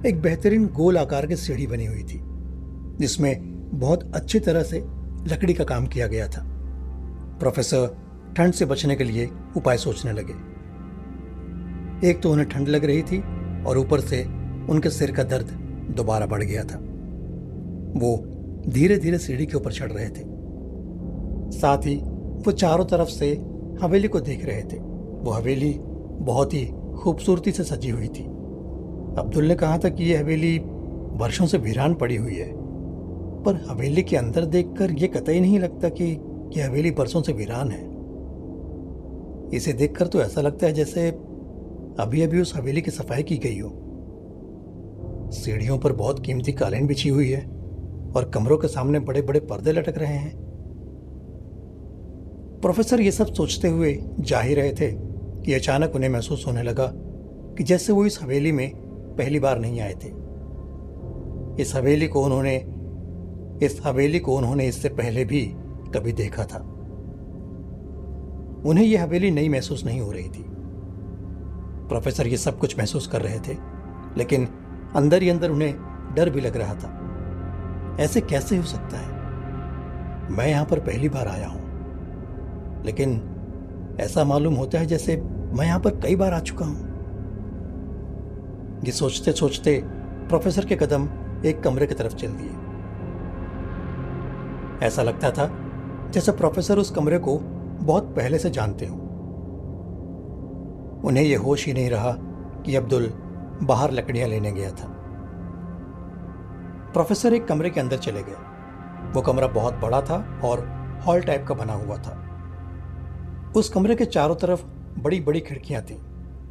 एक 0.06 0.20
बेहतरीन 0.22 0.66
गोल 0.66 0.98
आकार 0.98 1.26
की 1.26 1.36
सीढ़ी 1.36 1.66
बनी 1.66 1.86
हुई 1.86 2.02
थी, 2.02 2.20
जिसमें 3.00 3.34
बहुत 3.74 4.10
अच्छी 4.14 4.40
तरह 4.40 4.62
से 4.62 4.78
लकड़ी 5.28 5.54
का 5.54 5.64
काम 5.64 5.86
किया 5.86 6.06
गया 6.06 6.26
था। 6.28 6.42
प्रोफेसर 7.38 7.86
ठंड 8.36 8.52
से 8.52 8.64
बचने 8.64 8.96
के 8.96 9.04
लिए 9.04 9.30
उपाय 9.56 9.76
सोचने 9.76 10.12
लगे। 10.12 10.34
एक 12.08 12.20
तो 12.22 12.32
उन्हें 12.32 12.48
ठंड 12.48 12.68
लग 12.68 12.84
रही 12.84 13.02
थी 13.02 13.20
और 13.64 13.78
ऊपर 13.78 14.00
से 14.00 14.22
उनके 14.68 14.90
सिर 14.90 15.12
का 15.12 15.22
दर्द 15.24 15.50
दोबारा 15.96 16.26
बढ़ 16.26 16.42
गया 16.42 16.64
था। 16.64 16.78
वो 17.96 18.16
धीरे 18.68 18.96
धीरे 18.98 19.18
सीढ़ी 19.18 19.46
के 19.46 19.56
ऊपर 19.56 19.72
चढ़ 19.72 19.92
रहे 19.92 20.08
थे। 20.08 20.30
साथ 21.52 21.78
ही 21.78 21.96
वो 22.46 22.52
चारों 22.52 22.84
तरफ़ 22.84 23.08
से 23.08 23.32
हवेली 23.82 24.08
को 24.08 24.20
देख 24.20 24.44
रहे 24.44 24.62
थे। 24.62 24.78
वो 25.22 25.30
हवेली 25.30 25.76
बहुत 26.20 26.54
ही 26.54 26.64
खूबसूरती 27.02 27.52
से 27.52 27.64
सजी 27.64 27.90
हुई 27.90 28.08
थी। 28.08 28.24
अब्दुल 29.18 29.44
ने 29.44 29.54
कहा 29.54 29.78
था 29.78 29.88
कि 29.88 30.04
यह 30.04 30.20
हवेली 30.20 30.58
वर्षों 31.12 31.46
से 31.46 31.58
वीरान 31.58 31.94
पड़ी 31.94 32.16
हुई 32.16 32.34
है। 32.34 32.52
पर 33.42 33.66
हवेली 33.70 34.02
के 34.02 34.16
अंदर 34.16 34.44
देखकर 34.44 34.90
यह 34.90 35.08
कतई 35.08 35.40
नहीं 35.40 35.58
लगता 35.58 35.88
कि 35.88 36.04
यह 36.56 36.66
हवेली 36.66 36.90
बरसों 36.90 37.22
से 37.22 37.32
वीरान 37.32 37.70
है। 37.70 37.92
इसे 39.56 39.72
देखकर 39.72 40.06
तो 40.06 40.20
ऐसा 40.20 40.40
लगता 40.40 40.66
है 40.66 40.72
जैसे 40.72 41.10
अभी 42.00 42.22
अभी 42.22 42.40
उस 42.40 42.56
हवेली 42.56 42.82
की 42.82 42.90
सफ़ाई 42.90 43.22
की 43.22 43.36
गई 43.36 43.58
हो। 43.58 43.70
सीढ़ियों 45.32 45.78
पर 45.78 45.92
बहुत 45.92 46.26
कीमती 46.26 46.52
कालीन 46.52 46.86
बिछी 46.86 47.08
हुई 47.08 47.30
है 47.30 47.44
और 48.16 48.30
कमरों 48.34 48.56
के 48.56 48.68
सामने 48.68 48.98
बड़े 48.98 49.22
बड़े 49.22 49.40
पर्दे 49.40 49.72
लटक 49.72 49.98
रहे 49.98 50.14
हैं। 50.14 50.41
प्रोफेसर 52.62 53.00
ये 53.00 53.10
सब 53.10 53.26
सोचते 53.26 53.68
हुए 53.68 54.02
जा 54.20 54.40
ही 54.40 54.54
रहे 54.54 54.72
थे 54.72 54.92
कि 55.42 55.54
अचानक 55.54 55.92
उन्हें 55.94 56.10
महसूस 56.10 56.44
होने 56.46 56.62
लगा 56.62 56.92
कि 57.56 57.64
जैसे 57.64 57.92
वो 57.92 58.06
इस 58.06 58.22
हवेली 58.22 58.52
में 58.52 58.72
पहली 59.18 59.38
बार 59.38 59.58
नहीं 59.58 59.80
आए 59.80 59.94
थे। 59.94 60.08
इस 61.62 61.72
हवेली 61.74 62.08
को 62.08 62.24
उन्होंने, 62.24 62.56
इस 63.66 63.80
हवेली 63.84 64.18
को 64.18 64.36
उन्होंने 64.36 64.66
इससे 64.66 64.88
पहले 64.88 65.24
भी 65.24 65.40
कभी 65.94 66.12
देखा 66.12 66.44
था। 66.44 66.58
उन्हें 68.66 68.84
यह 68.84 69.02
हवेली 69.02 69.30
नई 69.30 69.48
महसूस 69.48 69.84
नहीं 69.84 70.00
हो 70.00 70.12
रही 70.12 70.28
थी। 70.28 70.44
प्रोफेसर 71.88 72.26
ये 72.26 72.36
सब 72.36 72.58
कुछ 72.58 72.78
महसूस 72.78 73.06
कर 73.06 73.22
रहे 73.22 73.38
थे, 73.38 73.56
लेकिन 74.16 74.48
अंदर 74.96 75.22
ही 75.22 75.28
अंदर 75.28 75.50
उन्हें 75.50 75.74
डर 76.14 76.30
भी 76.30 76.40
लग 76.40 76.56
रहा 76.56 76.74
था। 76.74 76.98
ऐसे 78.00 78.20
कैसे 78.20 78.56
हो 78.56 78.62
सकता 78.62 78.96
है? 78.96 79.10
मैं 80.36 80.48
यहाँ 80.48 80.64
पर 80.64 80.78
पहली 80.78 81.08
बार 81.08 81.28
आया 81.28 81.46
हूँ। 81.46 81.61
लेकिन 82.84 83.20
ऐसा 84.00 84.24
मालूम 84.24 84.54
होता 84.54 84.78
है 84.78 84.86
जैसे 84.86 85.16
मैं 85.52 85.66
यहाँ 85.66 85.80
पर 85.80 85.90
कई 85.90 86.16
बार 86.16 86.32
आ 86.32 86.40
चुका 86.40 86.66
हूँ। 86.66 86.90
ये 88.84 88.92
सोचते 88.92 89.32
सोचते 89.32 89.82
प्रोफेसर 90.28 90.64
के 90.64 90.76
कदम 90.76 91.08
एक 91.46 91.62
कमरे 91.62 91.86
की 91.86 91.94
तरफ़ 91.94 92.14
चल 92.14 92.28
दिए। 92.28 92.50
ऐसा 94.86 95.02
लगता 95.02 95.30
था 95.30 95.50
जैसे 96.10 96.32
प्रोफेसर 96.32 96.78
उस 96.78 96.90
कमरे 96.90 97.18
को 97.18 97.38
बहुत 97.82 98.04
पहले 98.04 98.38
से 98.38 98.50
जानते 98.50 98.86
हो। 98.86 98.94
उन्हें 101.04 101.24
यह 101.24 101.38
होश 101.38 101.66
ही 101.66 101.72
नहीं 101.72 101.90
रहा 101.90 102.12
कि 102.66 102.76
अब्दुल 102.76 103.12
बाहर 103.62 103.90
लकड़ियाँ 103.90 104.28
लेने 104.28 104.52
गया 104.52 104.70
था। 104.70 104.88
प्रोफेसर 106.92 107.34
एक 107.34 107.44
कमरे 107.44 107.70
के 107.70 107.80
अंदर 107.80 107.96
चले 107.96 108.22
गए। 108.22 108.36
वो 109.12 109.22
कमरा 109.22 109.46
बहुत 109.46 109.74
बड़ा 109.74 110.00
था 110.00 110.40
और 110.44 110.68
हॉल 111.06 111.20
टाइप 111.20 111.46
का 111.48 111.54
बना 111.54 111.72
हुआ 111.72 111.96
था। 111.96 112.21
उस 113.56 113.68
कमरे 113.68 113.94
के 113.94 114.04
चारों 114.04 114.34
तरफ़ 114.34 114.62
बड़ी 114.98 115.20
बड़ी 115.20 115.40
खिड़कियाँ 115.40 115.82
थीं, 115.82 115.96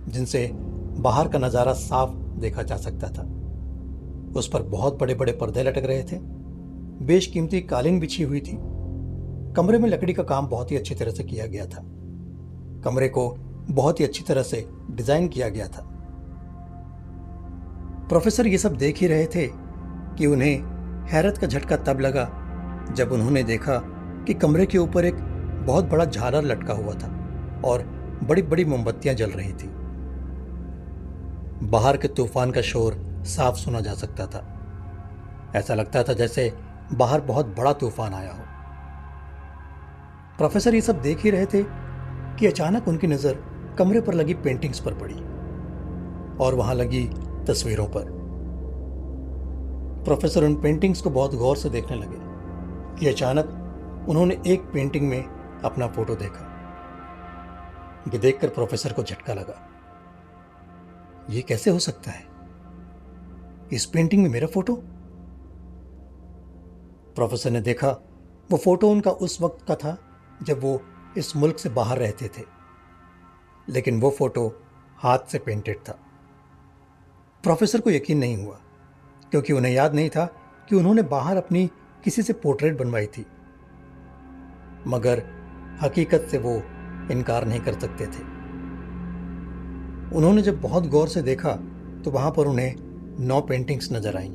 जिनसे 0.08 0.50
बाहर 0.98 1.28
का 1.28 1.40
नज़ारा 1.40 1.74
साफ़ 1.74 2.10
देखा 2.40 2.64
जा 2.64 2.78
सकता 2.78 3.08
था। 3.08 3.24
उस 4.36 4.48
पर 4.48 4.62
बहुत 4.62 5.00
बड़े 5.00 5.16
बड़े 5.16 5.32
पर्दे 5.32 5.64
लटक 5.64 5.86
रहे 5.86 6.04
थे। 6.04 6.18
बेशकीमती 7.06 7.62
कालीन 7.62 8.00
बिछी 8.00 8.24
हुई 8.24 8.40
थी। 8.40 8.58
कमरे 9.56 9.78
में 9.78 9.90
लकड़ी 9.90 10.14
का 10.14 10.24
काम 10.24 10.48
बहुत 10.48 10.72
ही 10.72 10.78
अच्छी 10.78 10.96
तरह 10.96 11.12
से 11.12 11.24
किया 11.24 11.46
गया 11.46 11.66
था। 11.66 11.82
कमरे 12.84 13.08
को 13.10 13.28
बहुत 13.70 14.00
ही 14.00 14.06
अच्छी 14.06 14.24
तरह 14.24 14.44
से 14.44 14.66
डिज़ाइन 14.92 15.28
किया 15.28 15.50
गया 15.50 15.68
था। 15.68 15.88
प्रोफेसर 18.10 18.48
ये 18.48 18.58
सब 18.58 18.76
देख 18.76 18.98
ही 18.98 19.08
रहे 19.08 19.26
थे 19.26 19.48
कि 20.18 20.26
उन्हें 20.26 20.56
हैरत 21.08 21.38
का 21.38 21.48
झटका 21.48 21.78
तब 21.78 22.00
लगा 22.00 22.30
जब 22.94 23.12
उन्होंने 23.12 23.44
देखा 23.44 23.78
कि 24.28 24.34
कमरे 24.34 24.66
के 24.66 24.78
ऊपर 24.78 25.06
एक 25.06 25.16
बहुत 25.66 25.86
बड़ा 25.86 26.06
झालर 26.06 26.44
लटका 26.44 26.74
हुआ 26.74 26.94
था 26.94 27.08
और 27.66 27.84
बड़ी 28.24 28.42
बड़ी 28.42 28.66
मोमबत्तियाँ 28.66 29.16
जल 29.16 29.30
रही 29.30 29.54
थी। 29.54 29.70
बाहर 31.68 31.98
के 31.98 32.08
तूफ़ान 32.08 32.52
का 32.52 32.62
शोर 32.62 32.94
साफ़ 33.26 33.56
सुना 33.56 33.80
जा 33.80 33.94
सकता 33.94 34.26
था। 34.26 34.44
ऐसा 35.56 35.76
लगता 35.76 36.04
था 36.04 36.14
जैसे 36.14 36.52
बाहर 36.94 37.22
बहुत 37.22 37.46
बड़ा 37.58 37.74
तूफ़ान 37.74 38.14
आया 38.14 38.32
हो। 38.32 38.44
प्रोफेसर 40.38 40.76
ये 40.76 40.82
सब 40.82 41.02
देख 41.02 41.24
ही 41.24 41.30
रहे 41.30 41.46
थे 41.46 41.64
कि 42.40 42.48
अचानक 42.48 42.88
उनकी 42.88 43.08
नज़र 43.08 43.38
कमरे 43.78 44.02
पर 44.02 44.14
लगी 44.14 44.34
पेंटिंग्स 44.34 44.80
पर 44.80 44.94
पड़ी 44.94 45.14
और 46.46 46.56
वहाँ 46.56 46.76
लगी 46.76 47.04
तस्वीरों 47.48 47.86
पर। 47.88 48.06
प्रोफेसर 50.06 50.44
उन 50.44 50.56
पेंटिंग्स 50.56 51.02
को 51.02 51.10
बहुत 51.10 51.36
गौर 51.36 51.58
से 51.58 51.70
देखने 51.70 51.98
लगे 51.98 52.20
कि 53.00 53.08
अचानक 53.08 54.06
उन्होंने 54.10 54.38
एक 54.48 54.62
पेंटिंग 54.64 55.08
में 55.10 55.41
अपना 55.66 55.88
फ़ोटो 55.88 56.16
देखा। 56.16 56.58
ये 58.14 58.18
देखकर 58.18 58.50
प्रोफेसर 58.50 58.94
को 58.94 59.04
झटका 59.04 59.34
लगा। 59.34 59.68
ये 61.30 61.42
कैसे 61.42 61.70
हो 61.70 61.80
सकता 61.80 62.12
है? 62.12 62.26
इस 63.74 63.86
पेंटिंग 63.86 64.24
में 64.24 64.30
मेरा 64.30 64.48
फ़ोटो? 64.48 64.76
प्रोफेसर 67.16 67.50
ने 67.50 67.62
देखा, 67.62 67.90
वो 68.52 68.58
फ़ोटो 68.58 68.90
उनका 68.90 69.12
उस 69.12 69.42
वक्त 69.42 69.66
का 69.68 69.76
था 69.76 69.98
जब 70.44 70.62
वो 70.62 70.82
इस 71.18 71.36
मुल्क 71.36 71.58
से 71.58 71.70
बाहर 71.70 71.98
रहते 71.98 72.28
थे। 72.28 72.44
लेकिन 73.70 74.02
वो 74.02 74.12
फ़ोटो 74.12 74.64
हाथ 74.98 75.20
से 75.20 75.40
पेंटेड 75.40 75.78
था। 75.90 76.00
प्रोफेसर 77.44 77.82
को 77.82 77.90
यकीन 77.90 78.18
नहीं 78.18 78.46
हुआ, 78.46 78.60
क्योंकि 79.32 79.54
उन्हें 79.54 79.74
याद 79.74 79.94
नहीं 79.94 80.10
था 80.10 80.26
कि 80.70 80.76
उन्होंने 80.76 81.02
बाहर 81.02 81.38
अपनी 81.38 81.68
किसी 82.04 82.22
से 82.22 82.34
पोर्ट्रेट 82.34 82.78
बनवाई 82.78 83.06
थी। 83.06 83.26
मगर 84.88 85.41
हकीकत 85.82 86.28
से 86.32 86.38
वो 86.38 86.62
इनकार 87.12 87.46
नहीं 87.48 87.60
कर 87.60 87.80
सकते 87.80 88.06
थे। 88.06 88.24
उन्होंने 90.18 90.42
जब 90.42 90.62
बहुत 90.62 90.88
गौर 90.88 91.08
से 91.08 91.22
देखा 91.22 91.52
तो 92.04 92.12
वहाँ 92.12 92.32
पर 92.32 92.48
उन्हें 92.48 92.76
नौ 93.20 93.40
पेंटिंग्स 93.42 93.92
नज़र 93.94 94.18
आईं, 94.18 94.32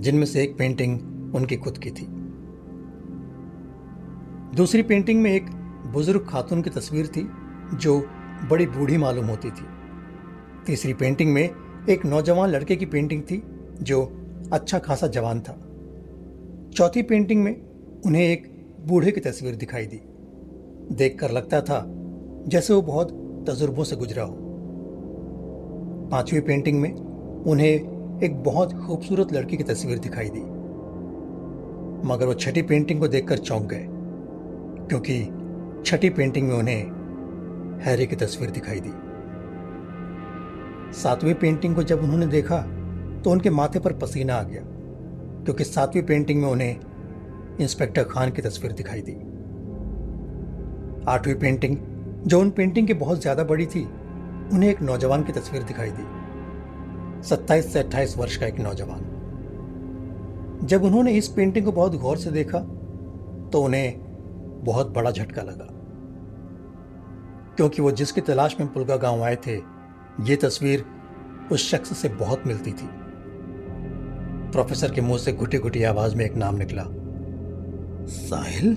जिनमें 0.00 0.26
से 0.26 0.42
एक 0.42 0.56
पेंटिंग 0.58 1.34
उनकी 1.34 1.56
खुद 1.56 1.78
की 1.78 1.90
थी। 1.90 2.06
दूसरी 4.56 4.82
पेंटिंग 4.82 5.20
में 5.22 5.30
एक 5.32 5.50
बुज़ुर्ग 5.92 6.26
खातून 6.28 6.62
की 6.62 6.70
तस्वीर 6.70 7.06
थी, 7.06 7.28
जो 7.74 7.98
बड़ी 8.50 8.66
बूढ़ी 8.66 8.96
मालूम 8.96 9.26
होती 9.26 9.50
थी। 9.50 9.66
तीसरी 10.66 10.94
पेंटिंग 10.94 11.32
में 11.32 11.42
एक 11.88 12.04
नौजवान 12.06 12.50
लड़के 12.50 12.76
की 12.76 12.86
पेंटिंग 12.86 13.22
थी, 13.22 13.42
जो 13.82 14.02
अच्छा 14.52 14.78
खासा 14.78 15.06
जवान 15.06 15.40
था। 15.40 15.52
चौथी 16.76 17.02
पेंटिंग 17.02 17.42
में 17.44 17.54
उन्हें 18.06 18.22
एक 18.22 18.46
बूढ़े 18.86 19.10
की 19.10 19.20
तस्वीर 19.20 19.54
दिखाई 19.56 19.86
दी। 19.86 20.00
देखकर 20.90 21.30
लगता 21.30 21.60
था 21.60 21.84
जैसे 22.48 22.74
वो 22.74 22.82
बहुत 22.82 23.10
तजुर्बों 23.48 23.84
से 23.84 23.96
गुजरा 23.96 24.22
हो। 24.22 24.36
पांचवी 26.10 26.40
पेंटिंग 26.40 26.80
में 26.80 26.92
उन्हें 26.92 28.20
एक 28.20 28.42
बहुत 28.44 28.72
खूबसूरत 28.76 29.32
लड़की 29.32 29.56
की 29.56 29.64
तस्वीर 29.64 29.98
दिखाई 29.98 30.28
दी। 30.28 30.40
मगर 32.08 32.26
वो 32.26 32.34
छठी 32.34 32.62
पेंटिंग 32.62 33.00
को 33.00 33.08
देखकर 33.08 33.38
चौंक 33.38 33.66
गए, 33.66 33.86
क्योंकि 34.88 35.20
छठी 35.86 36.10
पेंटिंग 36.10 36.48
में 36.48 36.56
उन्हें 36.56 37.80
हैरी 37.84 38.06
की 38.06 38.16
तस्वीर 38.16 38.50
दिखाई 38.50 38.80
दी। 38.80 38.92
सातवीं 40.92 41.34
पेंटिंग 41.34 41.74
को 41.76 41.82
जब 41.82 42.02
उन्होंने 42.02 42.26
देखा 42.26 42.58
तो 43.24 43.30
उनके 43.30 43.50
माथे 43.50 43.78
पर 43.78 43.92
पसीना 43.92 44.34
आ 44.34 44.42
गया, 44.42 44.62
क्योंकि 45.44 45.64
सातवीं 45.64 46.02
पेंटिंग 46.02 46.42
में 46.42 46.48
उन्हें 46.48 47.56
इंस्पेक्टर 47.60 48.04
खान 48.04 48.30
की 48.30 48.42
तस्वीर 48.42 48.72
दिखाई 48.72 49.00
दी। 49.00 49.12
आठवीं 51.08 51.34
पेंटिंग 51.34 51.76
जो 52.26 52.40
उन 52.40 52.50
पेंटिंग 52.50 52.86
की 52.86 52.94
बहुत 52.94 53.20
ज़्यादा 53.20 53.44
बड़ी 53.44 53.66
थी, 53.66 53.84
उन्हें 54.52 54.70
एक 54.70 54.82
नौजवान 54.82 55.22
की 55.22 55.32
तस्वीर 55.32 55.62
दिखाई 55.62 55.90
दी। 55.90 57.22
सत्ताईस 57.28 57.72
से 57.72 57.78
अट्ठाईस 57.78 58.16
वर्ष 58.18 58.36
का 58.36 58.46
एक 58.46 58.58
नौजवान। 58.58 59.00
जब 60.64 60.84
उन्होंने 60.84 61.12
इस 61.12 61.28
पेंटिंग 61.28 61.64
को 61.64 61.72
बहुत 61.72 61.94
गौर 61.94 62.16
से 62.16 62.30
देखा 62.30 62.58
तो 63.52 63.62
उन्हें 63.62 64.00
बहुत 64.64 64.90
बड़ा 64.90 65.10
झटका 65.10 65.42
लगा। 65.42 65.68
क्योंकि 67.56 67.82
वो 67.82 67.90
जिसकी 67.90 68.20
तलाश 68.20 68.56
में 68.60 68.72
पुलगा 68.72 68.96
गाँव 68.96 69.22
आए 69.22 69.36
थे, 69.36 69.56
ये 70.22 70.36
तस्वीर 70.36 70.84
उस 71.52 71.70
शख्स 71.70 71.96
से 71.96 72.08
बहुत 72.08 72.46
मिलती 72.46 72.72
थी। 72.72 72.88
प्रोफेसर 74.52 74.92
के 74.92 75.00
मुँह 75.00 75.18
से 75.18 75.32
घुटी 75.32 75.58
घुटी 75.58 75.82
आवाज़ 75.82 76.16
में 76.16 76.24
एक 76.24 76.36
नाम 76.36 76.56
निकला। 76.56 76.84
साहिल? 78.08 78.74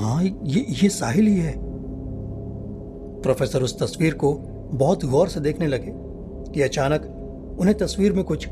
हाँ 0.00 0.22
ये 0.24 0.66
ये 0.68 0.88
साहिल 0.88 1.26
ही 1.26 1.36
है। 1.36 1.54
प्रोफेसर 3.22 3.62
उस 3.62 3.82
तस्वीर 3.82 4.14
को 4.14 4.32
बहुत 4.72 5.04
गौर 5.04 5.28
से 5.28 5.40
देखने 5.40 5.66
लगे 5.66 5.92
कि 6.52 6.62
अचानक 6.62 7.02
उन्हें 7.60 7.78
तस्वीर 7.78 8.12
में 8.12 8.24
कुछ 8.24 8.48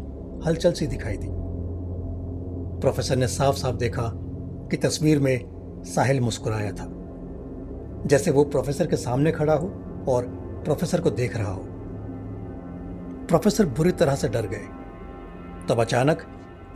हलचल 0.47 0.73
सी 0.73 0.87
दिखाई 0.87 1.17
दी। 1.17 1.29
प्रोफेसर 2.81 3.17
ने 3.17 3.29
साफ़ 3.29 3.57
साफ़ 3.57 3.77
देखा 3.77 4.13
कि 4.71 4.77
तस्वीर 4.77 5.19
में 5.21 5.41
साहिल 5.85 6.21
मुस्कुराया 6.21 6.73
था। 6.73 6.93
जैसे 8.07 8.31
वो 8.31 8.45
प्रोफेसर 8.45 8.87
के 8.87 8.97
सामने 8.97 9.33
खड़ा 9.33 9.55
हो 9.55 9.67
और 10.09 10.25
प्रोफेसर 10.65 11.01
को 11.01 11.11
देख 11.11 11.37
रहा 11.37 11.53
हो। 11.53 11.63
प्रोफेसर 13.29 13.67
बुरी 13.67 13.91
तरह 13.91 14.15
से 14.15 14.29
डर 14.29 14.47
गए। 14.47 14.65
तब 15.69 15.81
अचानक 15.81 16.19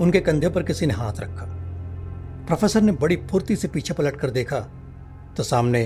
उनके 0.01 0.21
कंधे 0.21 0.49
पर 0.49 0.63
किसी 0.63 0.87
ने 0.87 0.95
हाथ 0.95 1.21
रखा। 1.21 1.62
प्रोफेसर 2.53 2.83
ने 2.83 2.93
बड़ी 2.93 3.17
फुर्ती 3.31 3.55
से 3.57 3.69
पीछे 3.69 3.95
पलट 3.95 4.17
कर 4.17 4.31
देखा 4.31 4.59
तो 5.37 5.43
सामने 5.43 5.81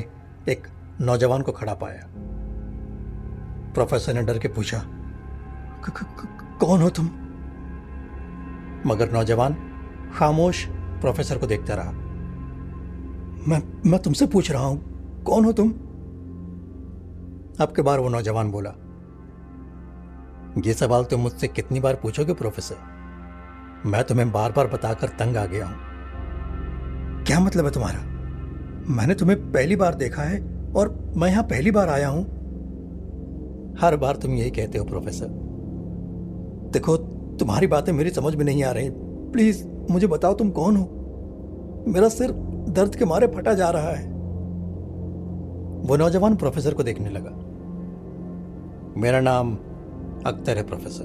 एक 0.49 0.67
नौजवान 1.01 1.43
को 1.43 1.53
खड़ा 1.53 1.75
पाया। 1.75 2.09
प्रोफेसर 3.75 4.14
ने 4.14 4.23
डर 4.23 4.39
के 4.39 4.49
पूछा 4.49 4.83
कौन 6.61 6.83
हो 6.83 6.89
तुम? 6.91 7.07
मगर 8.87 9.12
नौजवान 9.12 9.57
खामोश 10.17 10.67
प्रोफेसर 11.01 11.39
को 11.39 11.47
देखता 11.47 11.75
रहा। 11.75 11.93
मैं 13.49 13.62
मैं 13.87 14.03
तुमसे 14.03 14.27
पूछ 14.27 14.51
रहा 14.51 14.64
हूँ, 14.64 15.23
कौन 15.23 15.45
हो 15.45 15.53
तुम? 15.53 15.71
आपके 17.62 17.83
बार 17.83 17.99
वो 17.99 18.09
नौजवान 18.09 18.51
बोला, 18.51 18.75
ये 20.67 20.75
सवाल 20.75 21.05
तुम 21.05 21.21
मुझसे 21.21 21.49
कितनी 21.49 21.81
बार 21.81 21.95
पूछोगे 21.95 22.35
प्रोफेसर? 22.35 22.77
मैं 23.87 24.05
तुम्हें 24.05 24.33
बार 24.33 24.53
बार 24.53 24.67
बताकर 24.69 25.09
तंग 25.09 25.37
आ 25.37 25.47
गया 25.47 25.67
हूँ। 25.67 25.95
क्या 27.27 27.41
मतलब 27.41 27.64
है 27.64 27.70
तुम्हारा? 27.70 28.01
मैंने 28.95 29.14
तुम्हें 29.14 29.53
पहली 29.53 29.77
बार 29.77 29.95
देखा 29.95 30.22
है 30.22 30.70
और 30.77 31.12
मैं 31.16 31.29
यहाँ 31.29 31.43
पहली 31.43 31.70
बार 31.70 31.89
आया 31.89 32.09
हूँ। 32.09 32.24
हर 33.81 33.97
बार 33.97 34.16
तुम 34.16 34.31
यही 34.31 34.51
कहते 34.51 34.79
हो, 34.79 34.85
प्रोफेसर। 34.85 35.27
देखो, 36.72 36.97
तुम्हारी 37.37 37.66
बातें 37.66 37.93
मेरी 37.93 38.11
समझ 38.11 38.35
में 38.35 38.45
नहीं 38.45 38.64
आ 38.64 38.70
रही। 38.70 38.91
प्लीज़, 39.33 39.66
मुझे 39.91 40.07
बताओ 40.07 40.35
तुम 40.35 40.51
कौन 40.51 40.77
हो? 40.77 40.85
मेरा 41.89 42.09
सिर 42.09 42.33
दर्द 42.68 42.95
के 42.95 43.05
मारे 43.05 43.27
फटा 43.27 43.55
जा 43.55 43.70
रहा 43.70 43.91
है। 43.91 44.09
वो 45.83 45.97
नौजवान 45.97 46.37
प्रोफेसर 46.37 46.74
को 46.74 46.83
देखने 46.83 47.11
लगा। 47.11 47.31
मेरा 49.01 49.20
नाम 49.20 49.55
अख्तर 50.27 50.57
है, 50.57 50.62
प्रोफेसर। 50.62 51.05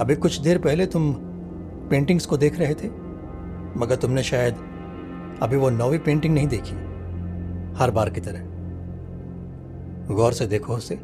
अभी 0.00 0.16
कुछ 0.16 0.40
देर 0.40 0.58
पहले 0.58 0.86
तुम 0.86 1.12
पेंटिंग्स 1.90 2.26
को 2.26 2.36
देख 2.36 2.58
रहे 2.58 2.74
थे, 2.74 2.88
मगर 3.76 3.96
तुमने 3.96 4.22
शायद 4.22 4.56
अभी 5.42 5.56
वो 5.56 5.70
नौवीं 5.70 5.98
पेंटिंग 5.98 6.34
नहीं 6.34 6.48
देखी। 6.48 6.74
हर 7.78 7.90
बार 7.90 8.10
की 8.10 8.20
तरह। 8.20 8.40
गौर 10.14 10.32
से 10.32 10.46
देखो 10.46 10.74
उसे। 10.74 10.96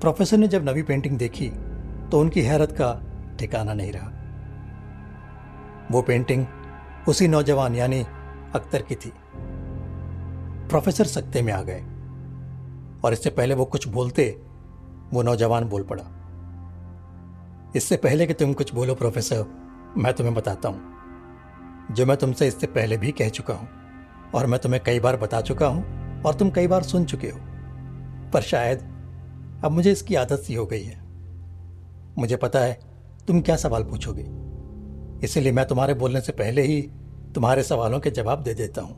प्रोफेसर 0.00 0.36
ने 0.36 0.48
जब 0.48 0.68
नवी 0.68 0.82
पेंटिंग 0.82 1.18
देखी 1.18 1.50
तो 2.10 2.20
उनकी 2.20 2.42
हैरत 2.42 2.72
का 2.72 3.02
ठिकाना 3.38 3.74
नहीं 3.74 3.92
रहा। 3.92 4.12
वो 5.90 6.02
पेंटिंग 6.02 6.46
उसी 7.08 7.28
नौजवान, 7.28 7.74
यानी 7.74 8.04
अख्तर 8.54 8.82
की 8.82 8.94
थी। 8.94 9.12
प्रोफेसर 10.68 11.04
सकते 11.04 11.42
में 11.42 11.52
आ 11.52 11.62
गए। 11.62 11.80
और 13.04 13.12
इससे 13.12 13.30
पहले 13.30 13.54
वो 13.54 13.64
कुछ 13.64 13.88
बोलते, 13.88 14.42
वो 15.12 15.22
नौजवान 15.22 15.64
बोल 15.64 15.82
पड़ा। 15.82 16.04
इससे 17.76 17.96
पहले 17.96 18.26
कि 18.26 18.34
तुम 18.34 18.52
कुछ 18.52 18.74
बोलो 18.74 18.94
प्रोफेसर 18.94 19.44
मैं 19.98 20.14
तुम्हें 20.14 20.34
बताता 20.34 20.68
हूँ। 20.68 20.95
जो 21.92 22.06
मैं 22.06 22.16
तुमसे 22.16 22.46
इससे 22.48 22.66
पहले 22.66 22.96
भी 22.96 23.12
कह 23.12 23.28
चुका 23.28 23.54
हूँ, 23.54 23.68
और 24.34 24.46
मैं 24.46 24.60
तुम्हें 24.60 24.82
कई 24.84 25.00
बार 25.00 25.16
बता 25.16 25.40
चुका 25.40 25.66
हूँ, 25.66 25.84
और 26.22 26.34
तुम 26.34 26.50
कई 26.50 26.66
बार 26.66 26.82
सुन 26.82 27.04
चुके 27.04 27.28
हो। 27.28 27.38
पर 28.32 28.42
शायद 28.42 28.78
अब 29.64 29.72
मुझे 29.72 29.92
इसकी 29.92 30.14
आदत 30.14 30.38
सी 30.38 30.54
हो 30.54 30.66
गई 30.66 30.82
है। 30.82 31.04
मुझे 32.18 32.36
पता 32.36 32.60
है 32.60 32.78
तुम 33.26 33.40
क्या 33.40 33.56
सवाल 33.56 33.82
पूछोगे। 33.82 34.26
इसीलिए 35.24 35.52
मैं 35.52 35.66
तुम्हारे 35.66 35.94
बोलने 35.94 36.20
से 36.20 36.32
पहले 36.32 36.62
ही 36.62 36.82
तुम्हारे 37.34 37.62
सवालों 37.62 38.00
के 38.00 38.10
जवाब 38.10 38.42
दे 38.42 38.54
देता 38.54 38.82
हूँ। 38.82 38.96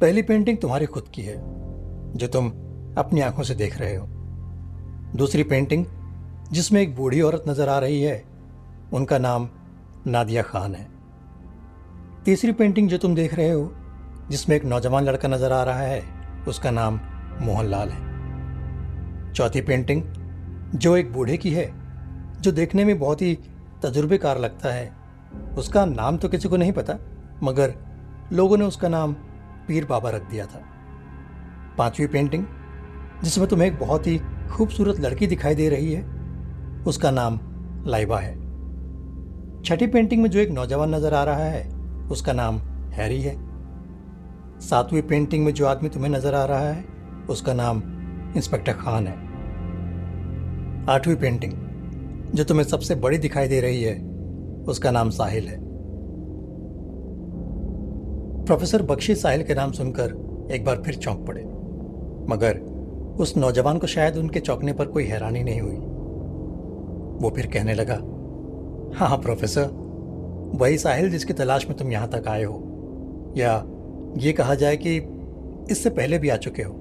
पहली 0.00 0.22
पेंटिंग 0.22 0.58
तुम्हारी 0.58 0.86
खुद 0.86 1.08
की 1.14 1.22
है, 1.22 1.36
जो 2.16 2.26
तुम 2.26 2.48
अपनी 2.98 3.20
आँखों 3.20 3.42
से 3.42 3.54
देख 3.54 3.78
रहे 3.78 3.94
हो। 3.96 4.06
दूसरी 5.16 5.42
पेंटिंग 5.42 5.86
जिसमें 6.52 6.80
एक 6.82 6.96
बूढ़ी 6.96 7.20
औरत 7.20 7.44
नज़र 7.48 7.68
आ 7.68 7.78
रही 7.78 8.02
है, 8.02 8.24
उनका 8.92 9.18
नाम 9.18 9.48
नादिया 10.06 10.42
खान 10.42 10.74
है। 10.74 10.93
तीसरी 12.24 12.52
पेंटिंग 12.52 12.88
जो 12.88 12.98
तुम 12.98 13.14
देख 13.14 13.34
रहे 13.34 13.50
हो, 13.50 13.72
जिसमें 14.30 14.56
एक 14.56 14.64
नौजवान 14.64 15.04
लड़का 15.04 15.28
नज़र 15.28 15.52
आ 15.52 15.62
रहा 15.62 15.78
है, 15.78 16.02
उसका 16.48 16.70
नाम 16.70 17.00
मोहनलाल 17.40 17.88
है। 17.88 19.32
चौथी 19.32 19.60
पेंटिंग 19.60 20.02
जो 20.74 20.96
एक 20.96 21.12
बूढ़े 21.12 21.36
की 21.36 21.50
है, 21.50 21.72
जो 22.40 22.52
देखने 22.52 22.84
में 22.84 22.98
बहुत 22.98 23.22
ही 23.22 23.34
तजुर्बेकार 23.82 24.38
लगता 24.38 24.72
है। 24.72 24.92
उसका 25.58 25.84
नाम 25.84 26.16
तो 26.16 26.28
किसी 26.28 26.48
को 26.48 26.56
नहीं 26.56 26.72
पता, 26.72 26.98
मगर 27.42 27.74
लोगों 28.32 28.56
ने 28.56 28.64
उसका 28.64 28.88
नाम 28.88 29.12
पीर 29.68 29.84
बाबा 29.84 30.10
रख 30.10 30.30
दिया 30.30 30.46
था। 30.46 30.62
पांचवी 31.78 32.06
पेंटिंग 32.06 32.44
जिसमें 33.24 33.48
तुम्हें 33.48 33.68
एक 33.68 33.78
बहुत 33.78 34.06
ही 34.06 34.18
खूबसूरत 34.52 35.00
लड़की 35.00 35.26
दिखाई 35.26 35.54
दे 35.54 35.68
रही 35.68 35.92
है, 35.92 36.02
उसका 36.86 37.10
नाम 37.10 37.38
लाइबा 37.86 38.18
है। 38.18 38.34
छठी 39.62 39.86
पेंटिंग 39.86 40.22
में 40.22 40.30
जो 40.30 40.38
एक 40.38 40.50
नौजवान 40.50 40.94
नज़र 40.94 41.14
आ 41.14 41.24
रहा 41.24 41.44
है 41.44 41.73
उसका 42.10 42.32
नाम 42.32 42.58
हैरी 42.92 43.20
है। 43.22 43.36
सातवीं 44.60 45.02
पेंटिंग 45.02 45.44
में 45.44 45.52
जो 45.54 45.66
आदमी 45.66 45.88
तुम्हें 45.88 46.10
नज़र 46.10 46.34
आ 46.34 46.44
रहा 46.44 46.68
है, 46.68 46.84
उसका 47.30 47.52
नाम 47.52 47.82
इंस्पेक्टर 48.36 48.72
खान 48.72 49.06
है। 49.06 49.16
आठवीं 50.88 51.16
पेंटिंग 51.16 51.52
जो 52.34 52.44
तुम्हें 52.44 52.64
सबसे 52.64 52.94
बड़ी 52.94 53.18
दिखाई 53.18 53.48
दे 53.48 53.60
रही 53.60 53.82
है, 53.82 53.94
उसका 54.68 54.90
नाम 54.90 55.10
साहिल 55.10 55.48
है। 55.48 55.58
प्रोफेसर 58.44 58.82
बख्शी 58.82 59.14
साहिल 59.14 59.42
के 59.42 59.54
नाम 59.54 59.72
सुनकर 59.72 60.48
एक 60.52 60.64
बार 60.64 60.82
फिर 60.82 60.94
चौंक 60.94 61.26
पड़े। 61.26 61.42
मगर 62.28 62.58
उस 63.20 63.36
नौजवान 63.36 63.78
को 63.78 63.86
शायद 63.86 64.16
उनके 64.16 64.40
चौंकने 64.40 64.72
पर 64.72 64.86
कोई 64.86 65.04
हैरानी 65.04 65.42
नहीं 65.42 65.60
हुई। 65.60 65.76
वो 67.22 67.32
फिर 67.36 67.46
कहने 67.46 67.74
लगा 67.74 67.94
हाँ 68.98 69.08
हाँ 69.08 69.18
प्रोफेसर 69.18 69.83
वही 70.54 70.78
साहिल 70.78 71.10
जिसकी 71.10 71.32
तलाश 71.32 71.66
में 71.68 71.76
तुम 71.78 71.92
यहाँ 71.92 72.08
तक 72.08 72.28
आए 72.28 72.42
हो। 72.44 73.34
या 73.36 73.52
ये 74.18 74.32
कहा 74.32 74.54
जाए 74.54 74.76
कि 74.76 74.96
इससे 75.70 75.90
पहले 75.90 76.18
भी 76.18 76.28
आ 76.28 76.36
चुके 76.36 76.62
हो। 76.62 76.72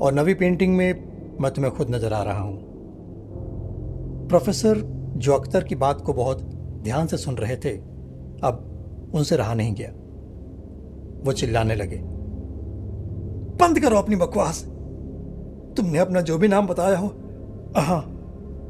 और 0.00 0.12
नवी 0.12 0.34
पेंटिंग 0.34 0.76
में 0.76 1.38
मैं 1.40 1.52
तुम्हें 1.52 1.74
खुद 1.74 1.90
नज़र 1.90 2.12
आ 2.12 2.22
रहा 2.22 2.40
हूँ। 2.40 2.58
प्रोफेसर 4.28 4.80
जो 5.16 5.32
अख्तर 5.32 5.64
की 5.64 5.74
बात 5.74 6.00
को 6.00 6.12
बहुत 6.12 6.42
ध्यान 6.82 7.06
से 7.06 7.16
सुन 7.16 7.34
रहे 7.34 7.56
थे, 7.56 7.70
अब 7.70 9.10
उनसे 9.14 9.36
रहा 9.36 9.54
नहीं 9.54 9.74
गया। 9.74 9.90
वो 11.24 11.32
चिल्लाने 11.32 11.74
लगे। 11.74 12.00
बंद 13.56 13.80
करो 13.80 13.96
अपनी 13.96 14.16
बकवास। 14.16 14.62
तुमने 15.76 15.98
अपना 15.98 16.20
जो 16.20 16.38
भी 16.38 16.48
नाम 16.48 16.66
बताया 16.66 16.98
हो 16.98 17.06
हाँ 17.76 18.00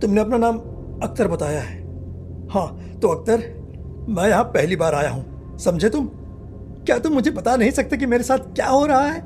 तुमने 0.02 0.20
अपना 0.20 0.36
नाम 0.36 0.58
अख्तर 1.02 1.28
बताया 1.28 1.60
है। 1.60 1.76
हाँ 2.48 2.98
तो 3.02 3.08
अख्तर 3.08 3.40
मैं 4.08 4.28
यहाँ 4.28 4.44
पहली 4.44 4.76
बार 4.76 4.94
आया 4.94 5.10
हूँ। 5.10 5.58
समझे 5.58 5.88
तुम? 5.88 6.08
क्या 6.86 6.98
तुम 6.98 7.12
मुझे 7.12 7.30
बता 7.30 7.56
नहीं 7.56 7.70
सकते 7.70 7.96
कि 7.96 8.06
मेरे 8.06 8.24
साथ 8.24 8.38
क्या 8.38 8.68
हो 8.68 8.86
रहा 8.86 9.00
है? 9.00 9.20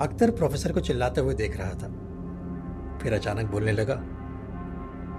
अख्तर 0.00 0.30
प्रोफेसर 0.30 0.72
को 0.72 0.80
चिल्लाते 0.80 1.20
हुए 1.20 1.34
देख 1.34 1.56
रहा 1.60 1.70
था। 1.70 2.98
फिर 3.02 3.14
अचानक 3.14 3.50
बोलने 3.50 3.72
लगा, 3.72 3.94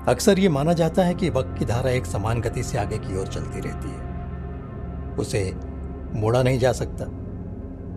अक्सर 0.07 0.39
ये 0.39 0.49
माना 0.49 0.73
जाता 0.73 1.03
है 1.03 1.13
कि 1.13 1.29
वक्त 1.29 1.55
की 1.59 1.65
धारा 1.65 1.89
एक 1.89 2.05
समान 2.05 2.41
गति 2.41 2.63
से 2.63 2.77
आगे 2.77 2.97
की 2.97 3.17
ओर 3.17 3.27
चलती 3.27 3.59
रहती 3.59 3.89
है। 3.89 5.15
उसे 5.15 5.55
मोड़ा 6.15 6.43
नहीं 6.43 6.59
जा 6.59 6.71
सकता, 6.71 7.05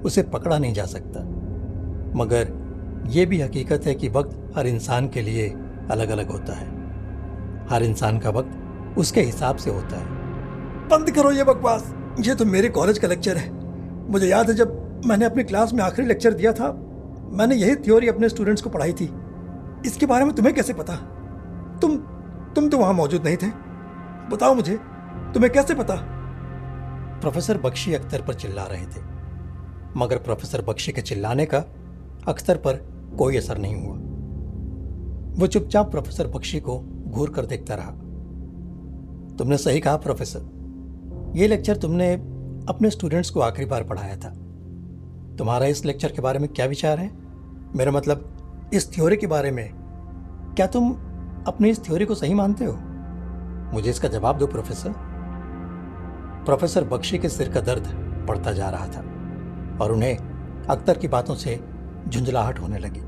उसे 0.04 0.22
पकड़ा 0.22 0.58
नहीं 0.58 0.74
जा 0.74 0.84
सकता। 0.84 1.20
मगर 2.16 2.52
यह 3.08 3.26
भी 3.26 3.40
हकीकत 3.40 3.86
है 3.86 3.94
कि 3.94 4.08
वक्त 4.08 4.52
हर 4.56 4.66
इंसान 4.66 5.08
के 5.08 5.22
लिए 5.22 5.48
अलग 5.90 6.08
अलग 6.08 6.30
होता 6.30 6.52
है। 6.52 6.68
हर 7.68 7.82
इंसान 7.82 8.18
का 8.18 8.30
वक्त 8.30 8.98
उसके 8.98 9.20
हिसाब 9.20 9.56
से 9.56 9.70
होता 9.70 9.96
है। 9.96 10.23
बंद 10.90 11.10
करो 11.10 11.30
ये 11.30 11.44
बकवास। 11.44 11.94
ये 12.20 12.34
तो 12.34 12.44
मेरे 12.44 12.68
कॉलेज 12.68 12.98
का 12.98 13.08
लेक्चर 13.08 13.36
है। 13.36 13.50
मुझे 14.10 14.28
याद 14.28 14.50
है 14.50 14.56
जब 14.56 15.02
मैंने 15.06 15.24
अपनी 15.24 15.44
क्लास 15.44 15.72
में 15.72 15.82
आखिरी 15.84 16.08
लेक्चर 16.08 16.34
दिया 16.34 16.52
था, 16.52 16.72
मैंने 17.32 17.54
यही 17.54 17.76
थ्योरी 17.76 18.08
अपने 18.08 18.28
स्टूडेंट्स 18.28 18.62
को 18.62 18.70
पढ़ाई 18.70 18.92
थी। 18.92 19.10
इसके 19.86 20.06
बारे 20.06 20.24
में 20.24 20.34
तुम्हें 20.34 20.54
कैसे 20.54 20.72
पता? 20.72 20.94
तुम 21.82 21.96
तुम 22.54 22.68
तो 22.68 22.78
वहाँ 22.78 22.92
मौजूद 22.92 23.24
नहीं 23.24 23.36
थे। 23.36 23.46
बताओ 24.30 24.54
मुझे, 24.54 24.76
तुम्हें 25.34 25.52
कैसे 25.52 25.74
पता? 25.74 25.94
प्रोफेसर 27.20 27.58
बख्शी 27.58 27.94
अख्तर 27.94 28.22
पर 28.22 28.34
चिल्ला 28.34 28.64
रहे 28.64 28.86
थे। 28.86 29.02
मगर 29.96 30.16
प्रोफेसर 30.16 30.62
बख्शी 30.62 30.92
के 30.92 31.00
चिल्लाने 31.00 31.46
का 31.46 31.58
अख्तर 32.28 32.56
पर 32.56 32.76
कोई 33.18 33.36
असर 33.36 33.58
नहीं 33.58 33.74
हुआ। 33.74 33.96
वो 35.40 35.46
चुपचाप 35.46 35.90
प्रोफेसर 35.90 36.26
बख्शी 36.26 36.60
को 36.60 36.78
घूर 37.06 37.30
कर 37.30 37.46
देखता 37.46 37.74
रहा। 37.74 37.90
तुमने 39.36 39.56
सही 39.56 39.80
कहा, 39.80 39.96
प्रोफेसर। 39.96 40.53
ये 41.36 41.46
लेक्चर 41.48 41.76
तुमने 41.76 42.12
अपने 42.68 42.90
स्टूडेंट्स 42.90 43.30
को 43.30 43.40
आखिरी 43.40 43.66
बार 43.66 43.84
पढ़ाया 43.84 44.16
था। 44.16 44.28
तुम्हारा 45.38 45.66
इस 45.66 45.84
लेक्चर 45.84 46.12
के 46.12 46.22
बारे 46.22 46.38
में 46.38 46.48
क्या 46.48 46.66
विचार 46.66 46.98
है? 46.98 47.10
मेरा 47.76 47.92
मतलब 47.92 48.70
इस 48.74 48.92
थ्योरी 48.92 49.16
के 49.16 49.26
बारे 49.26 49.50
में, 49.50 49.70
क्या 50.56 50.66
तुम 50.66 50.92
अपनी 51.46 51.70
इस 51.70 51.84
थ्योरी 51.84 52.04
को 52.04 52.14
सही 52.14 52.34
मानते 52.34 52.64
हो? 52.64 52.76
मुझे 53.74 53.90
इसका 53.90 54.08
जवाब 54.08 54.38
दो 54.38 54.46
प्रोफेसर 54.46 54.94
प्रोफेसर 56.44 56.84
बख्शी 56.84 57.18
के 57.18 57.28
सिर 57.28 57.52
का 57.52 57.60
दर्द 57.60 57.86
बढ़ता 58.28 58.52
जा 58.52 58.70
रहा 58.70 58.86
था 58.86 59.00
और 59.84 59.92
उन्हें 59.92 60.16
अख्तर 60.66 60.98
की 60.98 61.08
बातों 61.08 61.34
से 61.34 61.60
झुंझलाहट 62.08 62.58
होने 62.58 62.78
लगी। 62.78 63.00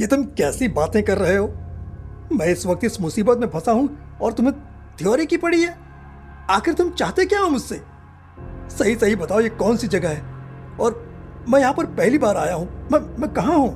ये 0.00 0.06
तुम 0.06 0.24
कैसी 0.24 0.68
बातें 0.68 1.02
कर 1.02 1.18
रहे 1.18 1.36
हो? 1.36 1.46
मैं 2.32 2.46
इस 2.46 2.66
वक्त 2.66 2.84
इस 2.84 3.00
मुसीबत 3.00 3.38
में 3.38 3.48
फंसा 3.48 3.72
हूँ 3.72 3.88
और 4.22 4.32
तुम्हें 4.32 4.54
थ्योरी 4.96 5.26
की 5.26 5.36
पड़ी 5.36 5.62
है। 5.62 5.89
आखिर 6.50 6.74
तुम 6.74 6.90
चाहते 6.90 7.26
क्या 7.26 7.40
हो 7.40 7.48
मुझसे? 7.48 7.80
सही 8.70 8.94
सही 8.94 9.16
बताओ 9.16 9.40
ये 9.40 9.48
कौन 9.48 9.76
सी 9.76 9.88
जगह 9.88 10.08
है? 10.08 10.22
और 10.80 11.08
मैं 11.48 11.60
यहाँ 11.60 11.74
पर 11.74 11.86
पहली 11.86 12.18
बार 12.18 12.36
आया 12.36 12.54
हूँ। 12.54 12.88
मैं 12.92 13.00
मैं 13.18 13.32
कहा 13.34 13.54
हूँ? 13.54 13.70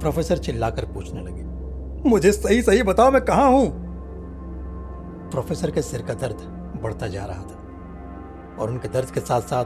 प्रोफेसर 0.00 0.38
चिल्लाकर 0.38 0.84
पूछने 0.84 1.20
लगे। 1.20 2.08
मुझे 2.10 2.32
सही 2.32 2.62
सही 2.62 2.82
बताओ 2.82 3.10
मैं 3.10 3.22
कहा 3.22 3.44
हूँ? 3.44 3.66
प्रोफेसर 5.30 5.70
के 5.70 5.82
सिर 5.82 6.02
का 6.02 6.14
दर्द 6.14 6.36
बढ़ता 6.82 7.06
जा 7.06 7.24
रहा 7.24 7.42
था 7.42 8.56
और 8.60 8.70
उनके 8.70 8.88
दर्द 8.88 9.10
के 9.10 9.20
साथ 9.20 9.40
साथ 9.40 9.64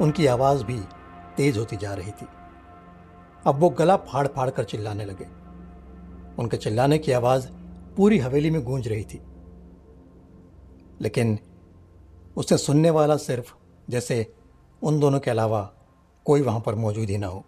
उनकी 0.00 0.26
आवाज़ 0.26 0.64
भी 0.64 0.78
तेज 1.36 1.58
होती 1.58 1.76
जा 1.76 1.94
रही 1.94 2.10
थी। 2.10 2.26
अब 3.46 3.58
वो 3.58 3.70
गला 3.70 3.96
फाड़ 3.96 4.26
फाड़ 4.26 4.50
कर 4.50 4.64
चिल्लाने 4.64 5.04
लगे। 5.04 5.26
उनके 6.38 6.56
चिल्लाने 6.56 6.98
की 6.98 7.12
आवाज़ 7.12 7.48
पूरी 7.96 8.18
हवेली 8.18 8.50
में 8.50 8.62
गूंज 8.64 8.88
रही 8.88 9.04
थी। 9.04 9.22
लेकिन 11.02 11.38
उसे 12.36 12.58
सुनने 12.58 12.90
वाला 12.90 13.16
सिर्फ़, 13.16 13.54
जैसे 13.90 14.34
उन 14.82 15.00
दोनों 15.00 15.20
के 15.20 15.30
अलावा 15.30 15.72
कोई 16.24 16.42
वहाँ 16.42 16.60
पर 16.60 16.74
मौजूद 16.74 17.10
ही 17.10 17.18
ना 17.18 17.26
हो। 17.26 17.44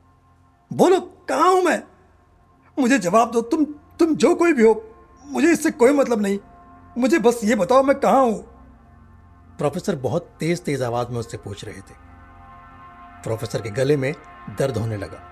बोलो, 0.72 1.00
कहा 1.00 1.48
हूँ 1.48 1.62
मैं? 1.62 1.82
मुझे 2.78 2.98
जवाब 2.98 3.30
दो, 3.30 3.40
तुम 3.40 3.64
तुम 3.64 4.16
जो 4.16 4.34
कोई 4.34 4.52
भी 4.52 4.62
हो, 4.62 4.94
मुझे 5.26 5.52
इससे 5.52 5.70
कोई 5.70 5.92
मतलब 5.92 6.22
नहीं। 6.22 6.38
मुझे 6.98 7.18
बस 7.18 7.40
ये 7.44 7.54
बताओ 7.54 7.82
मैं 7.82 8.00
कहाँ 8.00 8.22
हूँ? 8.22 8.42
प्रोफेसर 9.58 9.96
बहुत 9.96 10.36
तेज 10.40 10.64
तेज 10.64 10.82
आवाज़ 10.82 11.08
में 11.08 11.18
उससे 11.18 11.36
पूछ 11.36 11.64
रहे 11.64 11.80
थे। 11.80 12.04
प्रोफेसर 13.22 13.62
के 13.62 13.70
गले 13.70 13.96
में 13.96 14.14
दर्द 14.58 14.76
होने 14.76 14.96
लगा 14.96 15.22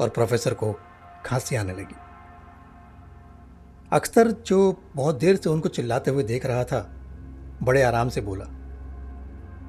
और 0.00 0.08
प्रोफेसर 0.08 0.54
को 0.54 0.72
खांसी 1.26 1.56
आने 1.56 1.72
लगी। 1.72 1.94
अक्सर 3.92 4.30
जो 4.30 4.82
बहुत 4.96 5.18
देर 5.18 5.36
से 5.36 5.50
उनको 5.50 5.68
चिल्लाते 5.68 6.10
हुए 6.10 6.22
देख 6.22 6.46
रहा 6.46 6.64
था 6.64 6.99
बड़े 7.62 7.82
आराम 7.82 8.08
से 8.08 8.20
बोला, 8.20 8.44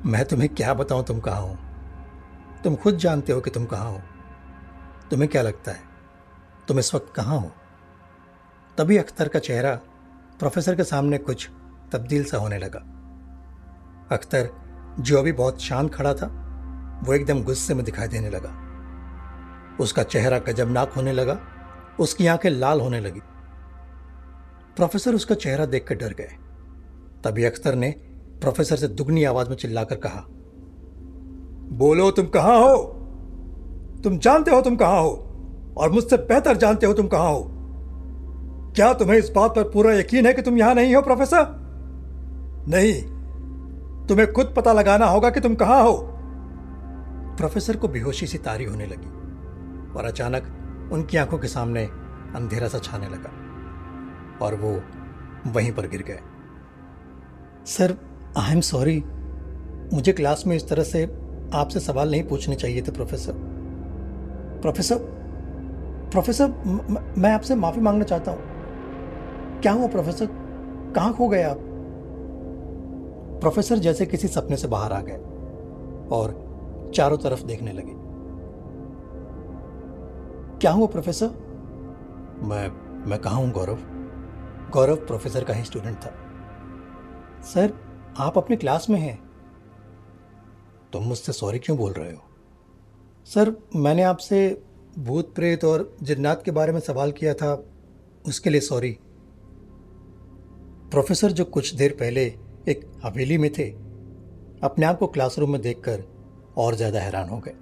मैं 0.06 0.26
तुम्हें 0.26 0.56
क्या 0.56 0.74
बताऊँ, 0.74 1.06
तुम 1.06 1.20
कहाँ 1.20 1.42
हो? 1.42 1.58
तुम 2.64 2.76
खुद 2.76 2.98
जानते 2.98 3.34
हो 3.34 3.42
कि 3.42 3.50
तुम 3.50 3.66
कहाँ 3.66 3.92
हो। 3.92 4.02
तुम्हें 5.12 5.30
क्या 5.30 5.42
लगता 5.42 5.72
है? 5.72 5.80
तुम 6.68 6.80
इस 6.80 6.96
वक्त 6.96 7.14
कहाँ 7.16 7.40
हो? 7.40 7.52
तभी 8.78 8.98
अख्तर 8.98 9.28
का 9.28 9.40
चेहरा 9.40 9.76
प्रोफेसर 10.40 10.76
के 10.76 10.84
सामने 10.84 11.18
कुछ 11.18 11.50
तब्दील 11.92 12.26
सा 12.26 12.38
होने 12.38 12.58
लगा। 12.58 12.80
अख्तर 14.16 14.50
जो 15.00 15.20
अभी 15.20 15.32
बहुत 15.32 15.62
शांत 15.62 15.96
खड़ा 15.96 16.14
था, 16.14 16.28
वो 17.04 17.14
एकदम 17.14 17.44
गुस्से 17.44 17.74
में 17.74 17.86
दिखाई 17.86 18.08
देने 18.08 18.30
लगा। 18.30 18.72
उसका 19.80 20.04
चेहरा 20.04 20.40
गजबनाक 20.40 20.94
होने 20.94 21.12
लगा, 21.12 21.40
उसकी 22.00 22.28
आँखें 22.28 22.50
लाल 22.50 22.82
होने 22.82 23.00
लगी। 23.00 23.22
प्रोफेसर 24.76 25.16
उसका 25.16 25.36
चेहरा 25.36 25.66
देखकर 25.66 25.96
डर 25.96 26.14
गए। 26.14 26.38
तभी 27.24 27.44
अख्तर 27.44 27.76
ने 27.76 27.92
प्रोफेसर 28.42 28.76
से 28.76 28.88
दुगनी 28.88 29.24
आवाज़ 29.24 29.50
में 29.50 29.56
चिल्लाकर 29.56 29.96
कहा, 29.96 30.26
बोलो 31.78 32.12
तुम 32.12 32.26
कहाँ 32.26 32.60
हो? 32.60 32.78
तुम 34.04 34.18
जानते 34.18 34.52
हो 34.52 34.62
तुम 34.62 34.76
कहाँ 34.76 35.02
हो? 35.02 35.28
और 35.78 35.92
मुझसे 35.92 36.18
बेहतर 36.18 36.58
जानते 36.58 36.86
हो 36.86 36.94
तुम 36.94 37.08
कहाँ 37.08 37.32
हो? 37.32 37.48
क्या 38.76 38.94
तुम्हें 38.94 39.18
इस 39.18 39.30
बात 39.30 39.56
पर 39.56 39.64
पूरा 39.64 39.94
यकीन 39.94 40.26
है 40.26 40.34
कि 40.34 40.42
तुम 40.42 40.58
यहाँ 40.58 40.76
नहीं 40.76 40.96
हो, 40.96 41.02
प्रोफेसर? 41.02 41.46
नहीं। 42.68 43.02
तुम्हें 44.08 44.34
खुद 44.34 44.54
पता 44.58 44.74
लगाना 44.74 45.06
होगा 45.06 45.30
कि 45.30 45.40
तुम 45.40 45.56
कहाँ 45.56 45.84
हो। 45.84 46.08
प्रोफेसर 47.38 47.78
को 47.78 47.88
बेहोशी 47.88 48.28
सी 48.28 48.38
तारी 48.38 48.66
होने 48.66 48.86
लगी 48.86 49.10
और 50.00 50.06
अचानक 50.06 50.44
उनकी 50.94 51.18
आँखों 51.18 51.38
के 51.38 51.48
सामने 51.48 51.86
अंधेरा 52.36 52.68
सा 52.68 52.80
छाने 52.80 53.08
लगा 53.10 53.32
और 54.46 54.56
वो 54.56 54.82
वहीं 55.52 55.72
पर 55.72 55.88
गिर 55.88 56.04
गए। 56.04 56.20
सर 57.66 57.96
आई 58.38 58.52
एम 58.52 58.62
सॉरी 58.62 59.04
मुझे 59.94 60.12
क्लास 60.14 60.44
में 60.48 60.56
इस 60.56 60.68
तरह 60.70 60.84
से 60.84 61.04
आपसे 61.54 61.80
सवाल 61.80 62.12
नहीं 62.12 62.24
पूछने 62.24 62.56
चाहिए 62.56 62.82
थे 62.82 62.92
प्रोफेसर 62.92 63.34
प्रोफेसर 64.62 64.96
प्रोफेसर 66.12 66.48
मैं 67.18 67.32
आपसे 67.34 67.56
माफ़ी 67.56 67.82
मांगना 67.82 68.04
चाहता 68.04 68.32
हूँ। 68.32 69.60
क्या 69.62 69.72
हुआ 69.72 69.88
प्रोफेसर 69.88 70.28
कहाँ 70.96 71.14
खो 71.14 71.28
गए 71.28 71.44
आप? 71.44 71.58
प्रोफेसर 73.42 73.78
जैसे 73.78 74.06
किसी 74.06 74.28
सपने 74.28 74.58
से 74.58 74.68
बाहर 74.68 74.94
आ 74.94 75.02
गए 75.02 75.18
और 76.12 76.92
चारों 76.96 77.18
तरफ़ 77.18 77.44
देखने 77.44 77.72
लगे। 77.72 77.94
क्या 80.60 80.72
हुआ 80.72 80.88
प्रोफेसर 80.88 81.28
मैं 82.44 82.68
मैं 83.10 83.20
कहा 83.20 83.36
हूँ 83.36 83.52
गौरव? 83.52 83.78
गौरव 84.74 84.96
प्रोफेसर 84.96 85.44
का 85.44 85.54
ही 85.54 85.64
स्टूडेंट 85.64 85.98
था। 85.98 86.14
सर 87.44 87.74
आप 88.18 88.38
अपने 88.38 88.56
क्लास 88.56 88.90
में 88.90 89.00
हैं। 89.00 89.16
तुम 90.94 91.04
मुझसे 91.04 91.32
सॉरी 91.34 91.60
क्यों 91.60 91.78
बोल 91.78 91.94
रहे 91.94 92.12
हो? 92.12 92.22
सर 93.28 93.56
मैंने 93.76 94.04
आपसे 94.04 94.64
भूत 95.00 95.34
प्रेत 95.36 95.66
और 95.66 95.96
जिन्नात 96.04 96.44
के 96.44 96.52
बारे 96.52 96.74
में 96.74 96.80
सवाल 96.80 97.12
किया 97.12 97.34
था 97.34 97.54
उसके 98.26 98.50
लिए 98.50 98.62
सॉरी। 98.62 98.92
प्रोफेसर 100.92 101.32
जो 101.32 101.46
कुछ 101.46 101.74
देर 101.76 101.92
पहले 101.92 102.26
एक 102.70 102.86
हवेली 103.04 103.38
में 103.38 103.52
थे 103.58 103.70
अपने 104.64 104.86
आप 104.86 104.98
को 105.00 105.08
क्लासरूम 105.08 105.52
में 105.52 105.62
देखकर 105.62 106.04
और 106.58 106.76
ज़्यादा 106.76 107.00
हैरान 107.00 107.30
हो 107.30 107.38
गए। 107.38 107.56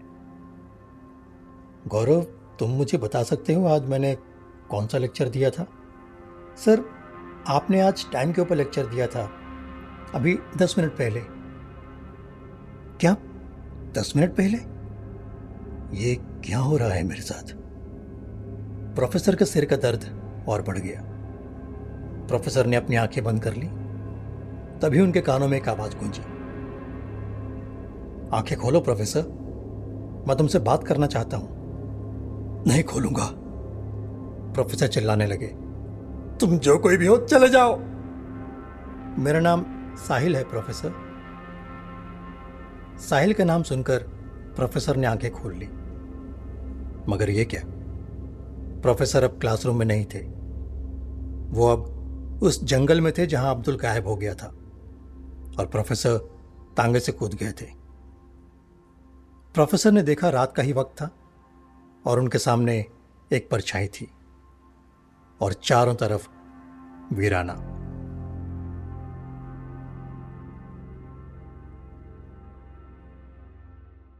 गौरव 1.87 2.21
तुम 2.59 2.69
मुझे 2.69 2.97
बता 2.97 3.23
सकते 3.23 3.53
हो 3.53 3.65
आज 3.65 3.85
मैंने 3.85 4.15
कौन 4.69 4.87
सा 4.87 4.97
लेक्चर 4.97 5.29
दिया 5.29 5.49
था? 5.49 5.67
सर 6.57 6.83
आपने 7.47 7.81
आज 7.81 8.05
टाइम 8.11 8.33
के 8.33 8.41
ऊपर 8.41 8.55
लेक्चर 8.55 8.85
दिया 8.85 9.07
था। 9.07 9.29
अभी 10.15 10.39
दस 10.57 10.75
मिनट 10.77 10.91
पहले। 10.91 11.19
क्या? 12.99 13.17
दस 13.95 14.13
मिनट 14.15 14.31
पहले? 14.31 14.57
ये 15.97 16.15
क्या 16.15 16.59
हो 16.59 16.77
रहा 16.77 16.89
है 16.89 17.03
मेरे 17.03 17.21
साथ? 17.21 17.55
प्रोफेसर 18.95 19.35
के 19.35 19.45
सिर 19.45 19.65
का 19.65 19.75
दर्द 19.75 20.21
और 20.49 20.61
बढ़ 20.61 20.77
गया। 20.77 21.01
प्रोफेसर 22.27 22.65
ने 22.65 22.75
अपनी 22.75 22.95
आँखें 22.95 23.23
बंद 23.23 23.43
कर 23.43 23.53
ली। 23.53 23.67
तभी 24.79 25.01
उनके 25.01 25.21
कानों 25.21 25.47
में 25.47 25.57
एक 25.57 25.69
आवाज़ 25.69 25.95
गूंजी। 25.95 26.21
आँखें 28.33 28.57
खोलो 28.57 28.79
प्रोफेसर। 28.79 29.21
मैं 30.27 30.37
तुमसे 30.37 30.59
बात 30.59 30.83
करना 30.83 31.07
चाहता 31.07 31.37
हूँ। 31.37 31.49
नहीं 32.67 32.83
खोलूँगा। 32.83 33.29
प्रोफेसर 34.53 34.87
चिल्लाने 34.87 35.25
लगे। 35.25 35.47
तुम 36.39 36.57
जो 36.57 36.77
कोई 36.77 36.97
भी 36.97 37.07
हो, 37.07 37.17
चले 37.17 37.49
जाओ। 37.49 37.79
मेरा 39.17 39.39
नाम 39.39 39.78
साहिल 39.97 40.35
है, 40.35 40.43
प्रोफेसर। 40.43 40.93
साहिल 42.99 43.33
का 43.33 43.43
नाम 43.43 43.63
सुनकर 43.63 43.99
प्रोफेसर 44.55 44.95
ने 44.95 45.07
आँखें 45.07 45.31
खोल 45.31 45.53
ली। 45.53 45.69
मगर 47.11 47.29
ये 47.29 47.45
क्या? 47.45 47.61
प्रोफेसर 48.81 49.23
अब 49.23 49.39
क्लासरूम 49.39 49.77
में 49.77 49.85
नहीं 49.85 50.05
थे। 50.05 50.19
वो 51.55 51.67
अब 51.67 51.99
उस 52.43 52.63
जंगल 52.63 53.01
में 53.01 53.13
थे 53.17 53.27
जहाँ 53.27 53.51
अब्दुल 53.51 53.77
गायब 53.77 54.07
हो 54.07 54.15
गया 54.15 54.33
था। 54.33 54.47
और 55.59 55.65
प्रोफेसर 55.65 56.17
तांगे 56.77 56.99
से 56.99 57.11
कूद 57.11 57.33
गए 57.33 57.51
थे। 57.51 57.65
प्रोफेसर 59.53 59.91
ने 59.91 60.03
देखा 60.03 60.29
रात 60.29 60.53
का 60.55 60.63
ही 60.63 60.73
वक्त 60.73 61.01
था 61.01 61.09
और 62.05 62.19
उनके 62.19 62.37
सामने 62.37 62.85
एक 63.31 63.49
परछाई 63.49 63.87
थी 63.87 64.11
और 65.41 65.53
चारों 65.53 65.95
तरफ़ 65.95 66.27
वीराना। 67.13 67.78